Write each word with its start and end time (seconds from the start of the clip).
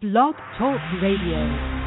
Blog 0.00 0.34
Talk 0.56 0.80
Radio. 1.02 1.79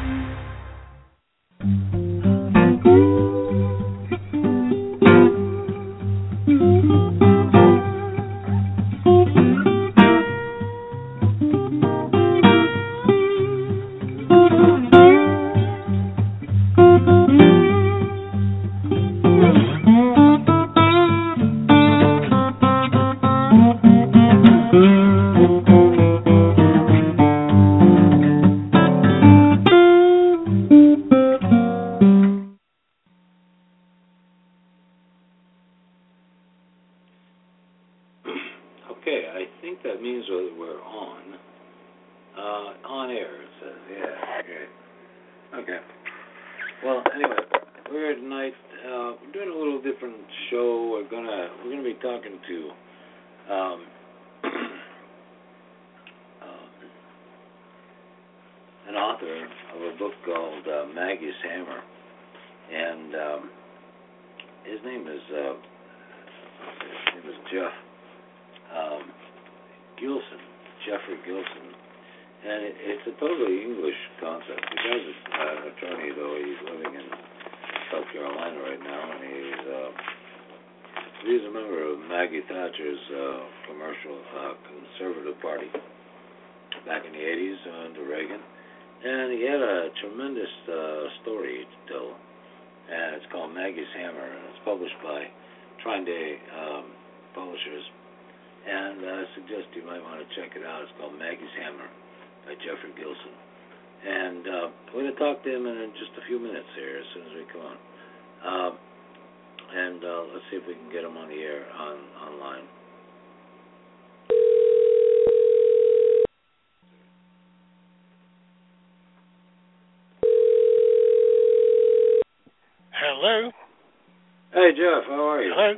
Hello. 125.54 125.70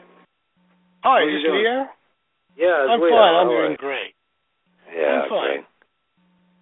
Hi, 1.04 1.20
is 1.28 1.44
this? 1.44 1.52
Leo? 1.52 1.84
Yeah, 2.56 2.88
I'm 2.88 2.96
fine. 2.96 3.12
I'm 3.12 3.52
doing 3.52 3.76
you? 3.76 3.76
great. 3.76 4.16
Yeah, 4.88 5.20
I'm 5.20 5.28
fine. 5.28 5.60
great. 5.60 5.64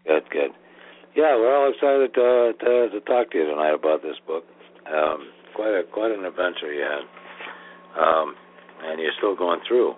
Good, 0.03 0.25
good. 0.35 0.51
Yeah, 1.15 1.39
we're 1.39 1.55
all 1.55 1.71
excited 1.71 2.11
to, 2.19 2.59
to 2.59 2.91
to 2.91 2.99
talk 3.07 3.31
to 3.31 3.39
you 3.39 3.47
tonight 3.47 3.71
about 3.71 4.03
this 4.03 4.19
book. 4.27 4.43
Um, 4.91 5.31
quite 5.55 5.79
a 5.79 5.87
quite 5.87 6.11
an 6.11 6.27
adventure 6.27 6.75
you 6.75 6.83
had, 6.83 7.07
um, 8.03 8.35
and 8.83 8.99
you're 8.99 9.15
still 9.23 9.39
going 9.39 9.63
through. 9.63 9.95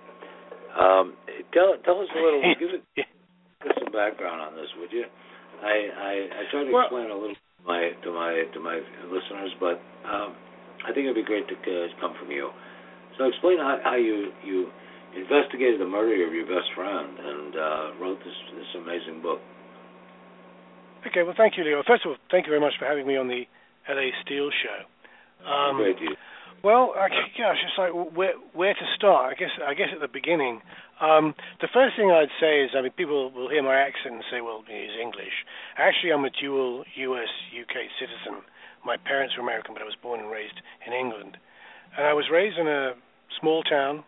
Um, 0.77 1.17
tell 1.57 1.73
tell 1.89 1.97
us 2.05 2.13
a 2.13 2.21
little. 2.21 2.45
give 2.61 2.77
it 2.77 2.85
give 3.01 3.09
us 3.65 3.81
some 3.81 3.97
background 3.97 4.45
on 4.45 4.61
this, 4.61 4.69
would 4.77 4.93
you? 4.93 5.09
I 5.65 5.73
I, 5.89 6.13
I 6.37 6.43
tried 6.53 6.69
to 6.69 6.73
Well- 6.77 6.85
explain 6.85 7.09
a 7.09 7.17
little 7.17 7.33
to 7.33 7.65
my 7.65 7.97
to 8.05 8.13
my 8.13 8.45
to 8.53 8.61
my 8.61 8.77
listeners, 9.09 9.57
but 9.57 9.81
um, 10.05 10.37
I 10.85 10.93
think 10.93 11.09
it'd 11.09 11.17
be 11.17 11.25
great 11.25 11.49
to 11.49 11.57
uh, 11.57 11.89
come 11.97 12.13
from 12.21 12.29
you. 12.29 12.53
So 13.19 13.25
explain 13.25 13.59
how, 13.59 13.79
how 13.83 13.97
you 13.97 14.33
you 14.45 14.69
investigated 15.17 15.81
the 15.81 15.89
murder 15.89 16.27
of 16.27 16.33
your 16.35 16.45
best 16.45 16.69
friend 16.77 17.17
and 17.19 17.57
uh, 17.57 17.87
wrote 18.01 18.19
this 18.21 18.37
this 18.55 18.71
amazing 18.77 19.23
book. 19.23 19.41
Okay, 21.07 21.23
well, 21.23 21.35
thank 21.37 21.57
you, 21.57 21.65
Leo. 21.65 21.83
First 21.87 22.05
of 22.05 22.11
all, 22.11 22.17
thank 22.31 22.47
you 22.47 22.51
very 22.51 22.61
much 22.61 22.75
for 22.79 22.85
having 22.85 23.07
me 23.07 23.17
on 23.17 23.29
the 23.29 23.47
LA 23.89 24.11
Steel 24.25 24.51
Show. 24.51 24.79
Um, 25.49 25.77
Great, 25.77 26.01
you. 26.01 26.17
Well, 26.65 26.95
I, 26.97 27.09
gosh, 27.39 27.63
it's 27.63 27.79
like 27.79 27.93
where 27.95 28.35
where 28.53 28.75
to 28.75 28.87
start? 28.97 29.33
I 29.33 29.39
guess 29.39 29.55
I 29.65 29.75
guess 29.75 29.89
at 29.95 30.01
the 30.01 30.11
beginning. 30.11 30.61
Um, 31.01 31.35
the 31.61 31.69
first 31.73 31.95
thing 31.97 32.11
I'd 32.11 32.33
say 32.41 32.65
is, 32.65 32.73
I 32.75 32.81
mean, 32.81 32.93
people 32.93 33.31
will 33.31 33.49
hear 33.49 33.63
my 33.63 33.77
accent 33.77 34.17
and 34.17 34.25
say, 34.33 34.41
"Well, 34.41 34.65
he's 34.67 34.97
English." 35.01 35.45
Actually, 35.77 36.13
I'm 36.13 36.25
a 36.25 36.31
dual 36.31 36.85
U.S. 36.97 37.31
UK 37.53 37.87
citizen. 38.01 38.43
My 38.85 38.97
parents 38.97 39.37
were 39.37 39.45
American, 39.45 39.75
but 39.75 39.83
I 39.83 39.85
was 39.85 39.97
born 40.03 40.21
and 40.21 40.31
raised 40.31 40.59
in 40.87 40.93
England, 40.93 41.37
and 41.97 42.07
I 42.07 42.15
was 42.15 42.27
raised 42.33 42.59
in 42.59 42.67
a 42.67 42.95
small 43.41 43.63
town 43.65 44.05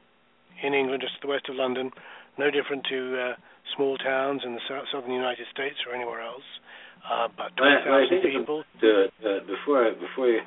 in 0.63 0.75
England, 0.75 1.03
just 1.03 1.15
to 1.21 1.21
the 1.27 1.31
west 1.31 1.49
of 1.49 1.57
London, 1.57 1.91
no 2.39 2.51
different 2.51 2.85
to 2.91 2.99
uh, 3.19 3.35
small 3.77 3.97
towns 3.99 4.43
in 4.45 4.55
the 4.55 4.61
sou- 4.67 4.87
southern 4.93 5.13
United 5.13 5.47
States 5.53 5.77
or 5.87 5.95
anywhere 5.95 6.21
else. 6.21 6.47
Uh, 7.03 7.29
about 7.31 7.53
I 7.63 8.09
20,000 8.11 8.23
think 8.23 8.35
people. 8.43 8.65
To, 8.81 9.07
uh, 9.23 9.41
before 9.47 9.87
I, 9.87 9.95
before 9.95 10.27
you 10.29 10.41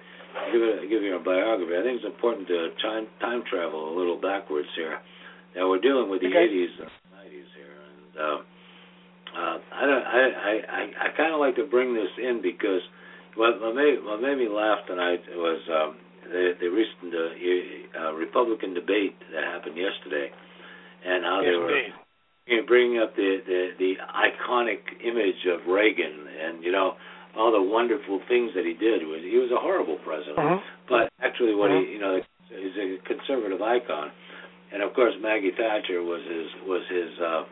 give 0.51 0.61
it 0.61 0.89
give 0.89 1.01
you 1.03 1.15
a 1.15 1.23
biography, 1.23 1.75
I 1.75 1.83
think 1.83 2.03
it's 2.03 2.05
important 2.07 2.47
to 2.47 2.69
time 2.83 3.07
time 3.19 3.43
travel 3.49 3.91
a 3.91 3.93
little 3.97 4.19
backwards 4.19 4.67
here. 4.75 4.99
Now 5.55 5.69
we're 5.69 5.79
dealing 5.83 6.09
with 6.09 6.21
the 6.21 6.27
Okay. 6.27 6.47
80s 6.47 6.75
and 6.79 6.91
90s 7.15 7.49
here, 7.55 7.75
and 7.75 8.11
uh, 8.19 8.39
uh, 9.31 9.57
I 9.79 9.83
don't 9.87 10.03
I 10.03 10.19
I 10.19 10.53
I, 10.67 10.81
I 11.07 11.17
kind 11.17 11.33
of 11.33 11.39
like 11.39 11.55
to 11.55 11.65
bring 11.65 11.95
this 11.95 12.11
in 12.19 12.41
because 12.43 12.83
what, 13.35 13.59
what 13.61 13.75
made 13.75 14.03
what 14.03 14.21
made 14.21 14.37
me 14.37 14.47
laugh 14.51 14.79
tonight 14.87 15.23
was 15.35 15.59
um, 15.71 15.95
the 16.29 16.53
the 16.59 16.67
recent 16.69 17.13
uh, 17.13 18.07
uh, 18.07 18.13
Republican 18.13 18.73
debate 18.73 19.15
that 19.33 19.43
happened 19.43 19.77
yesterday, 19.77 20.31
and 21.05 21.23
how 21.23 21.41
yes, 21.41 21.51
they 21.51 21.57
were 21.57 21.77
you 22.47 22.57
know, 22.61 22.65
bringing 22.67 22.99
up 22.99 23.15
the, 23.15 23.41
the 23.45 23.61
the 23.79 23.93
iconic 24.13 24.81
image 25.03 25.45
of 25.47 25.65
Reagan 25.67 26.27
and 26.27 26.63
you 26.63 26.71
know 26.71 26.95
all 27.37 27.51
the 27.51 27.61
wonderful 27.61 28.19
things 28.27 28.51
that 28.55 28.65
he 28.65 28.73
did. 28.73 29.07
Was 29.07 29.21
he 29.23 29.37
was 29.37 29.51
a 29.51 29.59
horrible 29.59 29.97
president, 30.03 30.37
Mhm. 30.37 30.61
but 30.89 31.09
actually 31.21 31.55
what 31.55 31.71
Mhm. 31.71 31.85
he 31.85 31.93
you 31.93 31.99
know 31.99 32.15
is 32.51 32.75
a 32.77 32.97
conservative 33.07 33.61
icon, 33.61 34.11
and 34.71 34.83
of 34.83 34.93
course 34.93 35.13
Maggie 35.21 35.51
Thatcher 35.51 36.03
was 36.03 36.21
his 36.23 36.47
was 36.67 36.83
his 36.87 37.19
uh, 37.19 37.43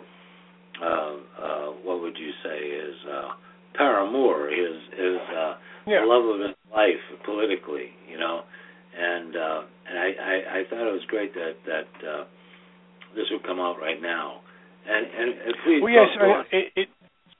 uh, 0.82 1.14
uh, 1.42 1.66
what 1.84 2.02
would 2.02 2.18
you 2.18 2.32
say 2.44 2.70
his 2.72 2.96
uh, 3.06 3.32
paramour, 3.74 4.50
his 4.50 4.76
his 4.98 5.20
uh, 5.36 5.56
Yeah. 5.88 6.04
love 6.06 6.26
of 6.26 6.40
his 6.40 6.56
life 6.72 7.02
politically, 7.24 7.92
you 8.08 8.18
know, 8.18 8.44
and 8.98 9.36
uh, 9.36 9.62
and 9.88 10.00
I, 10.00 10.08
I 10.12 10.36
I 10.60 10.64
thought 10.70 10.88
it 10.88 10.92
was 10.94 11.06
great 11.20 11.34
that 11.36 11.56
that 11.68 11.92
uh, 12.08 12.24
this 13.16 13.26
would 13.32 13.44
come 13.44 13.60
out 13.60 13.80
right 13.80 14.02
now. 14.02 14.42
And 14.88 15.06
and, 15.06 15.30
and 15.44 15.54
please 15.68 15.82
Well, 15.84 15.92
yes, 15.92 16.08
go, 16.16 16.26
go 16.26 16.32
on. 16.32 16.40
uh, 16.40 16.56
it, 16.56 16.66
it, 16.76 16.88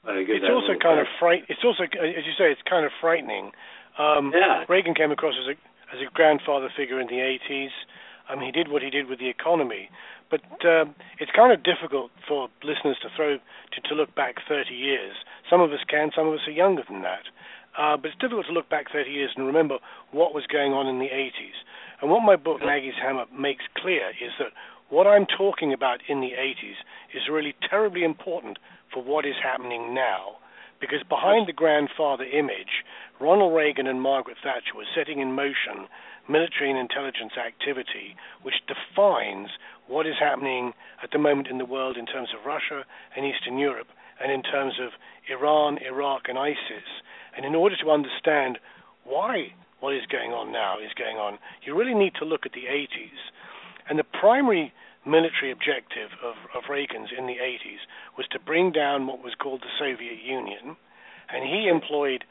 Try 0.04 0.14
to 0.16 0.24
give 0.24 0.36
it's 0.36 0.48
also 0.48 0.76
kind 0.80 1.00
of 1.00 1.06
fright. 1.20 1.44
It's 1.48 1.60
also, 1.64 1.84
as 1.84 2.24
you 2.24 2.32
say, 2.36 2.48
it's 2.48 2.64
kind 2.68 2.84
of 2.86 2.92
frightening. 3.00 3.52
Um, 3.98 4.32
Yeah. 4.32 4.64
Reagan 4.68 4.94
came 4.94 5.10
across 5.12 5.34
as 5.36 5.48
a 5.48 5.56
as 5.92 6.00
a 6.00 6.08
grandfather 6.12 6.68
figure 6.76 7.00
in 7.00 7.08
the 7.08 7.20
80s. 7.20 7.74
Um, 8.30 8.40
he 8.40 8.52
did 8.52 8.68
what 8.70 8.80
he 8.80 8.90
did 8.90 9.08
with 9.10 9.18
the 9.18 9.28
economy, 9.28 9.90
but 10.30 10.44
um, 10.62 10.94
it's 11.18 11.32
kind 11.34 11.50
of 11.52 11.64
difficult 11.66 12.12
for 12.28 12.48
listeners 12.62 12.96
to 13.02 13.08
throw 13.16 13.36
to, 13.36 13.78
to 13.88 13.94
look 13.94 14.14
back 14.14 14.36
30 14.48 14.72
years. 14.72 15.18
Some 15.50 15.60
of 15.60 15.72
us 15.72 15.82
can, 15.90 16.12
some 16.14 16.28
of 16.28 16.34
us 16.34 16.46
are 16.46 16.54
younger 16.54 16.84
than 16.88 17.02
that. 17.02 17.26
Uh, 17.76 17.96
but 17.96 18.10
it's 18.10 18.18
difficult 18.18 18.46
to 18.46 18.52
look 18.52 18.68
back 18.68 18.86
30 18.92 19.10
years 19.10 19.30
and 19.36 19.46
remember 19.46 19.78
what 20.12 20.34
was 20.34 20.46
going 20.46 20.72
on 20.72 20.86
in 20.86 20.98
the 20.98 21.10
80s. 21.10 21.58
And 22.00 22.10
what 22.10 22.22
my 22.22 22.36
book 22.36 22.60
Maggie's 22.64 22.94
Hammer 23.00 23.26
makes 23.36 23.64
clear 23.76 24.10
is 24.10 24.32
that 24.38 24.52
what 24.88 25.06
I'm 25.06 25.26
talking 25.26 25.72
about 25.72 26.00
in 26.08 26.20
the 26.20 26.32
80s 26.32 26.80
is 27.14 27.28
really 27.30 27.54
terribly 27.68 28.04
important 28.04 28.58
for 28.92 29.02
what 29.02 29.26
is 29.26 29.36
happening 29.42 29.94
now. 29.94 30.36
Because 30.80 31.02
behind 31.08 31.46
the 31.46 31.52
grandfather 31.52 32.24
image, 32.24 32.82
Ronald 33.20 33.54
Reagan 33.54 33.86
and 33.86 34.00
Margaret 34.00 34.38
Thatcher 34.42 34.74
were 34.74 34.88
setting 34.96 35.20
in 35.20 35.34
motion 35.34 35.86
military 36.28 36.70
and 36.70 36.78
intelligence 36.78 37.32
activity 37.36 38.16
which 38.42 38.54
defines 38.66 39.48
what 39.88 40.06
is 40.06 40.14
happening 40.18 40.72
at 41.02 41.10
the 41.10 41.18
moment 41.18 41.48
in 41.48 41.58
the 41.58 41.64
world 41.64 41.96
in 41.96 42.06
terms 42.06 42.28
of 42.32 42.46
Russia 42.46 42.84
and 43.16 43.26
Eastern 43.26 43.58
Europe 43.58 43.88
and 44.22 44.30
in 44.30 44.42
terms 44.42 44.74
of 44.80 44.92
Iran, 45.28 45.78
Iraq, 45.78 46.28
and 46.28 46.38
ISIS. 46.38 46.86
And 47.36 47.44
in 47.44 47.54
order 47.54 47.76
to 47.82 47.90
understand 47.90 48.58
why 49.04 49.54
what 49.80 49.94
is 49.94 50.06
going 50.06 50.32
on 50.32 50.52
now 50.52 50.78
is 50.78 50.92
going 50.96 51.16
on, 51.16 51.38
you 51.64 51.76
really 51.76 51.94
need 51.94 52.14
to 52.20 52.24
look 52.24 52.46
at 52.46 52.52
the 52.52 52.68
80s. 52.70 53.20
And 53.88 53.98
the 53.98 54.04
primary 54.04 54.72
military 55.06 55.50
objective 55.50 56.12
of, 56.22 56.36
of 56.54 56.68
Reagan's 56.70 57.10
in 57.16 57.26
the 57.26 57.40
80s 57.40 57.88
was 58.16 58.26
to 58.32 58.38
bring 58.38 58.72
down 58.72 59.06
what 59.06 59.24
was 59.24 59.34
called 59.34 59.62
the 59.62 59.78
Soviet 59.78 60.22
Union. 60.22 60.76
And 61.32 61.44
he 61.44 61.68
employed 61.68 62.24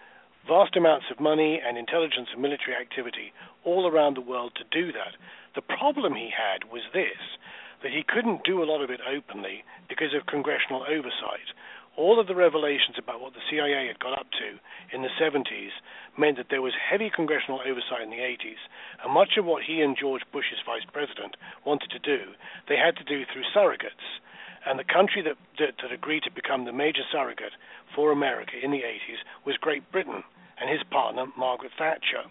vast 0.47 0.75
amounts 0.75 1.07
of 1.11 1.19
money 1.19 1.59
and 1.59 1.77
intelligence 1.77 2.29
and 2.31 2.41
military 2.41 2.75
activity 2.75 3.33
all 3.65 3.87
around 3.87 4.15
the 4.15 4.21
world 4.21 4.53
to 4.55 4.63
do 4.71 4.91
that. 4.93 5.17
The 5.55 5.61
problem 5.61 6.15
he 6.15 6.29
had 6.29 6.71
was 6.71 6.83
this 6.93 7.37
that 7.81 7.91
he 7.91 8.03
couldn't 8.03 8.43
do 8.43 8.61
a 8.61 8.67
lot 8.67 8.83
of 8.83 8.89
it 8.89 8.99
openly 9.07 9.63
because 9.87 10.13
of 10.13 10.25
congressional 10.27 10.83
oversight. 10.83 11.55
All 11.97 12.19
of 12.19 12.27
the 12.27 12.35
revelations 12.35 12.97
about 12.97 13.21
what 13.21 13.33
the 13.33 13.43
CIA 13.49 13.87
had 13.87 13.99
got 13.99 14.17
up 14.17 14.27
to 14.39 14.95
in 14.95 15.01
the 15.01 15.09
70s 15.19 15.71
meant 16.17 16.37
that 16.37 16.47
there 16.49 16.61
was 16.61 16.73
heavy 16.73 17.09
congressional 17.13 17.61
oversight 17.61 18.01
in 18.03 18.09
the 18.09 18.23
80s, 18.23 18.59
and 19.03 19.13
much 19.13 19.37
of 19.37 19.45
what 19.45 19.63
he 19.63 19.81
and 19.81 19.97
George 19.97 20.23
Bush, 20.31 20.45
as 20.51 20.65
vice 20.65 20.87
president, 20.91 21.35
wanted 21.65 21.91
to 21.91 21.99
do, 21.99 22.33
they 22.67 22.77
had 22.77 22.95
to 22.97 23.03
do 23.03 23.25
through 23.25 23.43
surrogates. 23.55 24.19
And 24.65 24.77
the 24.77 24.83
country 24.83 25.21
that, 25.23 25.37
that, 25.57 25.75
that 25.81 25.91
agreed 25.91 26.23
to 26.23 26.31
become 26.31 26.65
the 26.65 26.73
major 26.73 27.03
surrogate 27.11 27.53
for 27.95 28.11
America 28.11 28.53
in 28.61 28.71
the 28.71 28.83
80s 28.83 29.23
was 29.45 29.57
Great 29.57 29.89
Britain 29.91 30.23
and 30.59 30.69
his 30.69 30.83
partner, 30.91 31.25
Margaret 31.37 31.71
Thatcher. 31.77 32.27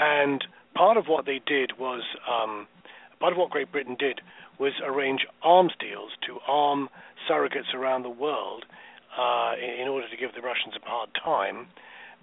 And 0.00 0.44
part 0.74 0.96
of 0.96 1.06
what 1.06 1.26
they 1.26 1.40
did 1.44 1.78
was, 1.78 2.02
um, 2.28 2.66
part 3.20 3.32
of 3.32 3.38
what 3.38 3.50
Great 3.50 3.70
Britain 3.70 3.96
did 3.98 4.20
was 4.58 4.72
arrange 4.84 5.26
arms 5.42 5.72
deals 5.78 6.12
to 6.26 6.38
arm 6.46 6.88
surrogates 7.28 7.74
around 7.74 8.02
the 8.02 8.10
world 8.10 8.64
uh, 9.18 9.54
in 9.58 9.88
order 9.88 10.08
to 10.08 10.16
give 10.16 10.34
the 10.34 10.42
Russians 10.42 10.74
a 10.76 10.88
hard 10.88 11.10
time. 11.22 11.66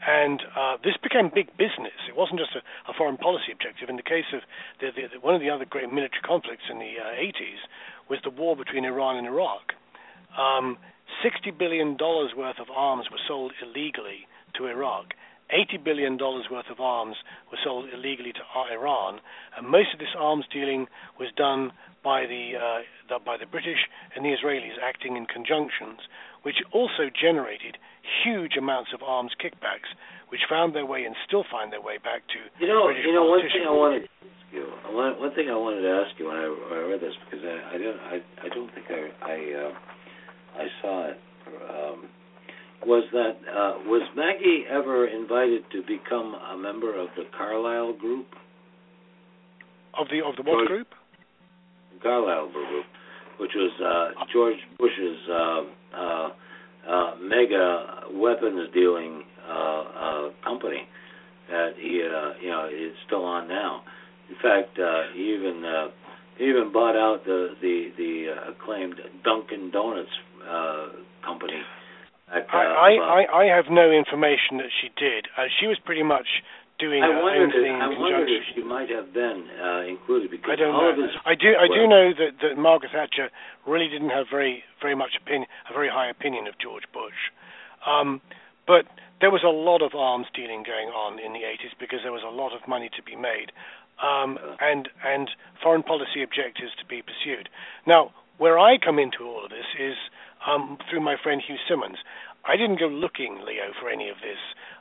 And 0.06 0.42
uh, 0.57 0.78
this 0.83 0.98
became 0.98 1.30
big 1.33 1.56
business. 1.57 1.94
It 2.10 2.18
wasn't 2.18 2.39
just 2.39 2.56
a, 2.56 2.63
a 2.89 2.94
foreign 2.98 3.18
policy 3.18 3.51
objective. 3.54 3.88
In 3.89 3.98
the 3.98 4.04
case 4.04 4.25
of 4.33 4.42
the, 4.80 4.89
the, 4.92 5.19
one 5.19 5.36
of 5.36 5.42
the 5.42 5.50
other 5.50 5.66
great 5.66 5.94
military 5.94 6.22
conflicts 6.25 6.66
in 6.72 6.80
the 6.80 6.98
uh, 6.98 7.22
80s 7.22 7.62
was 8.10 8.19
the 8.24 8.31
war 8.31 8.56
between 8.56 8.83
Iran 8.83 9.18
and 9.18 9.28
Iraq. 9.28 9.74
Um, 10.38 10.78
$60 11.24 11.56
billion 11.57 11.98
worth 12.00 12.60
of 12.60 12.69
arms 12.74 13.06
were 13.12 13.22
sold 13.28 13.54
illegally 13.62 14.25
to 14.57 14.66
Iraq. 14.66 15.13
$80 15.51 15.83
billion 15.83 16.18
worth 16.18 16.69
of 16.71 16.80
arms 16.80 17.15
were 17.51 17.59
sold 17.63 17.86
illegally 17.94 18.33
to 18.33 18.44
Iran, 18.71 19.19
and 19.57 19.68
most 19.68 19.94
of 19.94 20.00
this 20.00 20.15
arms 20.18 20.45
dealing 20.51 20.88
was 21.19 21.30
done 21.36 21.71
by 22.03 22.25
the, 22.25 22.57
uh, 22.57 22.81
the, 23.09 23.19
by 23.24 23.38
the 23.38 23.45
British 23.45 23.86
and 24.15 24.25
the 24.25 24.33
Israelis 24.33 24.80
acting 24.81 25.18
in 25.18 25.25
conjunctions, 25.25 26.01
which 26.42 26.57
also 26.74 27.09
generated 27.13 27.77
huge 28.24 28.57
amounts 28.57 28.92
of 28.94 29.03
arms 29.03 29.31
kickbacks, 29.38 29.92
which 30.30 30.42
found 30.50 30.74
their 30.74 30.86
way 30.86 31.03
and 31.03 31.15
still 31.27 31.44
find 31.51 31.71
their 31.71 31.81
way 31.81 31.97
back 32.00 32.25
to 32.31 32.39
you 32.59 32.68
know 32.68 32.88
British 32.88 33.06
you 33.06 33.13
know 33.13 33.27
one 33.27 33.44
thing 33.44 33.68
I 33.68 33.71
wanted 33.75 34.07
to 34.07 34.09
ask 34.09 34.47
you 34.51 34.65
one, 34.95 35.19
one 35.19 35.33
thing 35.36 35.50
I 35.51 35.59
wanted 35.59 35.81
to 35.83 35.92
ask 35.92 36.12
you 36.18 36.27
when 36.27 36.38
I, 36.38 36.47
when 36.47 36.80
I 36.80 36.83
read 36.88 37.01
this 37.01 37.13
because 37.27 37.44
I, 37.45 37.75
I 37.75 37.77
don't 37.77 38.00
I, 38.00 38.15
I 38.42 38.47
don't 38.50 38.71
think 38.74 38.88
I 38.89 39.01
I 39.21 39.36
uh, 39.59 39.71
I 40.57 40.65
saw 40.81 40.94
it. 41.12 41.18
Um, 41.69 42.09
was 42.86 43.04
that 43.12 43.38
uh, 43.50 43.74
was 43.86 44.01
Maggie 44.16 44.66
ever 44.69 45.07
invited 45.07 45.63
to 45.72 45.81
become 45.81 46.36
a 46.36 46.57
member 46.57 47.00
of 47.00 47.10
the 47.16 47.24
Carlyle 47.38 47.94
Group? 47.94 48.28
Of 49.98 50.07
the 50.10 50.22
of 50.25 50.36
the 50.36 50.44
what 50.44 50.57
George- 50.60 50.68
group? 50.68 50.88
Carlyle 52.01 52.51
Group, 52.51 52.86
which 53.39 53.51
was 53.56 53.72
uh, 53.80 54.24
George 54.33 54.57
Bush's 54.80 55.18
uh, 55.30 55.62
uh, 55.95 56.30
uh, 56.89 57.16
mega 57.22 58.01
weapons 58.13 58.69
dealing 58.74 59.24
uh, 59.48 59.54
uh, 59.54 60.30
company 60.44 60.88
that 61.50 61.72
he 61.78 62.01
uh, 62.01 62.33
you 62.42 62.50
know 62.50 62.68
is 62.68 62.94
still 63.06 63.24
on 63.24 63.48
now. 63.48 63.83
In 64.30 64.36
fact, 64.42 64.80
uh, 64.80 65.13
he 65.13 65.33
even 65.36 65.63
uh, 65.66 65.88
he 66.38 66.45
even 66.45 66.72
bought 66.74 66.95
out 66.95 67.24
the 67.25 67.50
the 67.62 67.89
the 67.98 68.25
uh, 68.31 68.51
acclaimed 68.51 68.95
Dunkin' 69.24 69.69
Donuts 69.72 70.10
uh, 70.50 70.88
company. 71.24 71.62
Back, 72.31 72.48
uh, 72.48 72.56
I, 72.56 72.63
I, 72.63 72.92
I, 72.95 73.44
I 73.44 73.56
have 73.56 73.66
no 73.69 73.92
information 73.92 74.57
that 74.63 74.72
she 74.81 74.88
did. 74.95 75.28
Uh, 75.38 75.51
she 75.60 75.68
was 75.68 75.78
pretty 75.83 76.04
much 76.04 76.28
doing 76.81 77.04
I 77.04 77.07
her 77.07 77.22
own 77.22 77.51
thing 77.51 77.78
I 77.78 77.88
wondered 77.94 78.30
if 78.30 78.44
she 78.56 78.63
might 78.63 78.89
have 78.89 79.13
been 79.13 79.45
uh, 79.62 79.86
included 79.86 80.31
because 80.31 80.50
I 80.50 80.56
don't 80.56 80.74
all 80.74 80.89
know. 80.89 80.98
of 80.98 80.98
his 80.98 81.13
I 81.25 81.36
do. 81.36 81.54
I 81.54 81.69
do 81.69 81.86
know 81.86 82.10
that, 82.18 82.42
that 82.42 82.57
Margaret 82.57 82.92
Thatcher 82.92 83.30
really 83.68 83.88
didn't 83.88 84.10
have 84.10 84.25
very 84.31 84.63
very 84.81 84.95
much 84.95 85.13
opinion, 85.22 85.45
a 85.69 85.74
very 85.74 85.89
high 85.89 86.10
opinion 86.10 86.48
of 86.48 86.57
George 86.57 86.89
Bush. 86.92 87.30
Um, 87.86 88.19
but 88.66 88.89
there 89.22 89.30
was 89.30 89.45
a 89.45 89.54
lot 89.54 89.86
of 89.86 89.94
arms 89.94 90.25
dealing 90.33 90.63
going 90.66 90.89
on 90.89 91.19
in 91.19 91.33
the 91.33 91.45
80s 91.45 91.78
because 91.80 92.00
there 92.01 92.12
was 92.12 92.25
a 92.25 92.33
lot 92.33 92.54
of 92.54 92.68
money 92.68 92.89
to 92.98 93.04
be 93.04 93.16
made, 93.16 93.54
um, 94.01 94.39
and 94.60 94.89
and 95.06 95.30
foreign 95.62 95.83
policy 95.83 96.24
objectives 96.25 96.74
to 96.81 96.86
be 96.89 97.06
pursued. 97.06 97.48
Now, 97.86 98.12
where 98.39 98.57
I 98.57 98.81
come 98.81 98.98
into 98.98 99.24
all 99.24 99.45
of 99.45 99.51
this 99.51 99.69
is 99.78 99.95
um, 100.47 100.77
through 100.89 101.01
my 101.01 101.15
friend 101.21 101.41
Hugh 101.45 101.57
Simmonds. 101.67 101.97
I 102.45 102.57
didn't 102.57 102.79
go 102.79 102.88
looking, 102.88 103.41
Leo, 103.45 103.73
for 103.79 103.89
any 103.89 104.09
of 104.09 104.17
this. 104.17 104.39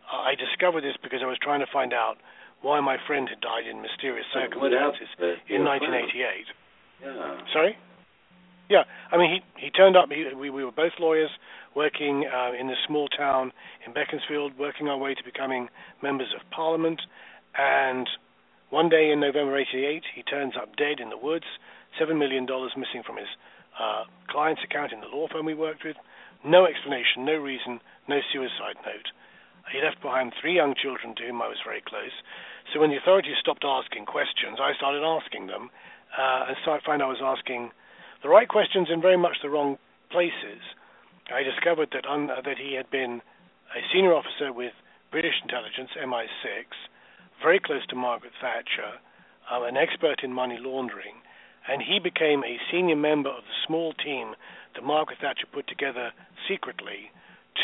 Uh, 0.08 0.24
I 0.24 0.34
discovered 0.34 0.82
this 0.82 0.96
because 1.02 1.20
I 1.22 1.26
was 1.26 1.38
trying 1.42 1.60
to 1.60 1.70
find 1.70 1.92
out 1.92 2.16
why 2.62 2.80
my 2.80 2.96
friend 3.06 3.28
had 3.28 3.40
died 3.40 3.66
in 3.68 3.80
mysterious 3.80 4.26
circumstances 4.32 5.08
in 5.48 5.64
1988. 5.64 6.46
Yeah. 7.02 7.40
Sorry? 7.52 7.76
Yeah, 8.68 8.84
I 9.10 9.16
mean, 9.18 9.30
he 9.34 9.66
he 9.66 9.70
turned 9.70 9.96
up. 9.96 10.08
He, 10.10 10.24
we 10.32 10.48
we 10.48 10.64
were 10.64 10.70
both 10.70 10.92
lawyers 11.00 11.30
working 11.74 12.24
uh, 12.30 12.52
in 12.58 12.68
this 12.68 12.78
small 12.86 13.08
town 13.08 13.52
in 13.84 13.92
Beaconsfield, 13.92 14.56
working 14.58 14.86
our 14.86 14.96
way 14.96 15.12
to 15.14 15.24
becoming 15.24 15.68
members 16.02 16.28
of 16.38 16.48
Parliament. 16.50 17.00
And 17.58 18.08
one 18.70 18.88
day 18.88 19.10
in 19.10 19.18
November 19.18 19.58
'88, 19.58 20.04
he 20.14 20.22
turns 20.22 20.54
up 20.56 20.76
dead 20.76 21.00
in 21.00 21.10
the 21.10 21.18
woods, 21.18 21.46
seven 21.98 22.16
million 22.16 22.46
dollars 22.46 22.70
missing 22.76 23.02
from 23.04 23.16
his 23.16 23.26
uh, 23.80 24.04
client's 24.28 24.62
account 24.62 24.92
in 24.92 25.00
the 25.00 25.08
law 25.08 25.26
firm 25.28 25.46
we 25.46 25.54
worked 25.54 25.84
with. 25.84 25.96
No 26.44 26.66
explanation, 26.66 27.24
no 27.24 27.36
reason, 27.36 27.80
no 28.08 28.20
suicide 28.32 28.76
note. 28.84 29.08
He 29.72 29.80
left 29.80 30.02
behind 30.02 30.32
three 30.40 30.54
young 30.54 30.74
children 30.74 31.14
to 31.16 31.26
whom 31.26 31.40
I 31.42 31.48
was 31.48 31.58
very 31.64 31.80
close. 31.80 32.12
So 32.72 32.80
when 32.80 32.90
the 32.90 32.96
authorities 32.96 33.36
stopped 33.40 33.64
asking 33.64 34.06
questions, 34.06 34.58
I 34.60 34.74
started 34.74 35.02
asking 35.02 35.46
them, 35.46 35.70
uh, 36.16 36.46
and 36.48 36.56
started 36.62 36.84
find 36.84 37.02
I 37.02 37.06
was 37.06 37.22
asking 37.22 37.70
the 38.22 38.28
right 38.28 38.48
questions 38.48 38.88
in 38.92 39.00
very 39.00 39.16
much 39.16 39.38
the 39.42 39.48
wrong 39.48 39.78
places. 40.10 40.60
I 41.32 41.42
discovered 41.42 41.90
that 41.92 42.06
un, 42.06 42.30
uh, 42.30 42.42
that 42.42 42.58
he 42.58 42.74
had 42.74 42.90
been 42.90 43.22
a 43.74 43.80
senior 43.92 44.14
officer 44.14 44.52
with 44.52 44.72
British 45.10 45.38
intelligence, 45.42 45.90
MI6, 45.96 46.66
very 47.42 47.60
close 47.60 47.86
to 47.88 47.96
Margaret 47.96 48.32
Thatcher, 48.40 48.98
uh, 49.50 49.62
an 49.62 49.76
expert 49.76 50.22
in 50.22 50.32
money 50.32 50.58
laundering, 50.58 51.22
and 51.68 51.82
he 51.82 51.98
became 51.98 52.44
a 52.44 52.58
senior 52.70 52.96
member 52.96 53.30
of 53.30 53.44
the 53.44 53.66
small 53.66 53.92
team 53.92 54.34
that 54.74 54.84
Margaret 54.84 55.18
Thatcher 55.20 55.46
put 55.52 55.66
together 55.66 56.12
secretly 56.48 57.10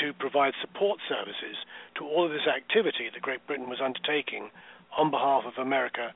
to 0.00 0.12
provide 0.12 0.52
support 0.60 1.00
services 1.08 1.56
to 1.96 2.04
all 2.04 2.26
of 2.26 2.32
this 2.32 2.46
activity 2.46 3.08
that 3.12 3.22
Great 3.22 3.46
Britain 3.46 3.68
was 3.68 3.80
undertaking 3.82 4.50
on 4.96 5.10
behalf 5.10 5.44
of 5.46 5.58
America 5.58 6.12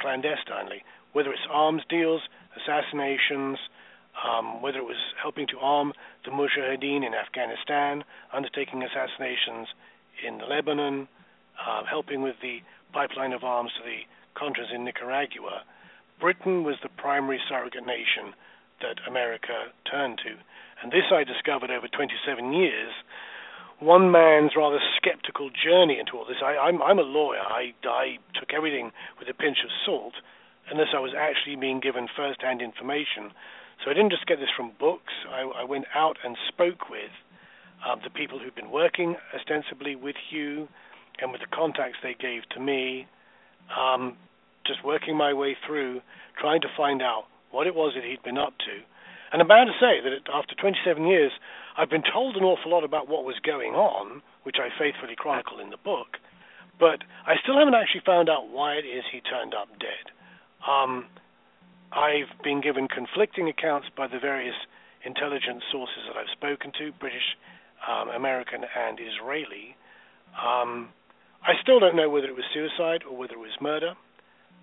clandestinely, 0.00 0.82
whether 1.12 1.32
it's 1.32 1.46
arms 1.50 1.82
deals, 1.88 2.22
assassinations, 2.56 3.58
um, 4.24 4.60
whether 4.60 4.78
it 4.78 4.84
was 4.84 5.00
helping 5.20 5.46
to 5.46 5.58
arm 5.58 5.92
the 6.24 6.30
Mujahideen 6.30 7.06
in 7.06 7.14
Afghanistan, 7.14 8.04
undertaking 8.32 8.82
assassinations 8.82 9.68
in 10.26 10.40
Lebanon, 10.48 11.08
uh, 11.64 11.84
helping 11.84 12.22
with 12.22 12.36
the 12.42 12.60
pipeline 12.92 13.32
of 13.32 13.44
arms 13.44 13.70
to 13.78 13.82
the 13.84 14.00
Contras 14.38 14.74
in 14.74 14.84
Nicaragua. 14.84 15.62
Britain 16.20 16.64
was 16.64 16.76
the 16.82 16.88
primary 16.88 17.40
surrogate 17.48 17.86
nation 17.86 18.34
that 18.80 19.00
America 19.08 19.72
turned 19.90 20.18
to. 20.18 20.36
And 20.82 20.92
this 20.92 21.08
I 21.12 21.24
discovered 21.24 21.70
over 21.70 21.88
27 21.88 22.52
years. 22.52 22.92
One 23.80 24.10
man's 24.10 24.52
rather 24.56 24.78
skeptical 24.96 25.50
journey 25.50 25.98
into 25.98 26.16
all 26.16 26.26
this. 26.26 26.44
I, 26.44 26.56
I'm, 26.56 26.82
I'm 26.82 26.98
a 26.98 27.08
lawyer. 27.08 27.40
I, 27.40 27.72
I 27.84 28.18
took 28.38 28.52
everything 28.52 28.92
with 29.18 29.28
a 29.28 29.34
pinch 29.34 29.58
of 29.64 29.70
salt 29.84 30.14
unless 30.70 30.92
I 30.94 31.00
was 31.00 31.12
actually 31.16 31.56
being 31.56 31.80
given 31.80 32.06
first-hand 32.16 32.62
information. 32.62 33.32
So 33.82 33.90
I 33.90 33.94
didn't 33.94 34.10
just 34.10 34.26
get 34.26 34.38
this 34.38 34.52
from 34.54 34.72
books. 34.78 35.12
I, 35.28 35.62
I 35.62 35.64
went 35.64 35.86
out 35.94 36.16
and 36.24 36.36
spoke 36.48 36.90
with 36.90 37.10
um, 37.88 38.00
the 38.04 38.10
people 38.10 38.38
who've 38.38 38.54
been 38.54 38.70
working 38.70 39.16
ostensibly 39.34 39.96
with 39.96 40.16
Hugh 40.28 40.68
and 41.20 41.32
with 41.32 41.40
the 41.40 41.48
contacts 41.48 41.98
they 42.02 42.14
gave 42.14 42.48
to 42.50 42.60
me, 42.60 43.06
um, 43.72 44.16
just 44.66 44.84
working 44.84 45.16
my 45.16 45.32
way 45.32 45.56
through, 45.66 46.00
trying 46.38 46.60
to 46.62 46.68
find 46.76 47.02
out 47.02 47.24
what 47.50 47.66
it 47.66 47.74
was 47.74 47.92
that 47.94 48.04
he'd 48.04 48.22
been 48.22 48.38
up 48.38 48.56
to. 48.58 48.74
And 49.32 49.40
I'm 49.40 49.48
bound 49.48 49.70
to 49.70 49.78
say 49.78 50.00
that 50.02 50.30
after 50.32 50.54
27 50.54 51.06
years, 51.06 51.32
I've 51.76 51.90
been 51.90 52.02
told 52.02 52.36
an 52.36 52.44
awful 52.44 52.70
lot 52.70 52.84
about 52.84 53.08
what 53.08 53.24
was 53.24 53.38
going 53.44 53.74
on, 53.74 54.22
which 54.42 54.56
I 54.58 54.68
faithfully 54.78 55.14
chronicle 55.16 55.60
in 55.60 55.70
the 55.70 55.78
book, 55.78 56.18
but 56.78 57.04
I 57.26 57.36
still 57.42 57.58
haven't 57.58 57.74
actually 57.74 58.02
found 58.04 58.28
out 58.28 58.48
why 58.50 58.74
it 58.74 58.84
is 58.84 59.04
he 59.12 59.20
turned 59.20 59.54
up 59.54 59.68
dead. 59.78 60.10
Um, 60.66 61.06
I've 61.92 62.30
been 62.42 62.60
given 62.60 62.88
conflicting 62.88 63.48
accounts 63.48 63.88
by 63.96 64.06
the 64.06 64.18
various 64.18 64.56
intelligence 65.04 65.62
sources 65.70 66.06
that 66.08 66.16
I've 66.16 66.30
spoken 66.32 66.72
to, 66.78 66.92
British 66.98 67.36
um, 67.86 68.08
American 68.08 68.62
and 68.64 68.98
Israeli. 68.98 69.76
Um, 70.36 70.88
I 71.42 71.52
still 71.62 71.80
don't 71.80 71.96
know 71.96 72.10
whether 72.10 72.28
it 72.28 72.36
was 72.36 72.44
suicide 72.52 73.02
or 73.08 73.16
whether 73.16 73.34
it 73.34 73.40
was 73.40 73.56
murder. 73.60 73.94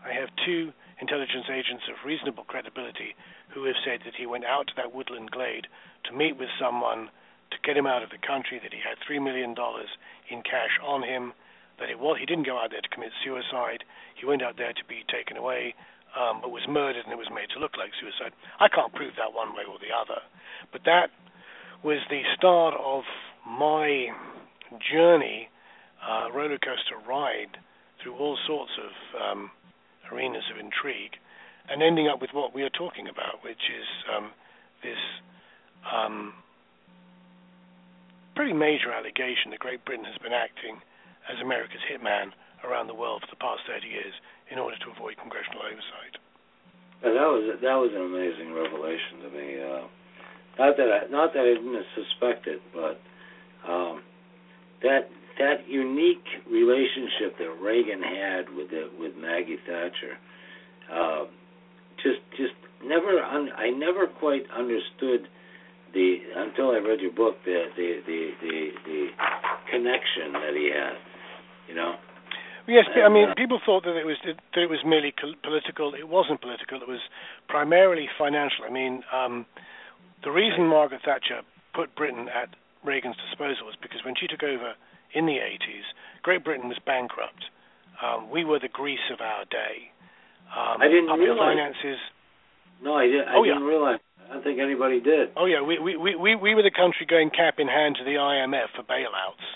I 0.03 0.13
have 0.13 0.29
two 0.45 0.71
intelligence 1.01 1.45
agents 1.49 1.83
of 1.89 2.05
reasonable 2.05 2.43
credibility 2.43 3.15
who 3.53 3.65
have 3.65 3.79
said 3.85 4.01
that 4.05 4.15
he 4.17 4.25
went 4.25 4.45
out 4.45 4.67
to 4.67 4.73
that 4.77 4.93
woodland 4.93 5.31
glade 5.31 5.67
to 6.05 6.15
meet 6.15 6.37
with 6.37 6.49
someone 6.59 7.09
to 7.51 7.57
get 7.63 7.77
him 7.77 7.87
out 7.87 8.03
of 8.03 8.09
the 8.09 8.19
country, 8.19 8.59
that 8.61 8.73
he 8.73 8.81
had 8.83 8.99
$3 9.07 9.23
million 9.23 9.55
in 10.29 10.41
cash 10.43 10.75
on 10.83 11.03
him, 11.03 11.33
that 11.79 11.89
it 11.89 11.99
was, 11.99 12.17
he 12.19 12.25
didn't 12.25 12.45
go 12.45 12.57
out 12.57 12.71
there 12.71 12.81
to 12.81 12.89
commit 12.89 13.11
suicide. 13.23 13.85
He 14.19 14.25
went 14.25 14.41
out 14.41 14.57
there 14.57 14.73
to 14.73 14.85
be 14.89 15.05
taken 15.07 15.37
away, 15.37 15.75
um, 16.17 16.41
but 16.41 16.49
was 16.49 16.65
murdered 16.67 17.05
and 17.05 17.13
it 17.13 17.21
was 17.21 17.31
made 17.31 17.47
to 17.53 17.59
look 17.59 17.77
like 17.77 17.91
suicide. 18.01 18.33
I 18.59 18.67
can't 18.67 18.93
prove 18.93 19.13
that 19.17 19.31
one 19.31 19.53
way 19.53 19.63
or 19.63 19.77
the 19.79 19.93
other. 19.93 20.19
But 20.71 20.81
that 20.85 21.13
was 21.83 22.01
the 22.09 22.23
start 22.35 22.73
of 22.75 23.03
my 23.45 24.09
journey, 24.91 25.49
uh, 26.01 26.31
roller 26.33 26.57
coaster 26.57 26.97
ride 27.07 27.55
through 28.01 28.15
all 28.17 28.37
sorts 28.47 28.71
of 28.81 28.91
um, 29.21 29.51
arenas 30.11 30.43
of 30.51 30.59
intrigue, 30.59 31.17
and 31.69 31.83
ending 31.83 32.07
up 32.07 32.21
with 32.21 32.31
what 32.31 32.53
we 32.53 32.63
are 32.63 32.73
talking 32.73 33.07
about, 33.07 33.43
which 33.43 33.69
is 33.71 33.87
um, 34.07 34.31
this 34.83 35.01
um, 35.83 36.33
pretty 38.35 38.53
major 38.53 38.93
allegation 38.93 39.51
that 39.51 39.59
Great 39.59 39.83
Britain 39.83 40.05
has 40.05 40.17
been 40.21 40.33
acting 40.33 40.79
as 41.25 41.41
America's 41.41 41.83
hitman 41.89 42.31
around 42.63 42.87
the 42.87 42.95
world 42.95 43.21
for 43.21 43.31
the 43.33 43.41
past 43.41 43.61
30 43.67 43.87
years 43.87 44.13
in 44.51 44.59
order 44.59 44.77
to 44.79 44.91
avoid 44.93 45.17
congressional 45.19 45.61
oversight. 45.65 46.15
Yeah, 47.03 47.13
that 47.13 47.29
was 47.29 47.43
that 47.61 47.77
was 47.77 47.91
an 47.93 48.01
amazing 48.01 48.53
revelation 48.57 49.21
to 49.21 49.29
me. 49.29 49.47
Uh, 49.61 49.85
not 50.57 50.77
that 50.77 50.89
I 50.89 50.99
not 51.11 51.33
that 51.33 51.45
I 51.45 51.53
didn't 51.53 51.77
suspect 51.93 52.47
it, 52.47 52.61
but 52.73 52.97
um, 53.69 54.01
that 54.81 55.05
that 55.39 55.67
unique 55.67 56.25
relationship 56.49 57.37
that 57.37 57.51
Reagan 57.61 58.01
had 58.01 58.49
with 58.55 58.69
the, 58.69 58.89
with 58.99 59.15
Maggie 59.15 59.57
Thatcher, 59.65 60.17
uh, 60.91 61.25
just 61.97 62.21
just 62.37 62.53
never 62.83 63.21
un, 63.21 63.49
I 63.55 63.69
never 63.69 64.07
quite 64.07 64.43
understood 64.55 65.27
the 65.93 66.17
until 66.35 66.71
I 66.71 66.77
read 66.77 67.01
your 67.01 67.11
book 67.11 67.35
the 67.45 67.65
the 67.75 68.01
the 68.05 68.31
the, 68.41 68.69
the 68.85 69.07
connection 69.71 70.33
that 70.33 70.53
he 70.53 70.71
had, 70.73 70.97
you 71.67 71.75
know. 71.75 71.95
Yes, 72.67 72.83
I 72.99 73.07
mean, 73.07 73.31
people 73.37 73.61
thought 73.65 73.83
that 73.85 73.95
it 73.95 74.05
was 74.05 74.17
that 74.25 74.35
it 74.59 74.69
was 74.69 74.83
merely 74.85 75.13
political. 75.41 75.93
It 75.93 76.09
wasn't 76.09 76.41
political. 76.41 76.81
It 76.81 76.87
was 76.87 76.99
primarily 77.47 78.09
financial. 78.19 78.65
I 78.67 78.71
mean, 78.71 79.03
um, 79.13 79.45
the 80.23 80.31
reason 80.31 80.67
Margaret 80.67 81.01
Thatcher 81.05 81.47
put 81.73 81.95
Britain 81.95 82.27
at 82.27 82.49
Reagan's 82.83 83.15
disposal 83.29 83.67
was 83.67 83.75
because 83.81 84.03
when 84.03 84.15
she 84.19 84.27
took 84.27 84.43
over 84.43 84.75
in 85.13 85.25
the 85.25 85.37
80s, 85.39 85.87
Great 86.23 86.43
Britain 86.43 86.67
was 86.67 86.77
bankrupt. 86.85 87.45
Um, 88.03 88.29
we 88.29 88.43
were 88.45 88.59
the 88.59 88.67
Greece 88.71 89.07
of 89.11 89.21
our 89.21 89.45
day. 89.45 89.89
Um, 90.55 90.81
I 90.81 90.87
didn't 90.87 91.09
realize. 91.19 91.39
finances. 91.39 91.99
No, 92.83 92.93
I 92.95 93.07
didn't. 93.07 93.27
I 93.29 93.35
Oh, 93.35 93.43
yeah. 93.43 93.53
didn't 93.53 93.67
realize. 93.67 93.99
I 94.29 94.33
don't 94.33 94.43
think 94.43 94.59
anybody 94.59 94.99
did. 94.99 95.29
Oh 95.37 95.45
yeah, 95.45 95.61
we 95.61 95.79
we 95.79 95.95
we 96.15 96.35
we 96.35 96.53
were 96.53 96.61
the 96.61 96.71
country 96.71 97.05
going 97.07 97.29
cap 97.29 97.59
in 97.59 97.67
hand 97.67 97.95
to 97.97 98.03
the 98.03 98.19
IMF 98.19 98.67
for 98.75 98.83
bailouts 98.83 99.47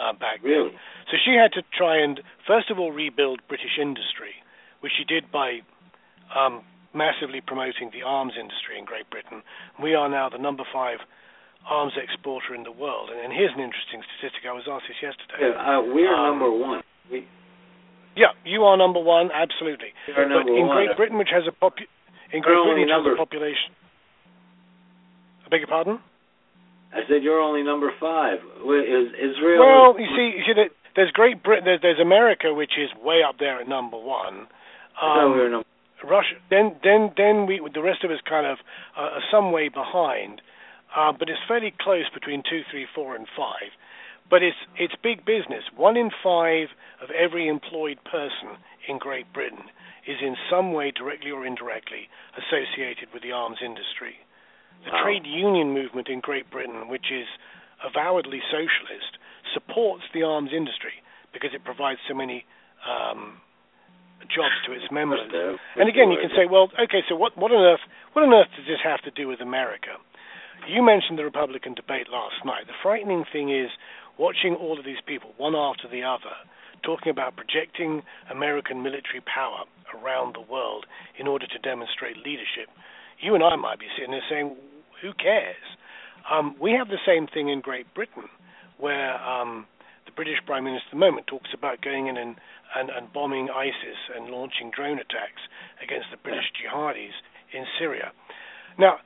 uh, 0.00 0.12
back 0.12 0.38
Really? 0.42 0.70
then. 0.70 0.78
So 1.10 1.16
she 1.24 1.34
had 1.34 1.52
to 1.54 1.62
try 1.76 1.98
and 1.98 2.20
first 2.46 2.70
of 2.70 2.78
all 2.78 2.92
rebuild 2.92 3.40
British 3.48 3.76
industry, 3.80 4.34
which 4.80 4.92
she 4.96 5.02
did 5.04 5.30
by 5.32 5.60
um, 6.34 6.62
massively 6.94 7.40
promoting 7.40 7.90
the 7.92 8.02
arms 8.02 8.34
industry 8.38 8.78
in 8.78 8.84
Great 8.84 9.10
Britain. 9.10 9.42
We 9.82 9.94
are 9.94 10.08
now 10.08 10.28
the 10.28 10.38
number 10.38 10.62
five 10.72 10.98
arms 11.68 11.92
exporter 12.00 12.54
in 12.54 12.62
the 12.64 12.72
world. 12.72 13.10
And, 13.10 13.20
and 13.20 13.32
here's 13.32 13.52
an 13.54 13.60
interesting 13.60 14.02
statistic. 14.16 14.42
I 14.48 14.52
was 14.52 14.64
asked 14.70 14.88
this 14.88 14.98
yesterday. 15.02 15.52
Yeah, 15.52 15.78
uh, 15.78 15.80
we 15.82 16.06
are 16.06 16.14
Um, 16.14 16.38
number 16.38 16.50
one. 16.50 16.82
We, 17.10 17.26
Yeah, 18.16 18.32
you 18.44 18.64
are 18.64 18.76
number 18.76 19.00
one, 19.00 19.30
absolutely. 19.32 19.92
we 20.08 20.14
are 20.14 20.26
But 20.28 20.34
number 20.46 20.56
in 20.56 20.66
one. 20.66 20.76
Great 20.76 20.96
Britain, 20.96 21.18
which 21.18 21.30
has 21.32 21.44
a 21.46 21.52
popu- 21.54 21.86
in 22.32 22.42
Great 22.42 22.58
Britain, 22.64 22.80
which 22.80 22.90
has 22.90 23.06
a 23.06 23.16
population. 23.16 23.70
I 25.46 25.48
beg 25.50 25.60
your 25.60 25.68
pardon? 25.68 25.98
I 26.92 27.00
said 27.08 27.22
you're 27.22 27.38
only 27.40 27.62
number 27.62 27.92
five. 28.00 28.38
Is 28.38 29.08
Israel? 29.14 29.60
Well, 29.62 30.00
you 30.00 30.06
see, 30.16 30.38
you 30.38 30.42
see 30.46 30.54
there's 30.96 31.10
Great 31.12 31.42
Britain, 31.42 31.64
there's, 31.64 31.82
there's 31.82 32.00
America, 32.00 32.52
which 32.52 32.72
is 32.78 32.90
way 33.02 33.22
up 33.22 33.36
there 33.38 33.60
at 33.60 33.68
number 33.68 33.96
one. 33.96 34.46
Um, 35.00 35.32
we 35.32 35.38
were 35.38 35.48
number. 35.48 35.66
Russia. 36.02 36.34
Then, 36.50 36.74
then, 36.82 37.12
then 37.16 37.46
we, 37.46 37.60
the 37.74 37.82
rest 37.82 38.02
of 38.04 38.10
us, 38.10 38.18
kind 38.28 38.46
of 38.46 38.58
uh, 38.96 39.02
are 39.20 39.22
some 39.30 39.52
way 39.52 39.68
behind. 39.68 40.40
Uh, 40.96 41.12
but 41.12 41.28
it's 41.28 41.40
fairly 41.46 41.72
close 41.80 42.08
between 42.12 42.42
two, 42.42 42.62
three, 42.70 42.86
four, 42.94 43.14
and 43.14 43.26
five. 43.36 43.70
But 44.28 44.42
it's 44.42 44.56
it's 44.78 44.94
big 45.02 45.24
business. 45.24 45.64
One 45.76 45.96
in 45.96 46.10
five 46.22 46.68
of 47.02 47.10
every 47.10 47.48
employed 47.48 47.98
person 48.04 48.58
in 48.88 48.98
Great 48.98 49.32
Britain 49.32 49.70
is 50.06 50.18
in 50.22 50.36
some 50.50 50.72
way, 50.72 50.90
directly 50.90 51.30
or 51.30 51.46
indirectly, 51.46 52.08
associated 52.38 53.12
with 53.12 53.22
the 53.22 53.32
arms 53.32 53.58
industry. 53.64 54.16
The 54.84 54.92
Wow. 54.92 55.02
trade 55.04 55.26
union 55.26 55.72
movement 55.74 56.08
in 56.08 56.20
Great 56.20 56.48
Britain, 56.50 56.88
which 56.88 57.12
is 57.12 57.26
avowedly 57.84 58.40
socialist, 58.50 59.18
supports 59.52 60.04
the 60.14 60.22
arms 60.22 60.52
industry 60.52 61.02
because 61.32 61.50
it 61.54 61.64
provides 61.64 62.00
so 62.08 62.14
many 62.14 62.44
um, 62.88 63.40
jobs 64.28 64.54
to 64.66 64.72
its 64.72 64.90
members. 64.90 65.20
There. 65.30 65.56
And 65.76 65.88
again, 65.88 66.10
you 66.10 66.18
can 66.20 66.30
say, 66.36 66.46
well, 66.46 66.70
okay, 66.80 67.02
so 67.08 67.14
what, 67.16 67.36
what 67.36 67.52
on 67.52 67.60
earth, 67.62 67.84
what 68.12 68.22
on 68.24 68.32
earth 68.32 68.48
does 68.56 68.66
this 68.66 68.80
have 68.82 69.02
to 69.02 69.10
do 69.10 69.28
with 69.28 69.40
America? 69.40 69.96
You 70.68 70.82
mentioned 70.82 71.18
the 71.18 71.24
Republican 71.24 71.74
debate 71.74 72.08
last 72.10 72.44
night. 72.44 72.66
The 72.66 72.78
frightening 72.82 73.24
thing 73.32 73.50
is 73.50 73.70
watching 74.18 74.54
all 74.54 74.78
of 74.78 74.84
these 74.84 75.00
people, 75.06 75.32
one 75.36 75.54
after 75.54 75.88
the 75.88 76.02
other, 76.02 76.34
talking 76.82 77.10
about 77.10 77.36
projecting 77.36 78.02
American 78.30 78.82
military 78.82 79.20
power 79.24 79.64
around 79.96 80.34
the 80.34 80.40
world 80.40 80.86
in 81.18 81.26
order 81.26 81.46
to 81.46 81.58
demonstrate 81.58 82.16
leadership. 82.18 82.68
You 83.20 83.34
and 83.34 83.44
I 83.44 83.56
might 83.56 83.78
be 83.78 83.86
sitting 83.96 84.12
there 84.12 84.24
saying, 84.28 84.56
who 85.02 85.12
cares? 85.14 85.64
Um, 86.30 86.54
we 86.60 86.72
have 86.72 86.88
the 86.88 87.00
same 87.06 87.26
thing 87.26 87.48
in 87.48 87.60
Great 87.60 87.92
Britain, 87.94 88.28
where 88.78 89.16
um, 89.20 89.66
the 90.06 90.12
British 90.12 90.38
Prime 90.46 90.64
Minister 90.64 90.86
at 90.88 90.92
the 90.92 90.98
moment 90.98 91.26
talks 91.26 91.50
about 91.54 91.80
going 91.82 92.06
in 92.06 92.16
and, 92.16 92.36
and, 92.76 92.90
and 92.90 93.12
bombing 93.12 93.48
ISIS 93.50 93.98
and 94.14 94.30
launching 94.30 94.70
drone 94.70 94.98
attacks 94.98 95.42
against 95.82 96.06
the 96.10 96.18
British 96.22 96.52
jihadis 96.54 97.16
in 97.52 97.64
Syria. 97.78 98.12
Now, 98.78 98.98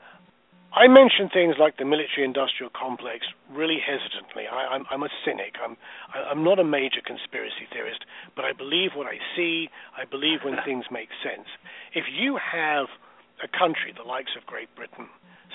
I 0.75 0.89
mention 0.89 1.31
things 1.31 1.55
like 1.59 1.79
the 1.79 1.85
military-industrial 1.87 2.75
complex 2.75 3.31
really 3.47 3.79
hesitantly. 3.79 4.51
I, 4.51 4.75
I'm, 4.75 4.85
I'm 4.91 5.05
a 5.05 5.13
cynic. 5.25 5.55
I'm, 5.63 5.77
I, 6.11 6.27
I'm 6.31 6.43
not 6.43 6.59
a 6.59 6.65
major 6.65 6.99
conspiracy 6.99 7.71
theorist, 7.71 8.03
but 8.35 8.45
I 8.45 8.53
believe 8.53 8.91
what 8.99 9.07
I 9.07 9.23
see. 9.37 9.71
I 9.97 10.05
believe 10.05 10.43
when 10.43 10.59
things 10.67 10.85
make 10.91 11.15
sense. 11.23 11.47
If 11.95 12.11
you 12.11 12.39
have 12.43 12.91
a 13.39 13.47
country 13.47 13.95
the 13.95 14.03
likes 14.03 14.35
of 14.37 14.47
Great 14.47 14.75
Britain 14.75 15.07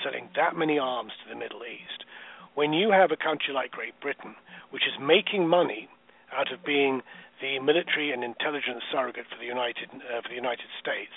selling 0.02 0.30
that 0.36 0.56
many 0.56 0.78
arms 0.78 1.12
to 1.20 1.28
the 1.28 1.38
Middle 1.38 1.68
East, 1.68 2.08
when 2.54 2.72
you 2.72 2.90
have 2.90 3.12
a 3.12 3.16
country 3.16 3.52
like 3.52 3.70
Great 3.70 3.98
Britain, 4.00 4.34
which 4.70 4.88
is 4.88 4.96
making 4.96 5.46
money 5.46 5.88
out 6.32 6.50
of 6.52 6.64
being 6.64 7.02
the 7.42 7.58
military 7.60 8.12
and 8.12 8.24
intelligence 8.24 8.80
surrogate 8.90 9.26
for 9.28 9.36
the 9.36 9.44
United 9.44 9.92
uh, 9.92 10.22
for 10.22 10.28
the 10.28 10.40
United 10.40 10.68
States, 10.80 11.12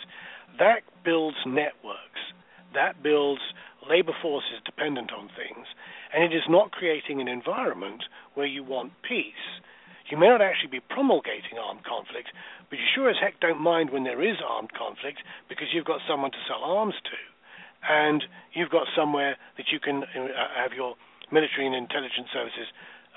that 0.60 0.84
builds 1.06 1.38
networks. 1.48 2.20
That 2.74 3.04
builds 3.04 3.42
labor 3.90 4.16
force 4.22 4.46
is 4.54 4.64
dependent 4.66 5.12
on 5.12 5.30
things, 5.30 5.68
and 6.14 6.24
it 6.24 6.36
is 6.36 6.44
not 6.50 6.72
creating 6.72 7.22
an 7.22 7.28
environment 7.28 8.04
where 8.34 8.46
you 8.48 8.64
want 8.64 8.94
peace. 9.02 9.62
You 10.10 10.18
may 10.18 10.28
not 10.28 10.42
actually 10.42 10.70
be 10.70 10.80
promulgating 10.80 11.58
armed 11.58 11.84
conflict, 11.86 12.30
but 12.70 12.78
you 12.78 12.86
sure 12.94 13.10
as 13.10 13.18
heck 13.22 13.40
don't 13.40 13.62
mind 13.62 13.90
when 13.90 14.04
there 14.04 14.22
is 14.22 14.38
armed 14.46 14.74
conflict 14.74 15.24
because 15.50 15.68
you've 15.74 15.90
got 15.90 16.02
someone 16.08 16.32
to 16.32 16.46
sell 16.48 16.64
arms 16.64 16.96
to, 17.06 17.18
and 17.88 18.24
you've 18.54 18.70
got 18.70 18.88
somewhere 18.96 19.38
that 19.58 19.72
you 19.72 19.80
can 19.80 20.04
uh, 20.04 20.28
have 20.56 20.74
your 20.74 20.96
military 21.32 21.66
and 21.66 21.76
intelligence 21.76 22.28
services 22.32 22.68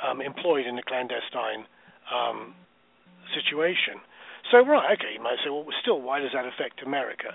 um, 0.00 0.20
employed 0.20 0.66
in 0.66 0.78
a 0.78 0.82
clandestine 0.82 1.66
um, 2.12 2.54
situation. 3.34 4.00
So, 4.50 4.64
right, 4.64 4.96
okay, 4.96 5.14
you 5.14 5.22
might 5.22 5.42
say, 5.42 5.50
well, 5.50 5.66
still, 5.82 6.00
why 6.00 6.20
does 6.20 6.30
that 6.32 6.46
affect 6.46 6.82
America? 6.82 7.34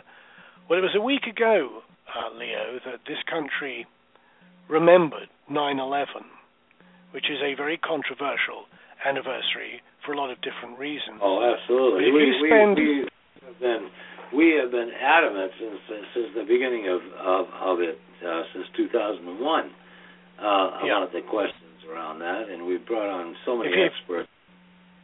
Well, 0.71 0.79
it 0.79 0.87
was 0.87 0.95
a 0.95 1.03
week 1.03 1.27
ago, 1.27 1.83
uh, 2.07 2.31
Leo, 2.31 2.79
that 2.87 3.03
this 3.03 3.19
country 3.27 3.83
remembered 4.71 5.27
9 5.51 5.59
11, 5.83 6.07
which 7.11 7.27
is 7.27 7.43
a 7.43 7.59
very 7.59 7.75
controversial 7.75 8.71
anniversary 9.03 9.83
for 9.99 10.15
a 10.15 10.17
lot 10.17 10.31
of 10.31 10.39
different 10.39 10.79
reasons. 10.79 11.19
Oh, 11.19 11.43
absolutely. 11.43 12.07
But 12.07 12.15
we, 12.15 12.23
you 12.23 12.33
spend- 12.47 12.79
we, 12.79 13.03
we 13.03 13.47
have 13.51 13.59
been 13.59 13.83
we 14.31 14.45
have 14.63 14.71
been 14.71 14.95
adamant 14.95 15.51
since 15.59 15.75
since 16.15 16.31
the 16.39 16.47
beginning 16.47 16.87
of 16.87 17.03
of, 17.19 17.51
of 17.51 17.75
it 17.83 17.99
uh, 18.23 18.47
since 18.55 18.63
2001 18.79 19.27
uh, 19.27 19.67
Yeah. 20.87 21.03
about 21.03 21.11
the 21.11 21.19
questions 21.27 21.83
around 21.83 22.23
that, 22.23 22.47
and 22.47 22.63
we've 22.63 22.87
brought 22.87 23.11
on 23.11 23.35
so 23.43 23.59
many 23.59 23.75
experts, 23.75 24.31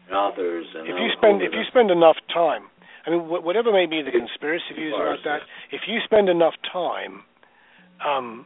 and 0.08 0.16
authors, 0.16 0.64
and 0.80 0.88
if 0.88 0.96
you 0.96 1.12
spend 1.20 1.44
if 1.44 1.52
you 1.52 1.68
spend 1.68 1.92
enough 1.92 2.16
time, 2.32 2.72
I 3.08 3.12
mean, 3.12 3.22
wh- 3.22 3.44
whatever 3.44 3.72
may 3.72 3.86
be 3.86 4.02
the 4.02 4.12
conspiracy 4.12 4.76
views 4.76 4.94
about 4.94 5.24
that, 5.24 5.42
if 5.72 5.88
you 5.88 6.00
spend 6.04 6.28
enough 6.28 6.56
time 6.72 7.24
um, 8.06 8.46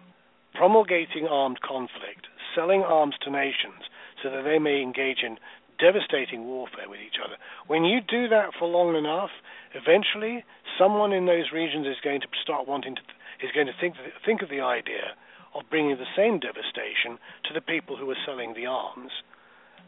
promulgating 0.53 1.27
armed 1.27 1.61
conflict, 1.61 2.27
selling 2.55 2.81
arms 2.81 3.15
to 3.25 3.31
nations 3.31 3.89
so 4.21 4.29
that 4.29 4.43
they 4.43 4.59
may 4.59 4.81
engage 4.81 5.23
in 5.25 5.37
devastating 5.79 6.45
warfare 6.45 6.87
with 6.87 6.99
each 7.01 7.17
other. 7.17 7.35
When 7.65 7.83
you 7.83 7.99
do 8.05 8.29
that 8.29 8.53
for 8.57 8.67
long 8.67 8.95
enough, 8.95 9.31
eventually 9.73 10.45
someone 10.77 11.11
in 11.11 11.25
those 11.25 11.49
regions 11.51 11.87
is 11.87 11.97
going 12.03 12.21
to 12.21 12.27
start 12.41 12.67
wanting 12.67 12.95
to 12.95 13.01
is 13.41 13.49
going 13.55 13.65
to 13.65 13.73
think 13.81 13.95
think 14.23 14.43
of 14.43 14.49
the 14.49 14.61
idea 14.61 15.17
of 15.55 15.63
bringing 15.69 15.97
the 15.97 16.13
same 16.15 16.37
devastation 16.39 17.17
to 17.49 17.53
the 17.53 17.61
people 17.61 17.97
who 17.97 18.09
are 18.11 18.23
selling 18.25 18.53
the 18.53 18.67
arms. 18.67 19.11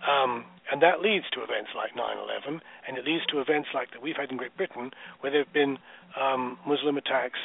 Um, 0.04 0.46
and 0.72 0.82
that 0.82 1.02
leads 1.02 1.26
to 1.32 1.44
events 1.44 1.72
like 1.76 1.96
9/11, 1.96 2.60
and 2.88 2.98
it 2.98 3.06
leads 3.06 3.26
to 3.28 3.40
events 3.40 3.70
like 3.74 3.92
that 3.92 4.02
we've 4.02 4.16
had 4.16 4.32
in 4.32 4.38
Great 4.38 4.56
Britain, 4.58 4.92
where 5.20 5.32
there 5.32 5.44
have 5.44 5.54
been 5.54 5.78
um, 6.20 6.58
Muslim 6.68 6.98
attacks 6.98 7.40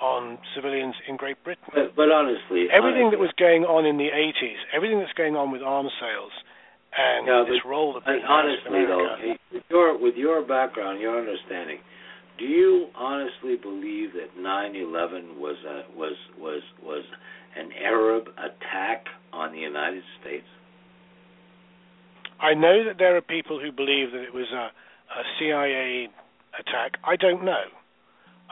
on 0.00 0.38
civilians 0.54 0.94
in 1.08 1.16
Great 1.16 1.42
Britain. 1.44 1.70
But, 1.74 1.94
but 1.94 2.10
honestly, 2.10 2.66
everything 2.72 3.12
honestly, 3.12 3.18
that 3.18 3.20
was 3.22 3.34
going 3.38 3.64
on 3.64 3.86
in 3.86 3.98
the 3.98 4.10
80s, 4.10 4.58
everything 4.74 4.98
that's 4.98 5.12
going 5.14 5.36
on 5.36 5.50
with 5.50 5.62
arms 5.62 5.92
sales, 6.00 6.32
and 6.96 7.26
this 7.46 7.62
role 7.64 7.96
of 7.96 8.02
honestly 8.06 8.82
in 8.82 8.88
though, 8.88 9.16
with 9.52 9.62
your 9.70 9.98
with 9.98 10.14
your 10.16 10.42
background, 10.42 11.00
your 11.00 11.18
understanding, 11.18 11.78
do 12.38 12.44
you 12.44 12.88
honestly 12.96 13.56
believe 13.56 14.12
that 14.14 14.36
9/11 14.36 15.38
was 15.38 15.56
a 15.64 15.84
was 15.96 16.16
was 16.38 16.62
was 16.82 17.04
an 17.56 17.70
Arab 17.72 18.28
attack 18.38 19.06
on 19.32 19.52
the 19.52 19.58
United 19.58 20.02
States? 20.20 20.46
I 22.42 22.54
know 22.54 22.84
that 22.84 22.98
there 22.98 23.16
are 23.16 23.20
people 23.22 23.60
who 23.60 23.70
believe 23.70 24.10
that 24.12 24.22
it 24.22 24.34
was 24.34 24.50
a, 24.52 24.66
a 25.14 25.22
CIA 25.38 26.08
attack. 26.58 26.98
I 27.06 27.16
don't 27.16 27.44
know. 27.44 27.64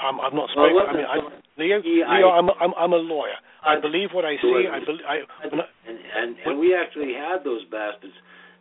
Um, 0.00 0.20
I've 0.20 0.32
not 0.32 0.48
Well, 0.56 0.70
spoken. 0.70 0.86
I 0.88 0.92
mean, 0.96 1.04
I, 1.04 1.16
Leo, 1.60 1.82
Leo, 1.84 2.28
I'm, 2.30 2.48
a- 2.48 2.58
I'm, 2.60 2.72
I'm 2.78 2.92
a 2.92 3.02
lawyer. 3.02 3.36
I 3.66 3.76
I- 3.76 3.80
believe 3.80 4.10
what 4.14 4.24
I 4.24 4.36
see. 4.40 4.64
I 4.70 4.78
believe. 4.80 5.04
I, 5.06 5.16
when 5.50 5.60
I, 5.60 5.66
and 5.86 5.98
and 6.16 6.36
and 6.46 6.58
we 6.58 6.74
actually 6.74 7.12
had 7.12 7.44
those 7.44 7.64
bastards, 7.70 8.14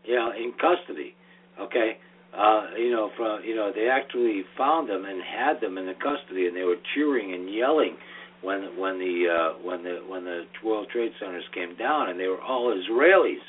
you 0.03 0.15
know, 0.15 0.31
in 0.35 0.51
custody. 0.59 1.15
Okay, 1.61 1.97
uh, 2.35 2.75
you 2.77 2.91
know, 2.91 3.11
from 3.15 3.43
you 3.45 3.55
know, 3.55 3.71
they 3.73 3.87
actually 3.87 4.43
found 4.57 4.89
them 4.89 5.05
and 5.05 5.21
had 5.23 5.61
them 5.61 5.77
in 5.77 5.85
the 5.85 5.95
custody, 5.95 6.47
and 6.47 6.55
they 6.55 6.63
were 6.63 6.75
cheering 6.93 7.33
and 7.33 7.53
yelling 7.53 7.95
when 8.41 8.75
when 8.77 8.99
the 8.99 9.15
uh, 9.31 9.63
when 9.63 9.83
the 9.83 10.03
when 10.09 10.25
the 10.25 10.43
World 10.65 10.87
Trade 10.91 11.13
Centers 11.21 11.45
came 11.53 11.77
down, 11.77 12.09
and 12.09 12.19
they 12.19 12.27
were 12.27 12.41
all 12.41 12.75
Israelis. 12.75 13.43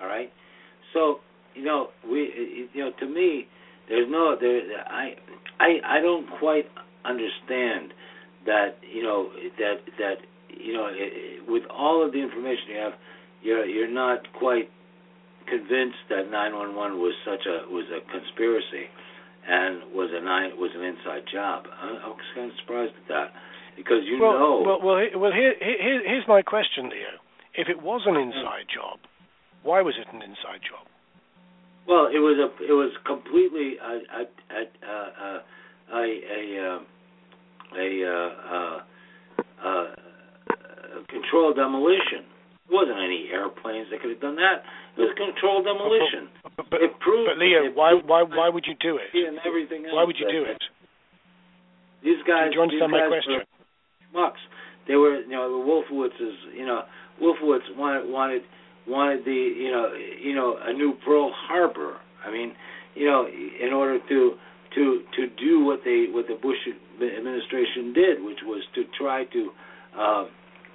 All 0.00 0.06
right, 0.06 0.32
so 0.96 1.20
you 1.54 1.64
know, 1.64 1.88
we 2.10 2.68
you 2.72 2.80
know, 2.84 2.90
to 3.00 3.06
me, 3.06 3.46
there's 3.88 4.08
no 4.10 4.36
there. 4.40 4.60
I 4.88 5.14
I 5.60 5.98
I 5.98 6.00
don't 6.00 6.26
quite 6.38 6.66
understand 7.04 7.92
that 8.46 8.76
you 8.82 9.02
know 9.02 9.28
that 9.58 9.76
that 9.98 10.18
you 10.48 10.72
know 10.72 10.86
i- 10.86 11.12
i- 11.20 11.50
with 11.50 11.64
all 11.70 12.04
of 12.04 12.12
the 12.12 12.20
information 12.20 12.64
you 12.72 12.78
have, 12.78 12.92
you're 13.42 13.64
you're 13.64 13.92
not 13.92 14.20
quite 14.38 14.68
convinced 15.48 16.02
that 16.10 16.30
911 16.30 16.98
was 16.98 17.14
such 17.24 17.44
a 17.46 17.68
was 17.70 17.86
a 17.92 18.00
conspiracy 18.10 18.86
and 19.48 19.94
was 19.94 20.10
a 20.12 20.20
nine 20.24 20.56
was 20.58 20.70
an 20.74 20.82
inside 20.82 21.24
job. 21.32 21.64
I, 21.70 21.86
I 22.04 22.08
was 22.08 22.28
kind 22.34 22.50
of 22.50 22.56
surprised 22.60 22.94
at 23.02 23.08
that 23.08 23.28
because 23.76 24.02
you 24.04 24.18
well, 24.20 24.32
know 24.38 24.54
well, 24.66 24.80
well, 24.82 24.98
well. 25.20 25.32
Here, 25.32 25.54
here, 25.60 26.02
here's 26.04 26.26
my 26.26 26.42
question, 26.42 26.90
Leo. 26.90 27.14
If 27.54 27.68
it 27.68 27.80
was 27.80 28.02
an 28.06 28.16
inside 28.16 28.66
job, 28.68 28.98
why 29.66 29.82
was 29.82 29.94
it 29.98 30.06
an 30.14 30.22
inside 30.22 30.62
job? 30.62 30.86
Well, 31.86 32.06
it 32.06 32.22
was 32.22 32.38
a 32.38 32.48
it 32.62 32.74
was 32.74 32.94
completely 33.04 33.76
a 33.82 33.94
a 34.14 34.22
a 34.54 34.62
a 34.86 35.42
a, 35.92 36.06
a, 37.74 37.78
a, 37.78 38.80
uh, 39.62 39.86
controlled 41.08 41.56
demolition. 41.56 42.26
There 42.66 42.74
wasn't 42.74 42.98
any 42.98 43.30
airplanes 43.30 43.86
that 43.90 44.02
could 44.02 44.10
have 44.10 44.20
done 44.20 44.36
that. 44.36 44.66
It 44.98 45.06
was 45.06 45.14
controlled 45.14 45.66
demolition. 45.68 46.32
But, 46.56 46.66
but, 46.70 46.80
it 46.82 46.90
proved. 46.98 47.30
but 47.30 47.38
Leo, 47.38 47.70
it 47.70 47.76
why, 47.76 47.94
why, 47.94 48.22
why 48.26 48.48
would 48.48 48.66
you 48.66 48.74
do 48.80 48.98
it? 48.98 49.06
and 49.14 49.38
everything 49.46 49.86
else. 49.86 49.94
Why 49.94 50.02
would 50.02 50.18
you 50.18 50.26
do 50.26 50.42
it? 50.42 50.58
These 52.02 52.22
guys. 52.26 52.50
Do 52.50 52.58
you 52.58 52.62
understand 52.62 52.90
my 52.90 53.06
question? 53.06 53.38
Were 53.38 53.46
schmucks. 54.10 54.42
They 54.88 54.94
were, 54.94 55.22
you 55.22 55.34
know, 55.34 55.50
the 55.50 55.62
Wolfowitzes. 55.62 56.54
You 56.54 56.66
know, 56.66 56.82
Wolfowitz 57.22 57.66
wanted 57.76 58.10
wanted 58.10 58.42
wanted 58.88 59.24
the, 59.24 59.30
you 59.32 59.70
know, 59.70 59.92
you 59.94 60.34
know, 60.34 60.56
a 60.62 60.72
new 60.72 60.94
Pearl 61.04 61.32
Harbor. 61.34 61.96
I 62.24 62.30
mean, 62.30 62.52
you 62.94 63.06
know, 63.06 63.26
in 63.26 63.72
order 63.72 63.98
to 64.08 64.32
to 64.74 65.02
to 65.16 65.26
do 65.38 65.64
what 65.64 65.80
they 65.84 66.06
what 66.10 66.26
the 66.28 66.38
Bush 66.40 66.56
administration 67.00 67.92
did, 67.92 68.22
which 68.24 68.38
was 68.44 68.62
to 68.74 68.84
try 68.98 69.24
to 69.24 69.50
uh, 69.98 70.24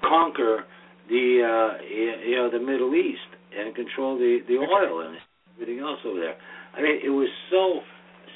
conquer 0.04 0.65
the 1.10 1.41
uh, 1.43 1.84
you 1.84 2.36
know 2.36 2.50
the 2.52 2.60
Middle 2.60 2.95
East 2.95 3.19
and 3.58 3.76
control 3.76 4.17
the 4.17 4.39
the 4.47 4.56
oil 4.56 5.08
and 5.08 5.17
everything 5.56 5.80
else 5.80 6.00
over 6.06 6.19
there. 6.19 6.36
I 6.74 6.82
mean, 6.82 7.00
it 7.04 7.10
was 7.10 7.30
so 7.50 7.82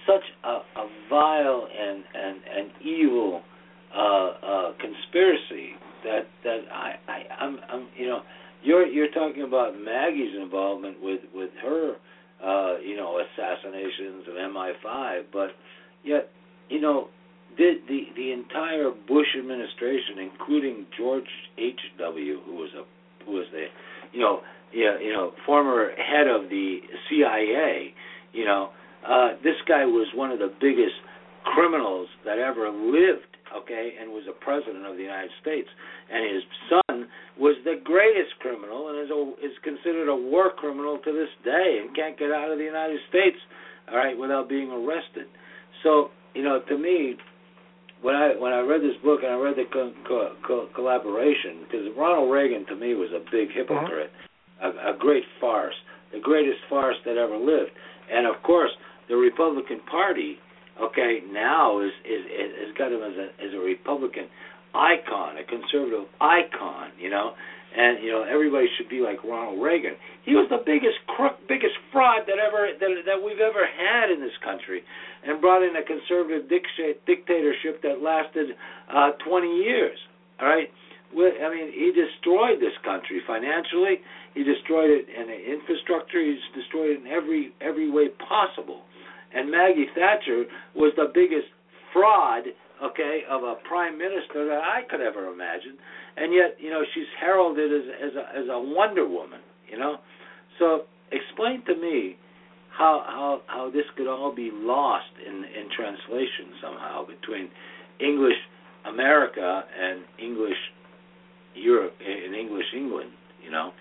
such 0.06 0.24
a, 0.44 0.80
a 0.80 0.88
vile 1.10 1.68
and 1.68 2.04
and 2.14 2.38
and 2.58 2.72
evil 2.86 3.42
uh, 3.96 4.00
uh, 4.00 4.72
conspiracy 4.80 5.74
that 6.04 6.28
that 6.44 6.60
I, 6.72 6.96
I 7.08 7.44
I'm 7.44 7.60
I'm 7.72 7.88
you 7.98 8.08
know 8.08 8.22
you're 8.66 8.88
you're 8.88 9.12
talking 9.12 9.44
about 9.44 9.80
Maggie's 9.80 10.36
involvement 10.42 10.98
with 11.02 11.22
with 11.34 11.52
her 11.62 11.96
uh, 12.44 12.80
you 12.80 12.98
know 12.98 13.22
assassinations 13.22 14.26
of 14.28 14.34
MI5, 14.36 15.24
but 15.32 15.50
yet 16.04 16.30
you 16.70 16.82
know 16.82 17.08
the 17.58 17.74
the 17.88 18.02
the 18.16 18.32
entire 18.32 18.92
Bush 19.08 19.28
administration, 19.38 20.20
including 20.32 20.86
George 20.98 21.30
H. 21.58 21.80
W., 22.00 22.40
who 22.46 22.56
was 22.56 22.70
a 22.76 23.26
who 23.26 23.32
was 23.34 23.46
the 23.52 23.66
you 24.12 24.20
know 24.20 24.42
yeah 24.74 25.00
you 25.00 25.14
know 25.14 25.32
former 25.46 25.92
head 25.98 26.28
of 26.28 26.50
the 26.50 26.80
CIA, 27.10 27.94
you 28.34 28.46
know 28.46 28.72
uh, 29.08 29.30
this 29.44 29.56
guy 29.68 29.86
was 29.86 30.08
one 30.16 30.32
of 30.32 30.40
the 30.40 30.52
biggest 30.60 30.96
criminals 31.44 32.08
that 32.26 32.40
ever 32.40 32.70
lived, 32.72 33.35
okay, 33.64 33.96
and 34.00 34.12
was 34.12 34.24
a 34.28 34.36
president 34.44 34.86
of 34.86 34.98
the 34.98 35.04
United 35.04 35.32
States. 35.42 35.68
And 36.12 36.22
his 36.24 36.44
son 36.70 37.08
was 37.40 37.56
the 37.64 37.80
greatest 37.84 38.36
criminal 38.40 38.90
and 38.90 39.00
is 39.00 39.12
a, 39.12 39.20
is 39.46 39.56
considered 39.64 40.10
a 40.10 40.16
war 40.16 40.52
criminal 40.56 41.00
to 41.04 41.12
this 41.12 41.32
day 41.44 41.82
and 41.82 41.96
can't 41.96 42.18
get 42.18 42.32
out 42.32 42.52
of 42.52 42.58
the 42.58 42.68
United 42.68 43.00
States, 43.10 43.38
all 43.92 43.98
right, 43.98 44.18
without 44.18 44.50
being 44.50 44.72
arrested. 44.72 45.28
So, 45.84 46.10
you 46.34 46.44
know, 46.44 46.62
to 46.68 46.78
me, 46.78 47.16
when 48.02 48.16
I 48.16 48.38
when 48.38 48.54
I 48.54 48.60
read 48.60 48.82
this 48.82 48.98
book 49.04 49.22
and 49.24 49.32
I 49.32 49.38
read 49.38 49.56
the 49.56 49.66
co- 49.72 49.94
co- 50.08 50.36
co- 50.46 50.70
collaboration, 50.76 51.66
because 51.66 51.88
Ronald 51.98 52.32
Reagan 52.32 52.66
to 52.68 52.76
me 52.76 52.94
was 52.94 53.10
a 53.10 53.24
big 53.32 53.50
hypocrite, 53.50 54.12
uh-huh. 54.62 54.92
a, 54.92 54.96
a 54.96 54.98
great 54.98 55.24
farce, 55.40 55.74
the 56.14 56.20
greatest 56.20 56.60
farce 56.70 56.96
that 57.06 57.18
ever 57.18 57.38
lived, 57.38 57.72
and 58.12 58.28
of 58.28 58.42
course 58.44 58.72
the 59.10 59.16
Republican 59.16 59.80
Party, 59.90 60.38
okay, 60.82 61.22
now 61.32 61.82
is 61.82 61.92
is 62.04 62.24
has 62.68 62.78
got 62.78 62.92
him 62.92 63.02
as 63.02 63.16
a 63.18 63.28
as 63.44 63.54
a 63.54 63.60
Republican 63.60 64.28
icon, 64.74 65.38
a 65.38 65.44
conservative 65.44 66.08
icon, 66.20 66.92
you 67.00 67.10
know, 67.10 67.34
and 67.76 68.04
you 68.04 68.12
know 68.12 68.24
everybody 68.24 68.68
should 68.78 68.90
be 68.90 69.00
like 69.00 69.24
Ronald 69.24 69.62
Reagan. 69.62 69.96
He 70.24 70.34
was 70.34 70.48
the 70.50 70.64
biggest 70.66 71.00
crook, 71.08 71.40
biggest 71.48 71.76
fraud 71.92 72.24
that 72.28 72.40
ever 72.40 72.72
that 72.80 72.92
that 73.06 73.20
we've 73.20 73.44
ever 73.44 73.64
had 73.64 74.12
in 74.12 74.20
this 74.20 74.36
country, 74.44 74.84
and 75.24 75.40
brought 75.40 75.64
in 75.64 75.76
a 75.76 75.84
conservative 75.84 76.50
dictatorship 76.50 77.82
that 77.84 78.02
lasted 78.02 78.56
uh, 78.92 79.12
20 79.28 79.48
years. 79.64 79.98
All 80.40 80.48
right. 80.48 80.68
I 81.16 81.48
mean, 81.48 81.72
he 81.72 81.96
destroyed 81.96 82.60
this 82.60 82.76
country 82.84 83.22
financially. 83.26 84.04
He 84.34 84.44
destroyed 84.44 84.92
it 84.92 85.08
in 85.08 85.32
infrastructure. 85.32 86.20
He's 86.20 86.44
destroyed 86.52 86.92
it 86.92 87.00
in 87.02 87.08
every 87.08 87.54
every 87.62 87.90
way 87.90 88.10
possible. 88.28 88.84
And 89.34 89.52
Maggie 89.52 89.88
Thatcher 89.96 90.46
was 90.76 90.94
the 90.96 91.12
biggest 91.14 91.48
fraud, 91.94 92.44
okay, 92.84 93.22
of 93.30 93.44
a 93.44 93.56
prime 93.68 93.98
minister 93.98 94.46
that 94.46 94.62
I 94.64 94.82
could 94.90 95.02
ever 95.02 95.32
imagine. 95.32 95.78
And 96.18 96.34
yet, 96.34 96.58
you 96.60 96.70
know, 96.70 96.84
she's 96.94 97.10
heralded 97.20 97.72
as 97.72 97.88
as 98.10 98.16
a 98.16 98.40
as 98.40 98.46
a 98.50 98.60
Wonder 98.60 99.08
Woman, 99.08 99.42
you 99.70 99.78
know. 99.78 99.98
So 100.60 100.84
explain 101.12 101.64
to 101.66 101.76
me 101.76 102.18
how 102.70 103.04
how 103.06 103.42
how 103.48 103.70
this 103.70 103.86
could 103.98 104.08
all 104.08 104.34
be 104.34 104.52
lost 104.54 105.12
in 105.26 105.44
in 105.44 105.70
translation 105.76 106.56
somehow 106.62 107.06
between 107.06 107.50
English 108.00 108.38
America 108.86 109.64
and 109.80 110.04
English 110.20 110.60
Europe 111.56 111.96
in 112.00 112.34
English 112.34 112.68
England, 112.76 113.12
you 113.44 113.52
know. 113.52 113.72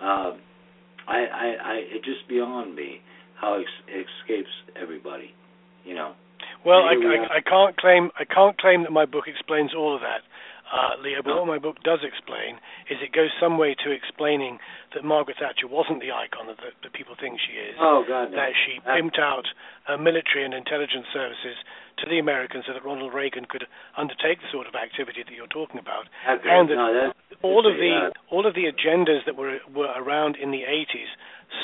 Um, 0.00 0.40
I, 1.06 1.18
I, 1.18 1.46
I, 1.62 1.74
it's 1.90 2.04
just 2.04 2.28
beyond 2.28 2.74
me 2.74 3.00
how 3.42 3.58
it 3.58 3.66
escapes 3.90 4.50
everybody, 4.80 5.34
you 5.84 5.94
know. 5.94 6.14
Well, 6.64 6.86
I, 6.86 6.94
we. 6.94 7.06
I, 7.06 7.38
I 7.38 7.42
can't 7.42 7.76
claim 7.76 8.10
I 8.18 8.24
can't 8.24 8.56
claim 8.56 8.82
that 8.86 8.92
my 8.94 9.04
book 9.04 9.26
explains 9.26 9.74
all 9.74 9.94
of 9.94 10.00
that, 10.06 10.22
uh, 10.70 10.94
Leo. 11.02 11.18
But 11.22 11.34
No. 11.34 11.42
what 11.42 11.50
my 11.50 11.58
book 11.58 11.82
does 11.82 12.00
explain 12.06 12.62
is 12.86 13.02
it 13.02 13.10
goes 13.10 13.34
some 13.42 13.58
way 13.58 13.74
to 13.82 13.90
explaining 13.90 14.58
that 14.94 15.02
Margaret 15.02 15.36
Thatcher 15.42 15.66
wasn't 15.66 15.98
the 16.00 16.14
icon 16.14 16.46
that, 16.46 16.62
that 16.62 16.92
people 16.94 17.14
think 17.18 17.42
she 17.42 17.58
is. 17.58 17.74
Oh 17.82 18.06
God, 18.06 18.30
no. 18.30 18.36
That 18.38 18.54
she 18.54 18.78
pimped 18.86 19.18
out 19.18 19.42
uh, 19.90 19.98
military 19.98 20.46
and 20.46 20.54
intelligence 20.54 21.06
services 21.12 21.58
to 21.98 22.06
the 22.08 22.18
Americans 22.22 22.64
so 22.66 22.72
that 22.78 22.84
Ronald 22.86 23.12
Reagan 23.12 23.44
could 23.50 23.66
undertake 23.98 24.38
the 24.38 24.50
sort 24.54 24.66
of 24.70 24.74
activity 24.78 25.22
that 25.26 25.34
you're 25.34 25.50
talking 25.50 25.78
about, 25.82 26.06
Okay, 26.30 26.46
and 26.46 26.70
that 26.70 26.78
no, 26.78 27.12
all 27.42 27.66
of 27.66 27.74
the 27.74 28.14
all 28.30 28.46
of 28.46 28.54
the 28.54 28.70
agendas 28.70 29.26
that 29.26 29.34
were 29.34 29.58
were 29.74 29.90
around 29.98 30.36
in 30.38 30.50
the 30.54 30.62
80s 30.62 31.10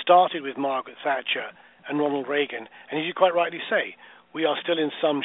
started 0.02 0.42
with 0.42 0.58
Margaret 0.58 0.96
Thatcher 1.06 1.54
and 1.88 1.98
Ronald 1.98 2.28
Reagan, 2.28 2.68
and 2.90 3.00
as 3.00 3.06
you 3.06 3.14
quite 3.14 3.34
rightly 3.34 3.60
say, 3.70 3.96
we 4.34 4.44
are 4.44 4.56
still 4.62 4.78
in 4.78 4.90
some 5.00 5.22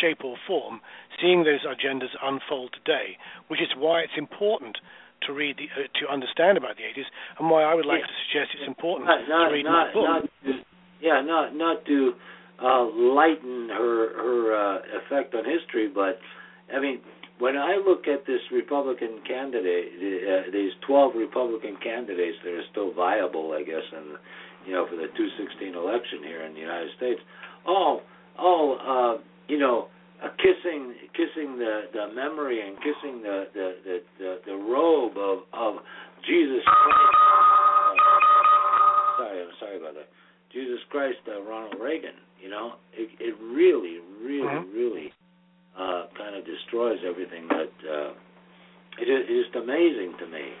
shape 0.00 0.24
or 0.24 0.36
form 0.46 0.80
seeing 1.20 1.42
those 1.44 1.66
agendas 1.66 2.14
unfold 2.22 2.72
today, 2.72 3.18
which 3.48 3.60
is 3.60 3.68
why 3.76 4.00
it's 4.00 4.16
important 4.16 4.78
to 5.26 5.32
read 5.32 5.56
the, 5.58 5.66
uh, 5.74 5.86
to 5.98 6.06
understand 6.12 6.56
about 6.56 6.76
the 6.76 6.84
80s, 6.84 7.06
and 7.38 7.50
why 7.50 7.64
I 7.64 7.74
would 7.74 7.86
like 7.86 8.00
Yeah. 8.00 8.06
to 8.06 8.12
suggest 8.26 8.54
it's 8.54 8.68
important 8.68 9.08
not, 9.08 9.28
not, 9.28 9.48
to 9.48 9.54
read 9.54 9.64
not, 9.64 9.86
my 9.88 9.92
book. 9.92 10.04
not 10.04 10.22
to, 10.44 10.64
yeah, 11.00 11.20
not 11.20 11.54
not 11.56 11.84
to 11.86 12.14
uh, 12.62 12.84
lighten 12.84 13.68
her 13.68 14.14
her 14.14 14.54
uh, 14.54 14.98
effect 15.02 15.34
on 15.34 15.44
history, 15.44 15.88
but 15.88 16.20
I 16.72 16.78
mean, 16.78 17.00
when 17.38 17.56
I 17.56 17.76
look 17.76 18.06
at 18.06 18.26
this 18.26 18.40
Republican 18.52 19.20
candidate, 19.26 19.92
uh, 19.94 20.50
these 20.52 20.72
12 20.86 21.14
Republican 21.16 21.76
candidates 21.82 22.38
that 22.44 22.52
are 22.52 22.66
still 22.70 22.92
viable, 22.92 23.52
I 23.52 23.62
guess, 23.62 23.86
and 23.92 24.18
you 24.68 24.76
know, 24.76 24.84
for 24.84 24.96
the 25.00 25.08
216 25.16 25.72
election 25.72 26.20
here 26.28 26.44
in 26.44 26.52
the 26.52 26.60
United 26.60 26.92
States, 27.00 27.20
all 27.64 28.02
all 28.38 28.76
uh, 28.84 29.16
you 29.48 29.56
know, 29.58 29.88
uh, 30.22 30.28
kissing 30.36 30.92
kissing 31.16 31.56
the 31.56 31.88
the 31.96 32.12
memory 32.12 32.60
and 32.60 32.76
kissing 32.84 33.22
the 33.24 33.48
the 33.56 33.66
the, 33.84 33.96
the, 34.20 34.30
the 34.44 34.56
robe 34.68 35.16
of 35.16 35.48
of 35.56 35.80
Jesus 36.28 36.60
Christ. 36.68 37.16
Uh, 37.16 38.28
sorry, 39.16 39.40
I'm 39.42 39.48
sorry 39.58 39.76
about 39.80 39.94
that. 39.94 40.08
Jesus 40.52 40.78
Christ, 40.90 41.18
uh, 41.28 41.40
Ronald 41.42 41.76
Reagan. 41.80 42.14
You 42.42 42.50
know, 42.50 42.74
it 42.92 43.08
it 43.18 43.34
really, 43.40 43.98
really, 44.22 44.46
Mhm. 44.46 44.74
really 44.74 45.12
uh, 45.76 46.06
kind 46.16 46.36
of 46.36 46.44
destroys 46.44 46.98
everything 47.08 47.48
that. 47.48 47.72
Uh, 47.88 48.12
it 49.00 49.08
is 49.08 49.26
it's 49.30 49.46
just 49.46 49.56
amazing 49.56 50.14
to 50.18 50.26
me. 50.26 50.52